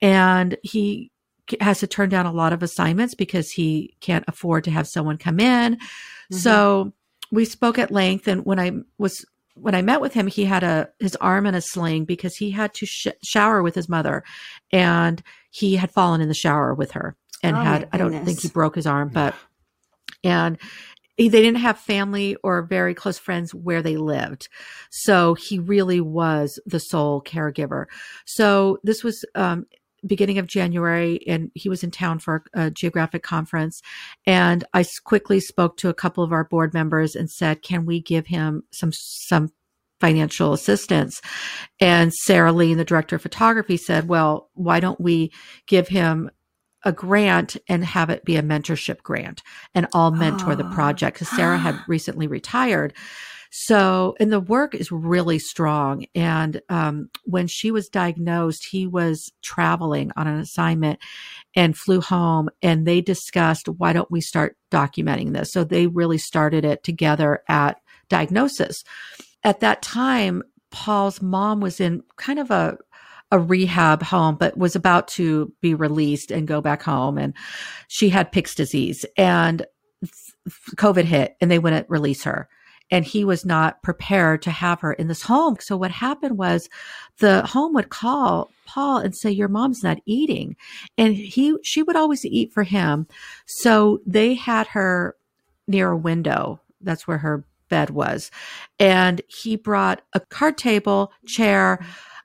And 0.00 0.56
he 0.62 1.10
has 1.60 1.80
to 1.80 1.88
turn 1.88 2.08
down 2.08 2.24
a 2.24 2.32
lot 2.32 2.52
of 2.52 2.62
assignments 2.62 3.16
because 3.16 3.50
he 3.50 3.96
can't 4.00 4.24
afford 4.28 4.62
to 4.64 4.70
have 4.70 4.86
someone 4.86 5.18
come 5.18 5.40
in. 5.40 5.74
Mm-hmm. 5.74 6.36
So 6.36 6.92
we 7.32 7.44
spoke 7.44 7.76
at 7.76 7.90
length 7.90 8.28
and 8.28 8.44
when 8.46 8.60
I 8.60 8.72
was 8.96 9.26
when 9.56 9.74
I 9.74 9.82
met 9.82 10.00
with 10.00 10.14
him, 10.14 10.26
he 10.26 10.44
had 10.44 10.62
a 10.62 10.88
his 10.98 11.16
arm 11.16 11.46
in 11.46 11.54
a 11.54 11.60
sling 11.60 12.04
because 12.04 12.36
he 12.36 12.50
had 12.50 12.74
to 12.74 12.86
sh- 12.86 13.06
shower 13.22 13.62
with 13.62 13.76
his 13.76 13.88
mother, 13.88 14.24
and 14.72 15.22
he 15.50 15.76
had 15.76 15.92
fallen 15.92 16.20
in 16.20 16.26
the 16.26 16.34
shower 16.34 16.74
with 16.74 16.90
her 16.90 17.16
and 17.44 17.56
Oh, 17.56 17.60
had 17.60 17.88
I 17.92 17.98
don't 17.98 18.24
think 18.24 18.40
he 18.40 18.48
broke 18.48 18.74
his 18.74 18.86
arm, 18.86 19.10
but 19.10 19.32
and 20.22 20.58
he, 21.16 21.28
they 21.28 21.42
didn't 21.42 21.60
have 21.60 21.78
family 21.78 22.36
or 22.42 22.62
very 22.62 22.94
close 22.94 23.18
friends 23.18 23.54
where 23.54 23.82
they 23.82 23.96
lived. 23.96 24.48
So 24.90 25.34
he 25.34 25.58
really 25.58 26.00
was 26.00 26.58
the 26.66 26.80
sole 26.80 27.22
caregiver. 27.22 27.86
So 28.26 28.78
this 28.82 29.04
was, 29.04 29.24
um, 29.34 29.66
beginning 30.06 30.38
of 30.38 30.46
January 30.46 31.20
and 31.26 31.50
he 31.54 31.68
was 31.68 31.82
in 31.82 31.90
town 31.90 32.18
for 32.18 32.44
a, 32.54 32.66
a 32.66 32.70
geographic 32.70 33.22
conference. 33.22 33.80
And 34.26 34.64
I 34.74 34.84
quickly 35.04 35.40
spoke 35.40 35.76
to 35.78 35.88
a 35.88 35.94
couple 35.94 36.22
of 36.22 36.32
our 36.32 36.44
board 36.44 36.74
members 36.74 37.14
and 37.14 37.30
said, 37.30 37.62
can 37.62 37.86
we 37.86 38.00
give 38.02 38.26
him 38.26 38.64
some, 38.70 38.92
some 38.92 39.50
financial 40.00 40.52
assistance? 40.52 41.22
And 41.80 42.12
Sarah 42.12 42.52
Leen, 42.52 42.76
the 42.76 42.84
director 42.84 43.16
of 43.16 43.22
photography 43.22 43.78
said, 43.78 44.08
well, 44.08 44.50
why 44.52 44.80
don't 44.80 45.00
we 45.00 45.32
give 45.66 45.88
him 45.88 46.30
a 46.84 46.92
grant 46.92 47.56
and 47.68 47.84
have 47.84 48.10
it 48.10 48.24
be 48.24 48.36
a 48.36 48.42
mentorship 48.42 49.02
grant 49.02 49.42
and 49.74 49.86
I'll 49.94 50.10
mentor 50.10 50.54
the 50.54 50.64
Oh. 50.64 50.74
project 50.74 51.14
because 51.14 51.28
Sarah 51.34 51.58
had 51.58 51.76
recently 51.88 52.26
retired. 52.26 52.94
So, 53.56 54.16
and 54.18 54.32
the 54.32 54.40
work 54.40 54.74
is 54.74 54.90
really 54.90 55.38
strong. 55.38 56.06
And 56.16 56.60
um, 56.68 57.08
when 57.22 57.46
she 57.46 57.70
was 57.70 57.88
diagnosed, 57.88 58.66
he 58.68 58.84
was 58.88 59.30
traveling 59.42 60.10
on 60.16 60.26
an 60.26 60.40
assignment 60.40 60.98
and 61.54 61.76
flew 61.76 62.00
home. 62.00 62.48
And 62.62 62.84
they 62.84 63.00
discussed, 63.00 63.68
why 63.68 63.92
don't 63.92 64.10
we 64.10 64.20
start 64.20 64.56
documenting 64.72 65.34
this? 65.34 65.52
So 65.52 65.62
they 65.62 65.86
really 65.86 66.18
started 66.18 66.64
it 66.64 66.82
together 66.82 67.44
at 67.48 67.78
diagnosis. 68.08 68.82
At 69.44 69.60
that 69.60 69.82
time, 69.82 70.42
Paul's 70.72 71.22
mom 71.22 71.60
was 71.60 71.78
in 71.78 72.02
kind 72.16 72.40
of 72.40 72.50
a 72.50 72.76
a 73.34 73.38
rehab 73.38 74.00
home, 74.00 74.36
but 74.36 74.56
was 74.56 74.76
about 74.76 75.08
to 75.08 75.52
be 75.60 75.74
released 75.74 76.30
and 76.30 76.46
go 76.46 76.60
back 76.60 76.84
home. 76.84 77.18
And 77.18 77.34
she 77.88 78.08
had 78.08 78.30
Pick's 78.30 78.54
disease 78.54 79.04
and 79.16 79.66
COVID 80.76 81.02
hit 81.02 81.36
and 81.40 81.50
they 81.50 81.58
wouldn't 81.58 81.90
release 81.90 82.22
her. 82.22 82.48
And 82.92 83.04
he 83.04 83.24
was 83.24 83.44
not 83.44 83.82
prepared 83.82 84.40
to 84.42 84.52
have 84.52 84.80
her 84.82 84.92
in 84.92 85.08
this 85.08 85.22
home. 85.22 85.56
So 85.58 85.76
what 85.76 85.90
happened 85.90 86.38
was 86.38 86.68
the 87.18 87.44
home 87.44 87.74
would 87.74 87.88
call 87.88 88.52
Paul 88.66 88.98
and 88.98 89.16
say, 89.16 89.32
your 89.32 89.48
mom's 89.48 89.82
not 89.82 89.98
eating. 90.06 90.54
And 90.96 91.16
he, 91.16 91.56
she 91.64 91.82
would 91.82 91.96
always 91.96 92.24
eat 92.24 92.52
for 92.52 92.62
him. 92.62 93.08
So 93.46 94.00
they 94.06 94.34
had 94.34 94.68
her 94.68 95.16
near 95.66 95.90
a 95.90 95.96
window. 95.96 96.60
That's 96.80 97.08
where 97.08 97.18
her 97.18 97.44
bed 97.68 97.90
was. 97.90 98.30
And 98.78 99.22
he 99.26 99.56
brought 99.56 100.02
a 100.12 100.20
card 100.20 100.56
table, 100.56 101.10
chair, 101.26 101.84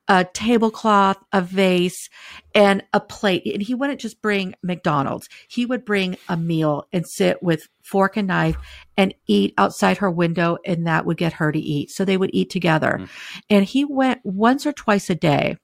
a 0.10 0.26
tablecloth, 0.26 1.18
a 1.32 1.41
vase, 1.41 2.10
and 2.55 2.84
a 2.93 2.99
plate. 2.99 3.43
And 3.45 3.62
he 3.62 3.76
wouldn't 3.76 4.01
just 4.01 4.22
bring 4.24 4.55
McDonald's. 4.64 5.30
He 5.47 5.68
would 5.68 5.86
bring 5.86 6.18
a 6.28 6.36
meal 6.36 6.88
and 6.91 7.07
sit 7.07 7.41
with 7.43 7.70
fork 7.84 8.18
and 8.18 8.28
knife 8.28 8.57
and 8.97 9.14
eat 9.28 9.53
outside 9.57 9.97
her 9.97 10.10
window, 10.10 10.57
and 10.66 10.88
that 10.88 11.05
would 11.05 11.18
get 11.18 11.34
her 11.34 11.51
to 11.51 11.60
eat. 11.60 11.91
So 11.91 12.03
they 12.03 12.18
would 12.18 12.32
eat 12.34 12.49
together. 12.49 12.97
Mm. 12.99 13.10
And 13.51 13.66
he 13.66 13.86
went 13.86 14.20
once 14.24 14.66
or 14.66 14.74
twice 14.74 15.12
a 15.12 15.16
day 15.16 15.57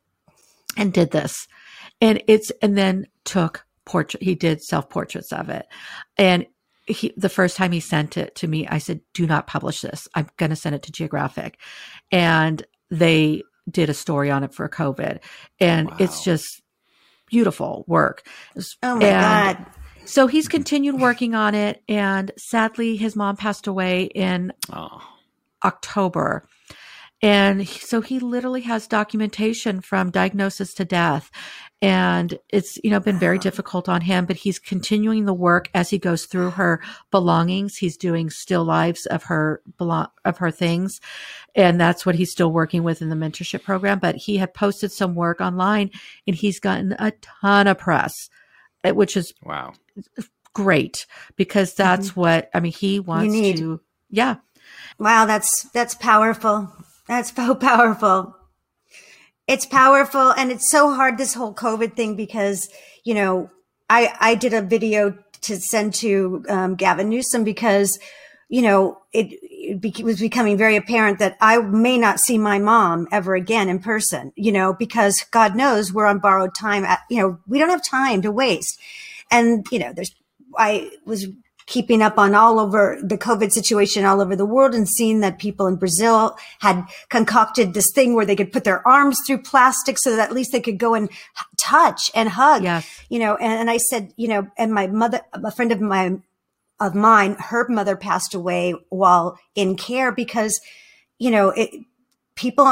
and 0.77 0.93
did 0.93 1.09
this. 1.09 1.47
And 1.99 2.21
it's, 2.27 2.51
and 2.61 2.77
then 2.77 3.07
took 3.23 3.65
portrait, 3.83 4.21
he 4.21 4.35
did 4.35 4.61
self 4.61 4.89
portraits 4.89 5.33
of 5.33 5.49
it. 5.49 5.65
And 6.17 6.45
he, 6.85 7.13
the 7.17 7.29
first 7.29 7.57
time 7.57 7.71
he 7.71 7.79
sent 7.79 8.15
it 8.15 8.35
to 8.35 8.47
me, 8.47 8.67
I 8.67 8.77
said, 8.77 9.01
do 9.15 9.25
not 9.25 9.47
publish 9.47 9.81
this. 9.81 10.07
I'm 10.13 10.29
going 10.37 10.51
to 10.51 10.55
send 10.55 10.75
it 10.75 10.83
to 10.83 10.91
Geographic. 10.91 11.57
And 12.11 12.63
they 12.91 13.41
did 13.69 13.89
a 13.89 13.93
story 13.93 14.31
on 14.31 14.43
it 14.43 14.53
for 14.53 14.67
COVID. 14.69 15.19
And 15.59 15.89
oh, 15.91 15.95
it's 15.99 16.23
just 16.23 16.61
beautiful 17.27 17.83
work. 17.87 18.27
Oh 18.83 18.95
my 18.97 19.05
And 19.05 19.57
God. 19.57 19.65
So 20.05 20.27
he's 20.27 20.47
continued 20.47 20.99
working 20.99 21.33
on 21.33 21.55
it. 21.55 21.81
And 21.89 22.31
sadly, 22.37 22.95
his 22.95 23.15
mom 23.15 23.37
passed 23.37 23.67
away 23.67 24.03
in 24.03 24.53
oh 24.71 25.01
October. 25.63 26.47
And 27.21 27.67
so 27.67 28.01
he 28.01 28.19
literally 28.19 28.61
has 28.61 28.87
documentation 28.87 29.81
from 29.81 30.11
diagnosis 30.11 30.73
to 30.75 30.85
death. 30.85 31.31
And 31.81 32.37
it's, 32.49 32.77
you 32.83 32.89
know, 32.89 32.99
been 32.99 33.19
very 33.19 33.39
difficult 33.39 33.87
on 33.89 34.01
him, 34.01 34.25
but 34.25 34.35
he's 34.35 34.59
continuing 34.59 35.25
the 35.25 35.33
work 35.33 35.69
as 35.73 35.89
he 35.89 35.97
goes 35.97 36.25
through 36.25 36.51
her 36.51 36.81
belongings. 37.11 37.77
He's 37.77 37.97
doing 37.97 38.29
still 38.29 38.63
lives 38.63 39.05
of 39.05 39.23
her, 39.23 39.61
of 39.79 40.37
her 40.37 40.51
things. 40.51 40.99
And 41.55 41.79
that's 41.79 42.05
what 42.05 42.15
he's 42.15 42.31
still 42.31 42.51
working 42.51 42.83
with 42.83 43.01
in 43.01 43.09
the 43.09 43.15
mentorship 43.15 43.63
program. 43.63 43.99
But 43.99 44.15
he 44.15 44.37
had 44.37 44.53
posted 44.53 44.91
some 44.91 45.15
work 45.15 45.41
online 45.41 45.91
and 46.27 46.35
he's 46.35 46.59
gotten 46.59 46.95
a 46.99 47.11
ton 47.21 47.67
of 47.67 47.77
press, 47.77 48.29
eh, 48.83 48.91
which 48.91 49.15
is 49.17 49.33
wow 49.43 49.73
great 50.55 51.05
because 51.35 51.75
that's 51.75 52.15
what, 52.15 52.49
I 52.55 52.61
mean, 52.61 52.71
he 52.71 52.99
wants 52.99 53.35
to, 53.35 53.81
yeah. 54.09 54.37
Wow, 54.97 55.25
that's 55.25 55.63
that's 55.73 55.93
powerful. 55.93 56.71
That's 57.07 57.33
so 57.35 57.55
powerful. 57.55 58.35
It's 59.47 59.65
powerful 59.65 60.31
and 60.31 60.51
it's 60.51 60.69
so 60.69 60.93
hard 60.93 61.17
this 61.17 61.35
whole 61.35 61.53
COVID 61.53 61.95
thing 61.95 62.15
because, 62.15 62.67
you 63.03 63.13
know, 63.13 63.51
I 63.89 64.13
I 64.19 64.35
did 64.35 64.53
a 64.53 64.61
video 64.61 65.17
to 65.41 65.57
send 65.57 65.93
to 65.95 66.43
um, 66.49 66.75
Gavin 66.75 67.09
Newsom 67.09 67.43
because, 67.43 67.99
you 68.49 68.63
know, 68.63 68.97
it, 69.13 69.27
it 69.41 69.79
be- 69.79 70.03
was 70.03 70.19
becoming 70.19 70.57
very 70.57 70.75
apparent 70.75 71.19
that 71.19 71.37
I 71.39 71.59
may 71.59 71.99
not 71.99 72.19
see 72.19 72.39
my 72.39 72.57
mom 72.57 73.07
ever 73.11 73.35
again 73.35 73.69
in 73.69 73.77
person, 73.77 74.33
you 74.35 74.51
know, 74.51 74.73
because 74.73 75.23
God 75.29 75.55
knows 75.55 75.93
we're 75.93 76.07
on 76.07 76.17
borrowed 76.17 76.55
time. 76.55 76.83
At, 76.83 77.01
you 77.11 77.21
know, 77.21 77.37
we 77.47 77.59
don't 77.59 77.69
have 77.69 77.85
time 77.85 78.23
to 78.23 78.31
waste. 78.31 78.79
And, 79.29 79.67
you 79.71 79.77
know, 79.77 79.93
there's, 79.93 80.15
I 80.57 80.89
was 81.05 81.27
keeping 81.67 82.01
up 82.01 82.19
on 82.19 82.35
all 82.35 82.59
over 82.59 82.97
the 83.01 83.17
COVID 83.17 83.51
situation 83.51 84.05
all 84.05 84.21
over 84.21 84.35
the 84.35 84.45
world 84.45 84.75
and 84.75 84.87
seeing 84.87 85.21
that 85.21 85.39
people 85.39 85.65
in 85.65 85.77
Brazil 85.77 86.37
had 86.59 86.83
concocted 87.09 87.73
this 87.73 87.91
thing 87.91 88.13
where 88.13 88.25
they 88.25 88.35
could 88.35 88.51
put 88.51 88.63
their 88.63 88.87
arms 88.87 89.19
through 89.25 89.41
plastic 89.41 89.97
so 89.97 90.15
that 90.15 90.29
at 90.29 90.35
least 90.35 90.51
they 90.51 90.61
could 90.61 90.77
go 90.77 90.93
and 90.93 91.09
touch 91.57 92.11
and 92.13 92.29
hug. 92.29 92.63
Yes. 92.63 93.01
You 93.09 93.19
know, 93.19 93.35
and, 93.35 93.53
and 93.53 93.69
I 93.69 93.77
said, 93.77 94.13
you 94.15 94.27
know, 94.27 94.47
and 94.57 94.73
my 94.73 94.87
mother, 94.87 95.21
a 95.33 95.51
friend 95.51 95.71
of 95.71 95.81
mine, 95.81 96.21
of 96.79 96.93
mine, 96.93 97.35
her 97.39 97.67
mother 97.67 97.95
passed 97.95 98.35
away 98.35 98.75
while 98.89 99.39
in 99.55 99.75
care 99.75 100.11
because, 100.11 100.61
you 101.17 101.31
know, 101.31 101.49
it, 101.49 101.71
people 102.35 102.65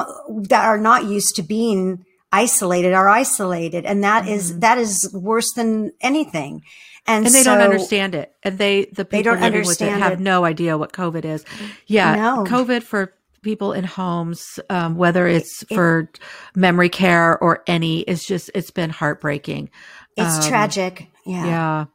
that 0.49 0.65
are 0.65 0.77
not 0.77 1.05
used 1.05 1.35
to 1.37 1.41
being 1.41 2.05
isolated 2.31 2.93
are 2.93 3.09
isolated. 3.09 3.85
And 3.85 4.03
that 4.03 4.27
is 4.27 4.51
mm-hmm. 4.51 4.59
that 4.59 4.77
is 4.77 5.09
worse 5.13 5.51
than 5.53 5.93
anything. 6.01 6.63
And, 7.05 7.25
and 7.25 7.35
they 7.35 7.43
so- 7.43 7.53
don't 7.55 7.61
understand 7.63 8.15
it 8.15 8.33
and 8.43 8.57
they 8.57 8.85
the 8.85 9.03
people 9.05 9.33
don't 9.33 9.41
living 9.41 9.65
with 9.67 9.81
it 9.81 9.85
understand 9.89 10.01
have 10.03 10.13
it. 10.13 10.19
no 10.21 10.45
idea 10.45 10.77
what 10.77 10.93
covid 10.93 11.25
is 11.25 11.43
yeah 11.87 12.15
No. 12.15 12.43
covid 12.45 12.81
for 12.83 13.13
people 13.41 13.73
in 13.73 13.83
homes 13.83 14.57
um, 14.69 14.95
whether 14.95 15.27
it's 15.27 15.63
for 15.73 16.09
memory 16.55 16.87
care 16.87 17.37
or 17.43 17.61
any 17.67 17.99
it's 18.01 18.25
just 18.25 18.49
it's 18.55 18.71
been 18.71 18.89
heartbreaking 18.89 19.69
It's 20.15 20.37
Um, 20.45 20.49
tragic. 20.49 21.07
Yeah. 21.25 21.45
yeah 21.45 21.85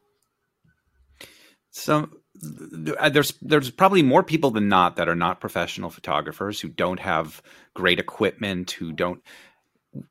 So 1.70 2.10
there's 2.40 3.32
there's 3.42 3.70
probably 3.70 4.02
more 4.02 4.22
people 4.22 4.50
than 4.50 4.68
not 4.68 4.96
that 4.96 5.08
are 5.08 5.16
not 5.16 5.40
professional 5.40 5.90
photographers 5.90 6.60
who 6.60 6.68
don't 6.68 7.00
have 7.00 7.42
great 7.74 7.98
equipment 7.98 8.70
who 8.72 8.92
don't 8.92 9.22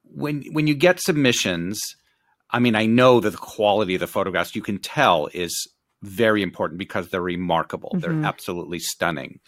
when 0.03 0.43
when 0.51 0.67
you 0.67 0.73
get 0.75 0.99
submissions 0.99 1.79
I 2.49 2.59
mean 2.59 2.75
I 2.75 2.85
know 2.85 3.19
that 3.19 3.29
the 3.31 3.37
quality 3.37 3.95
of 3.95 4.01
the 4.01 4.07
photographs 4.07 4.55
you 4.55 4.61
can 4.61 4.77
tell 4.79 5.27
is 5.33 5.67
very 6.03 6.41
important 6.43 6.77
because 6.77 7.09
they're 7.09 7.21
remarkable 7.21 7.91
Mhm. 7.95 8.01
they're 8.01 8.25
absolutely 8.25 8.79
stunning 8.79 9.39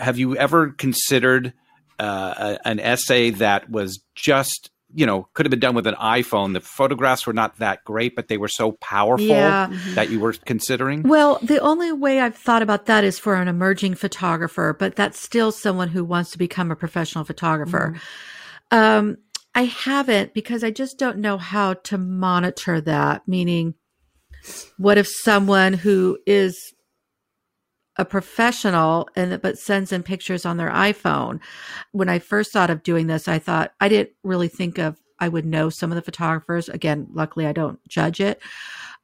have 0.00 0.18
you 0.18 0.36
ever 0.36 0.68
considered 0.70 1.52
uh, 1.98 2.56
a, 2.64 2.68
an 2.68 2.78
essay 2.80 3.30
that 3.30 3.68
was 3.70 4.00
just 4.14 4.70
you 4.94 5.04
know 5.04 5.28
could 5.34 5.46
have 5.46 5.50
been 5.50 5.60
done 5.60 5.74
with 5.74 5.86
an 5.86 5.94
iPhone 5.96 6.52
the 6.52 6.60
photographs 6.60 7.26
were 7.26 7.32
not 7.32 7.58
that 7.58 7.84
great 7.84 8.14
but 8.16 8.28
they 8.28 8.38
were 8.38 8.48
so 8.48 8.72
powerful 8.72 9.26
Yeah. 9.26 9.68
that 9.94 10.10
you 10.10 10.18
were 10.20 10.32
considering 10.32 11.02
Well, 11.02 11.38
the 11.42 11.58
only 11.60 11.92
way 11.92 12.20
I've 12.20 12.36
thought 12.36 12.62
about 12.62 12.86
that 12.86 13.04
is 13.04 13.18
for 13.18 13.34
an 13.34 13.48
emerging 13.48 13.94
photographer, 13.96 14.74
but 14.78 14.96
that's 14.96 15.18
still 15.20 15.52
someone 15.52 15.88
who 15.88 16.04
wants 16.04 16.30
to 16.32 16.38
become 16.38 16.70
a 16.70 16.76
professional 16.76 17.24
photographer. 17.24 17.94
Um, 18.72 19.16
I 19.54 19.62
haven't 19.62 20.34
because 20.34 20.62
I 20.62 20.70
just 20.70 20.98
don't 20.98 21.18
know 21.18 21.38
how 21.38 21.74
to 21.74 21.98
monitor 21.98 22.80
that. 22.80 23.26
Meaning, 23.26 23.74
what 24.78 24.98
if 24.98 25.08
someone 25.08 25.72
who 25.72 26.18
is 26.26 26.72
a 27.96 28.04
professional 28.04 29.08
and 29.16 29.42
but 29.42 29.58
sends 29.58 29.92
in 29.92 30.02
pictures 30.02 30.46
on 30.46 30.56
their 30.56 30.70
iPhone? 30.70 31.40
When 31.92 32.08
I 32.08 32.18
first 32.18 32.52
thought 32.52 32.70
of 32.70 32.82
doing 32.82 33.06
this, 33.06 33.28
I 33.28 33.38
thought 33.38 33.72
I 33.80 33.88
didn't 33.88 34.10
really 34.22 34.48
think 34.48 34.78
of 34.78 34.98
I 35.18 35.28
would 35.28 35.44
know 35.44 35.68
some 35.68 35.90
of 35.90 35.96
the 35.96 36.02
photographers. 36.02 36.68
Again, 36.68 37.08
luckily 37.12 37.46
I 37.46 37.52
don't 37.52 37.78
judge 37.88 38.20
it. 38.20 38.40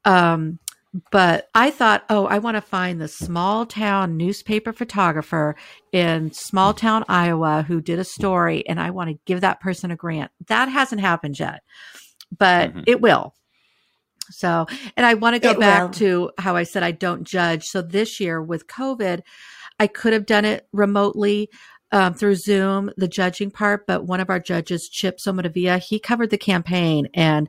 Um, 0.05 0.59
but 1.11 1.49
I 1.55 1.70
thought, 1.70 2.05
oh, 2.09 2.26
I 2.26 2.38
want 2.38 2.57
to 2.57 2.61
find 2.61 3.01
the 3.01 3.09
small 3.09 3.66
town 3.66 4.16
newspaper 4.16 4.72
photographer 4.72 5.57
in 5.92 6.32
small 6.32 6.74
town 6.74 7.05
Iowa 7.09 7.64
who 7.66 7.80
did 7.80 7.99
a 7.99 8.05
story, 8.05 8.66
and 8.66 8.80
I 8.80 8.90
want 8.90 9.11
to 9.11 9.18
give 9.24 9.40
that 9.40 9.61
person 9.61 9.90
a 9.90 9.97
grant. 9.97 10.30
That 10.47 10.68
hasn't 10.68 11.01
happened 11.01 11.38
yet, 11.38 11.62
but 12.36 12.74
Mhm. 12.74 12.84
it 12.86 13.01
will. 13.01 13.34
So, 14.30 14.66
and 14.97 15.07
I 15.07 15.14
want 15.14 15.34
to 15.34 15.40
go 15.40 15.53
It 15.53 15.61
back 15.61 15.82
will. 15.84 15.90
to 15.94 16.30
how 16.38 16.57
I 16.57 16.64
said 16.64 16.82
I 16.82 16.90
don't 16.92 17.24
judge. 17.24 17.64
So 17.64 17.82
this 17.82 18.18
year 18.20 18.42
with 18.42 18.66
COVID, 18.66 19.20
I 19.78 19.86
could 19.86 20.12
have 20.12 20.26
done 20.26 20.44
it 20.44 20.66
remotely 20.72 21.49
um, 21.92 22.14
through 22.14 22.34
Zoom, 22.34 22.90
the 22.97 23.07
judging 23.07 23.51
part, 23.53 23.86
but 23.86 24.05
one 24.05 24.18
of 24.18 24.28
our 24.28 24.40
judges, 24.40 24.88
Chip 24.88 25.18
Somodevilla, 25.18 25.78
he 25.78 26.01
covered 26.01 26.30
the 26.30 26.38
campaign 26.38 27.07
and 27.14 27.49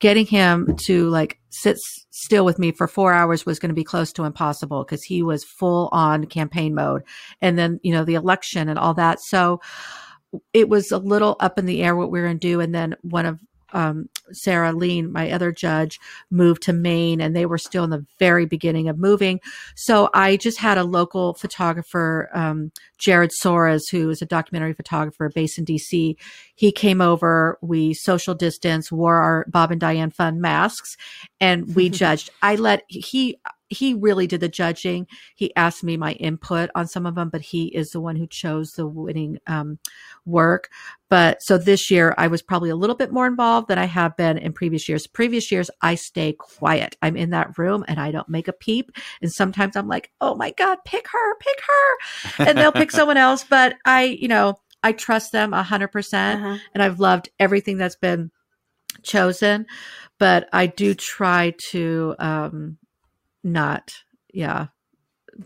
getting 0.00 0.26
him 0.26 0.76
to 0.76 1.08
like 1.08 1.38
sit 1.50 1.76
s- 1.76 2.06
still 2.10 2.44
with 2.44 2.58
me 2.58 2.72
for 2.72 2.86
four 2.86 3.12
hours 3.12 3.46
was 3.46 3.58
going 3.58 3.70
to 3.70 3.74
be 3.74 3.84
close 3.84 4.12
to 4.12 4.24
impossible 4.24 4.84
because 4.84 5.02
he 5.02 5.22
was 5.22 5.44
full 5.44 5.88
on 5.92 6.26
campaign 6.26 6.74
mode. 6.74 7.02
And 7.40 7.58
then, 7.58 7.80
you 7.82 7.92
know, 7.92 8.04
the 8.04 8.14
election 8.14 8.68
and 8.68 8.78
all 8.78 8.94
that. 8.94 9.20
So 9.20 9.60
it 10.52 10.68
was 10.68 10.90
a 10.90 10.98
little 10.98 11.36
up 11.40 11.58
in 11.58 11.66
the 11.66 11.82
air 11.82 11.96
what 11.96 12.10
we 12.10 12.20
were 12.20 12.26
going 12.26 12.38
to 12.38 12.48
do. 12.48 12.60
And 12.60 12.74
then 12.74 12.96
one 13.02 13.26
of 13.26 13.40
um, 13.72 14.08
Sarah 14.32 14.72
Leen, 14.72 15.10
my 15.10 15.30
other 15.30 15.52
judge, 15.52 15.98
moved 16.30 16.62
to 16.62 16.72
Maine 16.72 17.20
and 17.20 17.34
they 17.34 17.46
were 17.46 17.58
still 17.58 17.84
in 17.84 17.90
the 17.90 18.04
very 18.18 18.46
beginning 18.46 18.88
of 18.88 18.98
moving. 18.98 19.40
So 19.76 20.10
I 20.14 20.36
just 20.36 20.58
had 20.58 20.78
a 20.78 20.84
local 20.84 21.34
photographer, 21.34 22.28
um, 22.34 22.72
Jared 22.98 23.30
Soares, 23.42 23.82
who 23.90 24.10
is 24.10 24.22
a 24.22 24.26
documentary 24.26 24.72
photographer 24.72 25.30
based 25.34 25.58
in 25.58 25.64
DC. 25.64 26.16
He 26.54 26.72
came 26.72 27.00
over, 27.00 27.58
we 27.60 27.94
social 27.94 28.34
distance, 28.34 28.90
wore 28.90 29.16
our 29.16 29.46
Bob 29.48 29.70
and 29.70 29.80
Diane 29.80 30.10
Fund 30.10 30.40
masks, 30.40 30.96
and 31.40 31.74
we 31.74 31.88
judged. 31.90 32.30
I 32.42 32.56
let 32.56 32.82
he 32.88 33.38
he 33.68 33.94
really 33.94 34.26
did 34.26 34.40
the 34.40 34.48
judging. 34.48 35.06
He 35.34 35.54
asked 35.56 35.82
me 35.82 35.96
my 35.96 36.12
input 36.12 36.70
on 36.74 36.86
some 36.86 37.06
of 37.06 37.14
them, 37.14 37.28
but 37.30 37.40
he 37.40 37.66
is 37.66 37.90
the 37.90 38.00
one 38.00 38.16
who 38.16 38.26
chose 38.26 38.72
the 38.72 38.86
winning 38.86 39.38
um, 39.46 39.78
work. 40.24 40.68
But 41.08 41.42
so 41.42 41.58
this 41.58 41.90
year, 41.90 42.14
I 42.18 42.26
was 42.26 42.42
probably 42.42 42.70
a 42.70 42.76
little 42.76 42.96
bit 42.96 43.12
more 43.12 43.26
involved 43.26 43.68
than 43.68 43.78
I 43.78 43.84
have 43.84 44.16
been 44.16 44.38
in 44.38 44.52
previous 44.52 44.88
years. 44.88 45.06
Previous 45.06 45.50
years, 45.52 45.70
I 45.80 45.94
stay 45.94 46.32
quiet. 46.32 46.96
I'm 47.02 47.16
in 47.16 47.30
that 47.30 47.56
room 47.58 47.84
and 47.88 48.00
I 48.00 48.10
don't 48.10 48.28
make 48.28 48.48
a 48.48 48.52
peep. 48.52 48.90
And 49.22 49.32
sometimes 49.32 49.76
I'm 49.76 49.88
like, 49.88 50.10
oh 50.20 50.34
my 50.34 50.50
God, 50.52 50.78
pick 50.84 51.06
her, 51.08 51.36
pick 51.38 51.60
her. 51.66 52.46
And 52.46 52.58
they'll 52.58 52.72
pick 52.72 52.90
someone 52.92 53.16
else. 53.16 53.44
But 53.44 53.76
I, 53.84 54.04
you 54.04 54.28
know, 54.28 54.58
I 54.82 54.92
trust 54.92 55.32
them 55.32 55.54
a 55.54 55.62
hundred 55.62 55.88
percent 55.88 56.42
Uh-huh. 56.42 56.58
and 56.74 56.82
I've 56.82 57.00
loved 57.00 57.30
everything 57.38 57.78
that's 57.78 57.96
been 57.96 58.30
chosen. 59.02 59.66
But 60.18 60.48
I 60.52 60.66
do 60.66 60.94
try 60.94 61.54
to 61.70 62.14
um 62.18 62.78
not, 63.44 63.94
yeah. 64.32 64.68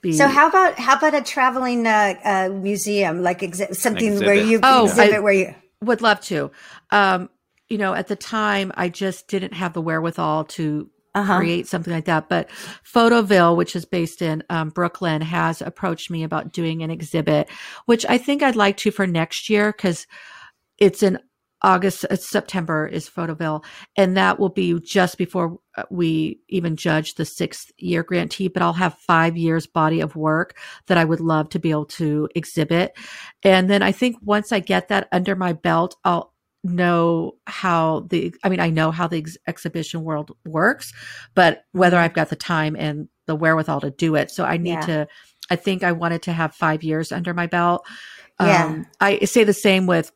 Be 0.03 0.13
So 0.13 0.29
how 0.29 0.49
about 0.49 0.79
how 0.79 0.97
about 0.97 1.15
a 1.15 1.23
traveling 1.23 1.87
uh, 1.87 2.15
uh, 2.23 2.49
museum, 2.53 3.23
like 3.23 3.41
exhi- 3.41 3.75
something 3.75 4.21
where 4.21 4.35
Exhibit. 4.35 4.47
you 4.51 4.61
Oh, 4.63 4.85
exhibit 4.85 5.15
I- 5.15 5.21
where 5.21 5.33
you 5.33 5.55
would 5.83 6.03
love 6.03 6.21
to. 6.23 6.51
Um, 6.91 7.31
you 7.69 7.79
know, 7.79 7.95
at 7.95 8.09
the 8.09 8.17
time, 8.17 8.73
I 8.75 8.89
just 8.89 9.29
didn't 9.29 9.55
have 9.55 9.73
the 9.73 9.81
wherewithal 9.83 10.45
to 10.45 10.91
uh-huh. 11.15 11.39
create 11.39 11.67
something 11.67 11.93
like 11.93 12.07
that. 12.07 12.29
But 12.29 12.49
Photoville, 12.85 13.57
which 13.57 13.77
is 13.77 13.85
based 13.85 14.23
in 14.23 14.43
um, 14.51 14.71
Brooklyn, 14.71 15.21
has 15.23 15.61
approached 15.63 16.11
me 16.11 16.23
about 16.23 16.53
doing 16.53 16.83
an 16.83 16.91
exhibit, 16.91 17.49
which 17.87 18.07
I 18.09 18.19
think 18.19 18.43
I'd 18.43 18.57
like 18.57 18.77
to 18.79 18.91
for 18.91 19.07
next 19.07 19.49
year 19.51 19.73
because 19.73 20.07
it's 20.79 21.03
in 21.03 21.19
August, 21.63 22.05
uh, 22.11 22.17
September 22.17 22.87
is 22.87 23.09
Photoville, 23.09 23.65
and 23.97 24.17
that 24.17 24.39
will 24.39 24.49
be 24.49 24.79
just 24.81 25.19
before 25.19 25.59
uh, 25.77 25.85
we 25.91 26.41
even 26.49 26.77
judge 26.77 27.15
the 27.15 27.25
sixth 27.25 27.71
year 27.79 28.03
grantee. 28.03 28.49
But 28.49 28.63
I'll 28.63 28.73
have 28.75 28.95
five 29.07 29.37
years 29.37 29.67
body 29.67 30.01
of 30.01 30.17
work 30.17 30.57
that 30.87 30.99
I 30.99 31.05
would 31.05 31.21
love 31.21 31.49
to 31.51 31.59
be 31.59 31.71
able 31.71 31.87
to 31.87 32.29
exhibit, 32.35 32.97
and 33.43 33.69
then 33.69 33.83
I 33.83 33.93
think 33.93 34.17
once 34.23 34.53
I 34.53 34.61
get 34.61 34.89
that 34.89 35.09
under 35.13 35.35
my 35.37 35.53
belt, 35.53 35.97
I'll 36.05 36.33
know 36.65 37.33
how 37.47 38.01
the 38.11 38.35
i 38.43 38.49
mean 38.49 38.59
i 38.61 38.69
know 38.69 38.91
how 38.91 39.07
the 39.07 39.19
ex- 39.19 39.37
exhibition 39.47 40.03
world 40.03 40.33
works 40.45 40.93
but 41.37 41.63
whether 41.73 41.97
i've 41.97 42.15
got 42.15 42.31
the 42.31 42.37
time 42.37 42.75
and 42.77 43.09
the 43.27 43.37
wherewithal 43.37 43.81
to 43.81 43.91
do 43.91 44.17
it 44.17 44.31
so 44.31 44.45
i 44.45 44.57
need 44.57 44.71
Yeah. 44.73 44.81
to 44.81 45.09
i 45.51 45.57
think 45.57 45.85
i 45.85 45.93
wanted 45.93 46.23
to 46.23 46.33
have 46.33 46.55
five 46.55 46.83
years 46.83 47.13
under 47.13 47.33
my 47.33 47.47
belt 47.47 47.87
Yeah. 48.41 48.65
um, 48.67 48.87
i 49.01 49.21
say 49.25 49.45
the 49.45 49.55
same 49.55 49.87
with 49.87 50.11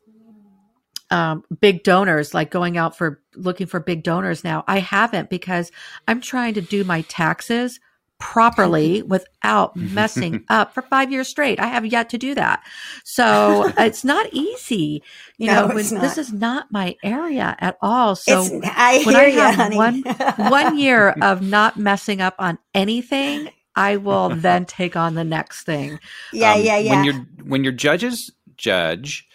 um, 1.13 1.43
big 1.61 1.83
donors 1.83 2.33
like 2.33 2.49
going 2.51 2.77
out 2.77 2.97
for 2.97 3.21
looking 3.35 3.67
for 3.67 3.79
big 3.79 4.03
donors 4.03 4.43
now 4.43 4.63
i 4.67 4.79
haven't 4.79 5.29
because 5.29 5.71
i'm 6.07 6.19
trying 6.21 6.53
to 6.55 6.61
do 6.61 6.83
my 6.83 7.01
taxes 7.03 7.79
properly 8.19 9.01
without 9.07 9.75
messing 9.75 10.43
up 10.49 10.73
for 10.73 10.81
five 10.81 11.11
years 11.11 11.27
straight 11.27 11.59
i 11.59 11.67
have 11.67 11.85
yet 11.85 12.09
to 12.09 12.17
do 12.17 12.33
that 12.35 12.61
so 13.03 13.71
it's 13.77 14.03
not 14.03 14.25
easy 14.33 15.03
you 15.37 15.47
No, 15.47 15.67
know 15.67 15.67
when, 15.75 15.85
this 16.01 16.17
is 16.17 16.33
not 16.33 16.71
my 16.71 16.95
area 17.03 17.55
at 17.59 17.77
all 17.81 18.15
so 18.15 18.31
It's- 18.45 18.71
I 18.75 18.99
when 19.05 19.15
hear 19.15 19.25
I 19.25 19.29
you, 19.29 19.39
have 19.41 19.55
honey. 19.55 19.77
one 19.77 20.03
one 20.49 20.77
year 20.79 21.09
of 21.21 21.41
not 21.41 21.77
messing 21.77 22.21
up 22.21 22.35
on 22.39 22.57
anything, 22.73 23.49
I 23.75 23.97
will 23.97 24.29
then 24.29 24.65
take 24.65 24.95
on 24.95 25.15
the 25.15 25.23
next 25.23 25.63
thing. 25.65 25.99
yeah, 26.31 26.53
Um, 26.55 26.61
yeah, 26.61 26.77
yeah. 26.77 26.91
When 26.95 27.03
your 27.05 27.13
when 27.45 27.63
your 27.63 27.73
judges 27.73 28.31
judge, 28.55 29.27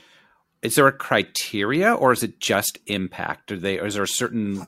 is 0.63 0.75
there 0.75 0.87
a 0.87 0.93
criteria 0.93 1.93
or 1.95 2.13
is 2.13 2.23
it 2.23 2.41
just 2.41 2.79
impact? 2.87 3.53
Are 3.53 3.59
they? 3.59 3.79
Is 3.79 3.95
there 3.95 4.07
certain 4.07 4.67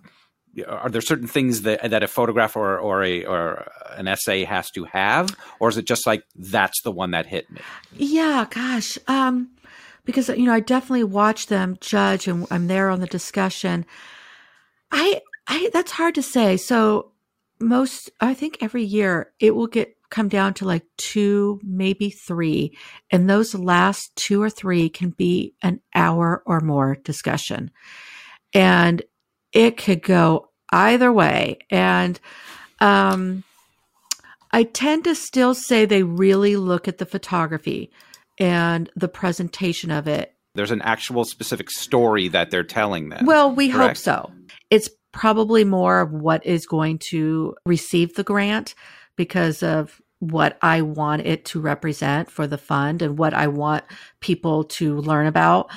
are 0.67 0.91
there 0.91 1.01
certain 1.01 1.27
things 1.27 1.63
that 1.63 1.91
that 1.91 2.03
a 2.03 2.09
photograph 2.09 2.57
or 2.57 2.79
or 2.79 3.03
a 3.05 3.25
or 3.25 3.71
an 3.97 4.09
essay 4.09 4.45
has 4.45 4.71
to 4.73 4.85
have, 4.85 5.37
or 5.59 5.69
is 5.69 5.77
it 5.77 5.85
just 5.85 6.07
like 6.07 6.25
that's 6.35 6.83
the 6.83 6.91
one 6.91 7.13
that 7.13 7.27
hit 7.27 7.51
me? 7.51 7.61
Yeah, 7.97 8.47
gosh, 8.51 8.99
um, 9.07 9.51
because 10.05 10.29
you 10.29 10.47
know 10.47 10.53
I 10.53 10.61
definitely 10.61 11.05
watch 11.05 11.47
them 11.47 11.77
judge, 11.81 12.27
and 12.27 12.47
I'm 12.51 12.67
there 12.67 12.91
on 12.91 13.01
the 13.01 13.07
discussion. 13.07 13.87
I, 14.91 15.21
I 15.47 15.71
that's 15.73 15.93
hard 15.93 16.15
to 16.17 16.23
say. 16.23 16.57
So 16.57 17.13
most, 17.61 18.11
I 18.21 18.35
think 18.35 18.59
every 18.61 18.85
year 18.85 19.33
it 19.39 19.55
will 19.55 19.69
get 19.69 19.97
come 20.11 20.29
down 20.29 20.55
to 20.55 20.65
like 20.65 20.85
two, 20.97 21.61
maybe 21.63 22.11
three, 22.11 22.77
and 23.11 23.29
those 23.29 23.55
last 23.55 24.15
two 24.17 24.43
or 24.43 24.51
three 24.51 24.89
can 24.89 25.11
be 25.11 25.55
an 25.63 25.81
hour 25.95 26.43
or 26.47 26.61
more 26.61 26.97
discussion, 26.97 27.71
and 28.53 29.03
it 29.53 29.77
could 29.77 30.03
go 30.03 30.51
either 30.73 31.13
way. 31.13 31.59
And 31.71 32.19
um, 32.81 33.45
I 34.53 34.65
tend 34.65 35.05
to 35.05 35.15
still 35.15 35.55
say 35.55 35.85
they 35.85 36.03
really 36.03 36.57
look 36.57 36.89
at 36.89 36.99
the 36.99 37.07
photography 37.07 37.91
and 38.39 38.91
the 38.97 39.09
presentation 39.09 39.91
of 39.91 40.09
it. 40.09 40.35
There's 40.55 40.71
an 40.73 40.83
actual 40.83 41.25
specific 41.25 41.71
story 41.71 42.29
that 42.29 42.51
they're 42.51 42.65
telling 42.65 43.11
them. 43.11 43.27
Well, 43.27 43.55
we 43.55 43.71
correct? 43.71 43.89
hope 43.89 43.97
so. 43.97 44.33
It's 44.71 44.91
probably 45.13 45.65
more 45.65 46.01
of 46.01 46.13
what 46.13 46.45
is 46.47 46.67
going 46.67 46.99
to 46.99 47.55
receive 47.65 48.15
the 48.15 48.25
grant 48.25 48.75
because 49.21 49.63
of 49.63 50.01
what 50.19 50.59
I 50.63 50.83
want 50.83 51.27
it 51.27 51.45
to 51.47 51.61
represent 51.61 52.31
for 52.31 52.47
the 52.47 52.59
fund 52.59 53.03
and 53.03 53.19
what 53.19 53.35
I 53.35 53.49
want 53.49 53.85
people 54.21 54.65
to 54.65 54.97
learn 54.97 55.27
about. 55.27 55.71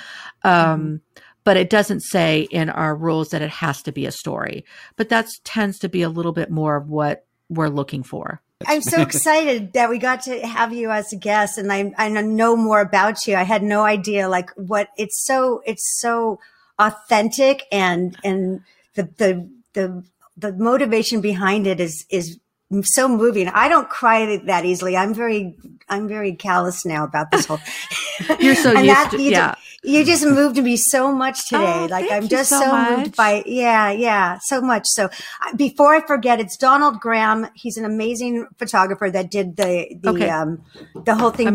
Um, 0.43 0.81
mm-hmm 0.81 0.95
but 1.43 1.57
it 1.57 1.69
doesn't 1.69 2.01
say 2.01 2.47
in 2.51 2.69
our 2.69 2.95
rules 2.95 3.29
that 3.29 3.41
it 3.41 3.49
has 3.49 3.81
to 3.83 3.91
be 3.91 4.05
a 4.05 4.11
story. 4.11 4.65
But 4.95 5.09
that 5.09 5.27
tends 5.43 5.79
to 5.79 5.89
be 5.89 6.01
a 6.01 6.09
little 6.09 6.31
bit 6.31 6.49
more 6.49 6.75
of 6.75 6.89
what 6.89 7.25
we're 7.49 7.69
looking 7.69 8.03
for. 8.03 8.41
I'm 8.65 8.81
so 8.81 9.01
excited 9.09 9.73
that 9.73 9.89
we 9.89 9.97
got 9.97 10.21
to 10.23 10.45
have 10.45 10.73
you 10.73 10.91
as 10.91 11.11
a 11.11 11.17
guest 11.17 11.57
and 11.57 11.71
I, 11.71 11.93
I 11.97 12.09
know 12.09 12.55
more 12.55 12.79
about 12.79 13.27
you. 13.27 13.35
I 13.35 13.43
had 13.43 13.63
no 13.63 13.83
idea 13.83 14.29
like 14.29 14.51
what 14.51 14.89
it's 14.97 15.25
so, 15.25 15.61
it's 15.65 15.99
so 15.99 16.39
authentic 16.79 17.63
and, 17.71 18.17
and 18.23 18.61
the, 18.93 19.03
the, 19.17 19.49
the, 19.73 20.03
the 20.37 20.53
motivation 20.53 21.21
behind 21.21 21.67
it 21.67 21.79
is, 21.79 22.05
is 22.09 22.39
so 22.81 23.07
moving. 23.07 23.47
I 23.49 23.69
don't 23.69 23.89
cry 23.89 24.37
that 24.45 24.65
easily. 24.65 24.97
I'm 24.97 25.13
very, 25.13 25.55
I'm 25.89 26.07
very 26.07 26.33
callous 26.33 26.85
now 26.85 27.03
about 27.03 27.29
this 27.29 27.45
whole. 27.45 27.59
You're 28.39 28.55
so 28.55 28.71
used 28.71 28.89
that, 28.89 29.11
to, 29.11 29.21
you 29.21 29.31
yeah. 29.31 29.55
you 29.83 30.03
just 30.03 30.25
moved 30.25 30.57
me 30.57 30.77
so 30.77 31.13
much 31.13 31.49
today. 31.49 31.83
Oh, 31.83 31.87
like 31.91 32.09
I'm 32.11 32.27
just 32.27 32.49
so, 32.49 32.59
so 32.59 32.97
moved 32.97 33.15
by, 33.15 33.43
yeah, 33.45 33.91
yeah, 33.91 34.39
so 34.41 34.61
much. 34.61 34.87
So 34.87 35.09
before 35.55 35.93
I 35.93 36.05
forget, 36.05 36.39
it's 36.39 36.57
Donald 36.57 36.99
Graham. 36.99 37.47
He's 37.53 37.77
an 37.77 37.85
amazing 37.85 38.47
photographer 38.57 39.11
that 39.11 39.29
did 39.29 39.57
the, 39.57 39.95
the, 40.01 40.09
okay. 40.09 40.29
um, 40.29 40.63
the 41.05 41.15
whole 41.15 41.31
thing 41.31 41.53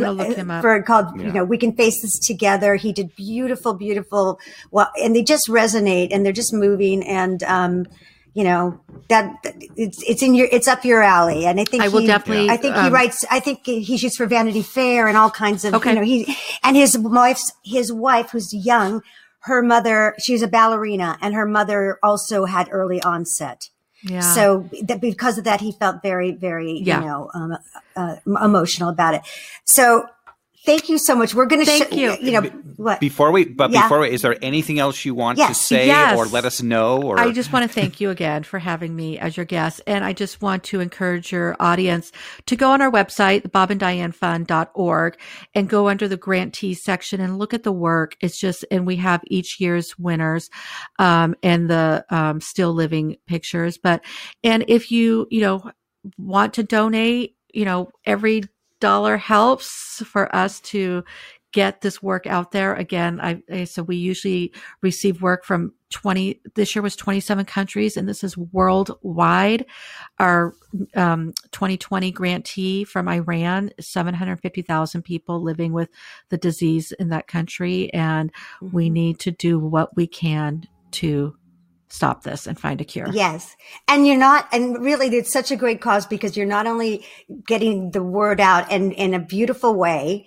for 0.60 0.82
called, 0.82 1.18
yeah. 1.18 1.26
you 1.26 1.32
know, 1.32 1.44
we 1.44 1.58
can 1.58 1.72
face 1.72 2.02
this 2.02 2.18
together. 2.18 2.76
He 2.76 2.92
did 2.92 3.16
beautiful, 3.16 3.74
beautiful, 3.74 4.38
well, 4.70 4.90
and 5.02 5.16
they 5.16 5.22
just 5.22 5.48
resonate 5.48 6.08
and 6.12 6.24
they're 6.24 6.32
just 6.32 6.52
moving 6.52 7.02
and, 7.02 7.42
um, 7.42 7.86
you 8.34 8.44
know 8.44 8.80
that 9.08 9.36
it's 9.76 10.02
it's 10.02 10.22
in 10.22 10.34
your 10.34 10.48
it's 10.50 10.68
up 10.68 10.84
your 10.84 11.02
alley 11.02 11.46
and 11.46 11.60
i 11.60 11.64
think 11.64 11.82
i 11.82 11.88
will 11.88 12.00
he, 12.00 12.06
definitely 12.06 12.48
i 12.50 12.56
think 12.56 12.76
um, 12.76 12.84
he 12.84 12.90
writes 12.90 13.24
i 13.30 13.40
think 13.40 13.64
he 13.64 13.96
shoots 13.96 14.16
for 14.16 14.26
vanity 14.26 14.62
fair 14.62 15.08
and 15.08 15.16
all 15.16 15.30
kinds 15.30 15.64
of 15.64 15.74
okay. 15.74 15.90
you 15.90 15.96
know 15.96 16.02
he 16.02 16.36
and 16.62 16.76
his 16.76 16.96
wife's 16.98 17.52
his 17.64 17.92
wife 17.92 18.30
who's 18.30 18.52
young 18.52 19.02
her 19.40 19.62
mother 19.62 20.14
she 20.20 20.32
was 20.32 20.42
a 20.42 20.48
ballerina 20.48 21.16
and 21.20 21.34
her 21.34 21.46
mother 21.46 21.98
also 22.02 22.44
had 22.44 22.68
early 22.70 23.02
onset 23.02 23.70
yeah. 24.02 24.20
So 24.20 24.68
that 24.84 25.00
because 25.00 25.38
of 25.38 25.44
that, 25.44 25.60
he 25.60 25.72
felt 25.72 26.02
very, 26.02 26.30
very, 26.32 26.80
yeah. 26.84 27.00
you 27.00 27.06
know, 27.06 27.30
um, 27.34 27.58
uh, 27.96 28.16
emotional 28.26 28.90
about 28.90 29.14
it. 29.14 29.22
So 29.64 30.06
Thank 30.64 30.88
you 30.88 30.98
so 30.98 31.14
much. 31.14 31.34
We're 31.34 31.46
going 31.46 31.64
to 31.64 31.66
thank 31.66 31.94
you. 31.94 32.16
You 32.20 32.32
know 32.32 32.42
what? 32.76 33.00
Before 33.00 33.32
we, 33.32 33.44
but 33.44 33.70
yeah. 33.70 33.82
before 33.82 34.00
we, 34.00 34.10
is 34.10 34.22
there 34.22 34.36
anything 34.42 34.78
else 34.78 35.04
you 35.04 35.14
want 35.14 35.38
yes. 35.38 35.48
to 35.48 35.54
say 35.54 35.86
yes. 35.86 36.16
or 36.16 36.26
let 36.26 36.44
us 36.44 36.62
know? 36.62 37.00
Or 37.02 37.18
I 37.18 37.32
just 37.32 37.52
want 37.52 37.62
to 37.62 37.72
thank 37.72 38.00
you 38.00 38.10
again 38.10 38.42
for 38.42 38.58
having 38.58 38.94
me 38.94 39.18
as 39.18 39.36
your 39.36 39.46
guest, 39.46 39.80
and 39.86 40.04
I 40.04 40.12
just 40.12 40.42
want 40.42 40.64
to 40.64 40.80
encourage 40.80 41.32
your 41.32 41.56
audience 41.58 42.12
to 42.46 42.56
go 42.56 42.70
on 42.70 42.82
our 42.82 42.90
website, 42.90 43.48
bobanddianefund.org, 43.48 45.18
and 45.54 45.68
go 45.68 45.88
under 45.88 46.06
the 46.06 46.16
grantee 46.16 46.74
section 46.74 47.20
and 47.20 47.38
look 47.38 47.54
at 47.54 47.62
the 47.62 47.72
work. 47.72 48.16
It's 48.20 48.38
just, 48.38 48.64
and 48.70 48.86
we 48.86 48.96
have 48.96 49.22
each 49.26 49.60
year's 49.60 49.98
winners, 49.98 50.50
um, 50.98 51.34
and 51.42 51.70
the 51.70 52.04
um, 52.10 52.40
still 52.40 52.72
living 52.72 53.16
pictures. 53.26 53.78
But 53.78 54.04
and 54.44 54.64
if 54.68 54.90
you 54.90 55.26
you 55.30 55.40
know 55.40 55.70
want 56.18 56.54
to 56.54 56.62
donate, 56.62 57.36
you 57.54 57.64
know 57.64 57.90
every 58.04 58.42
dollar 58.80 59.16
helps 59.16 60.02
for 60.06 60.34
us 60.34 60.60
to 60.60 61.04
get 61.52 61.80
this 61.80 62.02
work 62.02 62.26
out 62.26 62.52
there. 62.52 62.74
Again, 62.74 63.20
I, 63.20 63.42
I, 63.50 63.64
so 63.64 63.82
we 63.82 63.96
usually 63.96 64.52
receive 64.82 65.22
work 65.22 65.44
from 65.44 65.72
20, 65.90 66.40
this 66.54 66.76
year 66.76 66.82
was 66.82 66.94
27 66.94 67.46
countries 67.46 67.96
and 67.96 68.06
this 68.06 68.22
is 68.22 68.36
worldwide. 68.36 69.64
Our, 70.18 70.54
um, 70.94 71.32
2020 71.52 72.10
grantee 72.12 72.84
from 72.84 73.08
Iran, 73.08 73.70
750,000 73.80 75.02
people 75.02 75.42
living 75.42 75.72
with 75.72 75.88
the 76.28 76.36
disease 76.36 76.92
in 76.92 77.08
that 77.08 77.28
country. 77.28 77.92
And 77.94 78.30
mm-hmm. 78.32 78.76
we 78.76 78.90
need 78.90 79.18
to 79.20 79.30
do 79.30 79.58
what 79.58 79.96
we 79.96 80.06
can 80.06 80.64
to 80.92 81.34
stop 81.88 82.22
this 82.22 82.46
and 82.46 82.58
find 82.58 82.80
a 82.80 82.84
cure. 82.84 83.08
Yes. 83.12 83.56
And 83.86 84.06
you're 84.06 84.18
not, 84.18 84.48
and 84.52 84.78
really 84.82 85.08
it's 85.08 85.32
such 85.32 85.50
a 85.50 85.56
great 85.56 85.80
cause 85.80 86.06
because 86.06 86.36
you're 86.36 86.46
not 86.46 86.66
only 86.66 87.04
getting 87.46 87.90
the 87.90 88.02
word 88.02 88.40
out 88.40 88.70
and 88.70 88.92
in 88.92 89.14
a 89.14 89.18
beautiful 89.18 89.74
way 89.74 90.26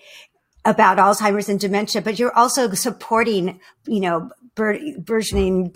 about 0.66 0.98
Alzheimer's 0.98 1.50
and 1.50 1.60
dementia, 1.60 2.02
but 2.02 2.20
you're 2.20 2.36
also 2.36 2.72
supporting, 2.74 3.60
you 3.86 4.00
know, 4.00 4.32
burgeoning 4.56 5.76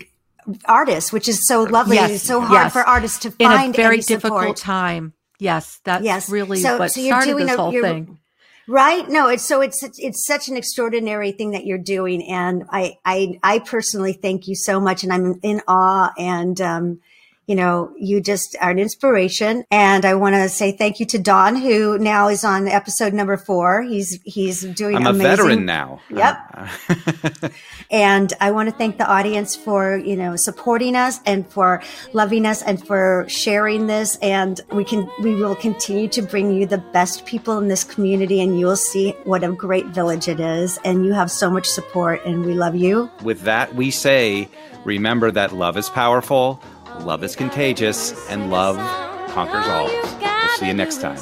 artists, 0.66 1.12
which 1.12 1.28
is 1.28 1.46
so 1.46 1.62
lovely. 1.64 1.96
Yes, 1.96 2.10
it's 2.10 2.24
so 2.24 2.40
hard 2.40 2.52
yes. 2.52 2.72
for 2.72 2.82
artists 2.82 3.18
to 3.20 3.28
in 3.38 3.48
find 3.48 3.74
a 3.74 3.76
very 3.76 3.98
difficult 3.98 4.40
support. 4.40 4.56
time. 4.56 5.12
Yes, 5.38 5.80
that's 5.84 6.04
yes. 6.04 6.30
really 6.30 6.60
so, 6.60 6.78
what 6.78 6.92
so 6.92 7.00
you're 7.00 7.10
started 7.10 7.32
doing 7.32 7.46
this 7.46 7.54
a, 7.54 7.58
whole 7.58 7.72
thing. 7.72 8.18
Right? 8.68 9.08
No, 9.08 9.28
it's 9.28 9.46
so 9.46 9.60
it's 9.60 9.80
it's 9.98 10.26
such 10.26 10.48
an 10.48 10.56
extraordinary 10.56 11.30
thing 11.30 11.52
that 11.52 11.66
you're 11.66 11.78
doing, 11.78 12.22
and 12.28 12.64
I 12.70 12.98
I 13.04 13.38
I 13.42 13.58
personally 13.60 14.12
thank 14.12 14.48
you 14.48 14.56
so 14.56 14.80
much, 14.80 15.04
and 15.04 15.12
I'm 15.12 15.38
in 15.42 15.62
awe 15.68 16.12
and 16.18 16.60
um, 16.60 17.00
you 17.46 17.54
know, 17.54 17.92
you 17.96 18.20
just 18.20 18.56
are 18.60 18.70
an 18.70 18.78
inspiration. 18.78 19.64
And 19.70 20.04
I 20.04 20.14
want 20.14 20.34
to 20.34 20.48
say 20.48 20.72
thank 20.72 20.98
you 20.98 21.06
to 21.06 21.18
Dawn, 21.18 21.54
who 21.54 21.96
now 21.98 22.28
is 22.28 22.44
on 22.44 22.66
episode 22.66 23.12
number 23.12 23.36
four. 23.36 23.82
He's, 23.82 24.20
he's 24.24 24.62
doing 24.62 24.96
I'm 24.96 25.06
amazing. 25.06 25.26
a 25.26 25.36
veteran 25.36 25.64
now. 25.64 26.00
Yep. 26.10 27.52
and 27.90 28.32
I 28.40 28.50
want 28.50 28.68
to 28.68 28.74
thank 28.74 28.98
the 28.98 29.06
audience 29.06 29.54
for, 29.54 29.96
you 29.96 30.16
know, 30.16 30.34
supporting 30.34 30.96
us 30.96 31.20
and 31.24 31.48
for 31.48 31.82
loving 32.12 32.46
us 32.46 32.62
and 32.62 32.84
for 32.84 33.24
sharing 33.28 33.86
this. 33.86 34.16
And 34.16 34.60
we 34.72 34.84
can, 34.84 35.08
we 35.22 35.36
will 35.36 35.54
continue 35.54 36.08
to 36.08 36.22
bring 36.22 36.50
you 36.50 36.66
the 36.66 36.78
best 36.78 37.26
people 37.26 37.58
in 37.58 37.68
this 37.68 37.84
community 37.84 38.40
and 38.40 38.58
you 38.58 38.66
will 38.66 38.76
see 38.76 39.12
what 39.22 39.44
a 39.44 39.52
great 39.52 39.86
village 39.86 40.26
it 40.26 40.40
is. 40.40 40.80
And 40.84 41.06
you 41.06 41.12
have 41.12 41.30
so 41.30 41.48
much 41.48 41.66
support 41.68 42.24
and 42.26 42.44
we 42.44 42.54
love 42.54 42.74
you. 42.74 43.08
With 43.22 43.42
that, 43.42 43.76
we 43.76 43.92
say, 43.92 44.48
remember 44.84 45.30
that 45.30 45.52
love 45.52 45.76
is 45.76 45.88
powerful 45.88 46.60
Love 47.04 47.22
is 47.22 47.36
contagious, 47.36 48.12
and 48.28 48.50
love 48.50 48.76
conquers 49.30 49.66
all. 49.68 49.86
We'll 49.86 50.48
see 50.58 50.66
you 50.66 50.74
next 50.74 51.00
time. 51.00 51.18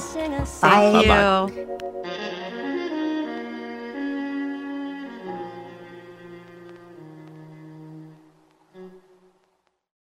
Bye. 0.60 1.06
Bye-bye. 1.06 2.30